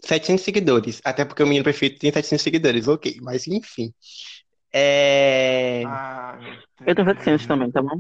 700 0.04 0.44
seguidores. 0.44 1.02
Até 1.04 1.24
porque 1.24 1.44
o 1.44 1.48
menino 1.48 1.64
perfeito 1.64 2.00
tem 2.00 2.12
700 2.12 2.42
seguidores, 2.42 2.88
ok. 2.88 3.18
Mas 3.22 3.48
enfim. 3.48 3.94
É... 4.78 5.84
Ah, 5.88 6.38
Eu 6.86 6.94
tenho 6.94 7.06
Deus. 7.06 7.18
700 7.20 7.48
também, 7.48 7.72
tá 7.72 7.82
bom? 7.82 7.98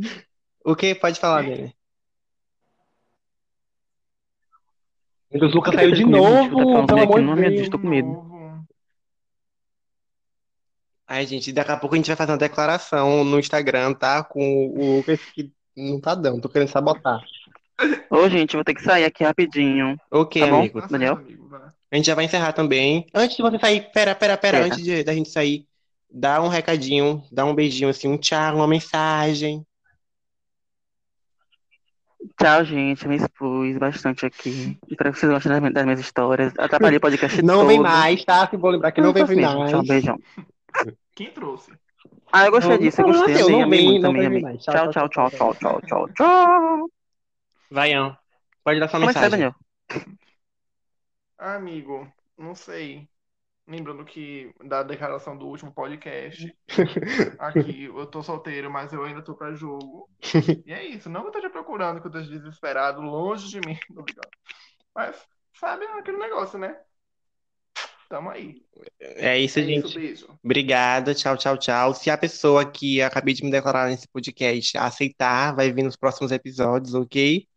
O 0.65 0.75
que? 0.75 0.93
Pode 0.93 1.17
falar, 1.21 1.43
Dani. 1.43 1.73
Meu 5.31 5.39
Deus, 5.39 5.53
o 5.53 5.55
Lucas 5.55 5.73
saiu 5.75 5.91
de 5.91 6.03
novo, 6.05 6.49
tá 6.57 6.63
falando 6.63 6.87
pelo 6.87 6.99
aqui, 6.99 7.05
amor 7.13 7.21
não 7.21 7.35
de 7.35 7.41
me 7.41 7.49
Deus. 7.49 7.69
tô 7.69 7.79
com 7.79 7.87
medo. 7.87 8.25
Ai, 11.07 11.25
gente, 11.25 11.53
daqui 11.53 11.71
a 11.71 11.77
pouco 11.77 11.95
a 11.95 11.97
gente 11.97 12.07
vai 12.07 12.15
fazer 12.15 12.31
uma 12.31 12.37
declaração 12.37 13.23
no 13.23 13.39
Instagram, 13.39 13.93
tá? 13.93 14.23
Com 14.23 14.67
o 14.67 14.97
Lucas 14.97 15.19
que 15.33 15.51
não 15.77 15.99
tá 16.01 16.15
dando, 16.15 16.41
tô 16.41 16.49
querendo 16.49 16.67
sabotar. 16.69 17.21
Ô, 18.09 18.27
gente, 18.29 18.55
vou 18.55 18.63
ter 18.65 18.73
que 18.73 18.81
sair 18.81 19.03
aqui 19.05 19.23
rapidinho. 19.23 19.97
Ok, 20.09 20.41
Tá 20.41 20.47
bom? 20.49 20.59
amigo. 20.59 20.87
Daniel? 20.87 21.15
certo, 21.15 21.27
amigo, 21.27 21.47
vai. 21.47 21.69
A 21.91 21.95
gente 21.95 22.05
já 22.05 22.15
vai 22.15 22.25
encerrar 22.25 22.53
também. 22.53 23.05
Antes 23.13 23.37
de 23.37 23.43
você 23.43 23.59
sair, 23.59 23.91
pera, 23.91 24.15
pera, 24.15 24.35
pera, 24.37 24.57
Pera. 24.57 24.65
antes 24.73 24.83
de, 24.83 25.03
da 25.03 25.13
gente 25.13 25.29
sair, 25.29 25.67
dá 26.09 26.41
um 26.41 26.47
recadinho, 26.47 27.23
dá 27.31 27.45
um 27.45 27.53
beijinho, 27.55 27.89
assim, 27.89 28.07
um 28.07 28.17
tchau, 28.17 28.55
uma 28.55 28.67
mensagem. 28.67 29.65
Tchau, 32.39 32.63
gente. 32.65 33.03
Eu 33.03 33.09
me 33.09 33.17
expus 33.17 33.77
bastante 33.77 34.25
aqui. 34.25 34.77
Espero 34.89 35.11
que 35.13 35.19
vocês 35.19 35.31
gostem 35.31 35.51
das, 35.61 35.73
das 35.73 35.83
minhas 35.85 35.99
histórias. 35.99 36.53
Atrapalhei 36.57 36.97
o 36.97 37.01
podcast 37.01 37.41
Não 37.41 37.65
vem 37.65 37.77
todo. 37.77 37.83
mais, 37.83 38.23
tá? 38.25 38.47
Se 38.49 38.57
vou 38.57 38.71
lembrar 38.71 38.91
que 38.91 39.01
não 39.01 39.13
vem 39.13 39.25
faço 39.25 39.35
mesmo. 39.35 39.59
mais. 39.59 39.71
Tchau, 39.71 39.83
beijão. 39.83 40.19
Quem 41.15 41.31
trouxe? 41.31 41.71
Ah, 42.31 42.45
eu 42.45 42.51
gostei 42.51 42.77
Não, 42.77 42.77
disso, 42.77 43.01
eu 43.01 43.07
não, 43.07 43.13
não, 43.13 43.19
gostei. 43.25 43.35
não, 43.41 43.47
Amei, 43.47 43.59
não 43.59 43.63
amei 43.63 43.79
vem, 43.79 43.87
muito, 43.87 44.01
não 44.01 44.09
amei, 44.09 44.21
vem 44.21 44.27
amei. 44.27 44.41
mais. 44.41 44.63
Tchau, 44.63 44.89
tchau, 44.89 45.09
tchau, 45.09 45.29
tchau, 45.31 45.55
tchau, 45.55 45.81
tchau, 45.81 46.09
tchau. 46.13 46.89
Vaião, 47.69 48.17
pode 48.63 48.79
dar 48.79 48.87
sua 48.89 48.99
Como 48.99 49.09
é 49.11 49.13
que 49.13 49.19
mensagem. 49.19 49.29
Daniel? 49.29 49.55
Ah, 51.37 51.55
amigo, 51.55 52.11
não 52.37 52.55
sei. 52.55 53.07
Lembrando 53.67 54.05
que 54.05 54.53
da 54.63 54.83
declaração 54.83 55.35
do 55.37 55.47
último 55.47 55.73
podcast, 55.73 56.55
aqui 57.39 57.85
eu 57.85 58.05
tô 58.05 58.21
solteiro, 58.21 58.69
mas 58.69 58.93
eu 58.93 59.03
ainda 59.03 59.23
tô 59.23 59.35
pra 59.35 59.53
jogo. 59.55 60.07
E 60.65 60.71
é 60.71 60.85
isso, 60.85 61.09
não 61.09 61.21
que 61.21 61.27
eu 61.27 61.31
esteja 61.31 61.49
procurando, 61.49 61.99
que 61.99 62.07
eu 62.07 62.11
esteja 62.11 62.39
desesperado, 62.39 63.01
longe 63.01 63.49
de 63.49 63.59
mim, 63.61 63.77
tô. 63.93 64.05
Mas, 64.93 65.27
sabe 65.55 65.85
aquele 65.85 66.17
negócio, 66.17 66.59
né? 66.59 66.79
Tamo 68.07 68.29
aí. 68.29 68.63
É 68.99 69.37
isso, 69.39 69.59
É 69.59 69.63
gente. 69.63 69.85
isso, 69.87 69.93
beijo. 69.93 70.39
Obrigada, 70.43 71.13
tchau, 71.15 71.35
tchau, 71.35 71.57
tchau. 71.57 71.93
Se 71.93 72.09
a 72.09 72.17
pessoa 72.17 72.69
que 72.71 73.01
acabei 73.01 73.33
de 73.33 73.43
me 73.43 73.49
declarar 73.49 73.89
nesse 73.89 74.07
podcast 74.07 74.77
aceitar, 74.77 75.55
vai 75.55 75.71
vir 75.71 75.83
nos 75.83 75.95
próximos 75.95 76.31
episódios, 76.31 76.93
ok? 76.93 77.47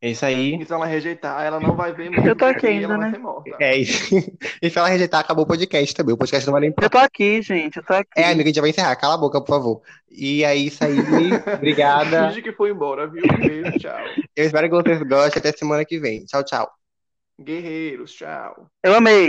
É 0.00 0.10
isso 0.10 0.24
aí. 0.24 0.54
E 0.54 0.64
se 0.64 0.72
ela 0.72 0.86
rejeitar, 0.86 1.44
ela 1.44 1.58
não 1.58 1.74
vai 1.74 1.92
ver 1.92 2.08
mesmo, 2.08 2.26
Eu 2.26 2.36
tô 2.36 2.44
aqui 2.44 2.66
ainda, 2.68 2.84
ela 2.84 2.98
vai 2.98 3.06
né? 3.10 3.16
ser 3.16 3.20
morta. 3.20 3.56
É 3.60 3.76
isso. 3.76 4.14
E 4.62 4.70
se 4.70 4.78
ela 4.78 4.88
rejeitar, 4.88 5.20
acabou 5.20 5.44
o 5.44 5.46
podcast 5.46 5.94
também. 5.94 6.14
O 6.14 6.18
podcast 6.18 6.46
não 6.46 6.52
vai 6.52 6.60
nem 6.62 6.74
Eu 6.80 6.90
tô 6.90 6.98
aqui, 6.98 7.42
gente, 7.42 7.76
eu 7.78 7.84
tô 7.84 7.94
aqui. 7.94 8.08
É, 8.16 8.26
amigo, 8.26 8.42
a 8.42 8.46
gente 8.46 8.56
já 8.56 8.60
vai 8.60 8.70
encerrar. 8.70 8.94
Cala 8.96 9.14
a 9.14 9.18
boca, 9.18 9.40
por 9.40 9.48
favor. 9.48 9.82
E 10.10 10.44
é 10.44 10.54
isso 10.54 10.84
aí. 10.84 10.96
Obrigada. 11.54 12.28
Finge 12.28 12.42
que 12.42 12.52
foi 12.52 12.70
embora, 12.70 13.06
viu? 13.08 13.22
Beijo, 13.38 13.78
tchau. 13.78 13.98
Eu 14.36 14.44
espero 14.44 14.68
que 14.68 14.74
vocês 14.74 15.02
gostem. 15.02 15.40
Até 15.40 15.52
semana 15.52 15.84
que 15.84 15.98
vem. 15.98 16.24
Tchau, 16.24 16.44
tchau. 16.44 16.70
Guerreiros, 17.40 18.12
tchau. 18.12 18.66
Eu 18.82 18.94
amei. 18.94 19.26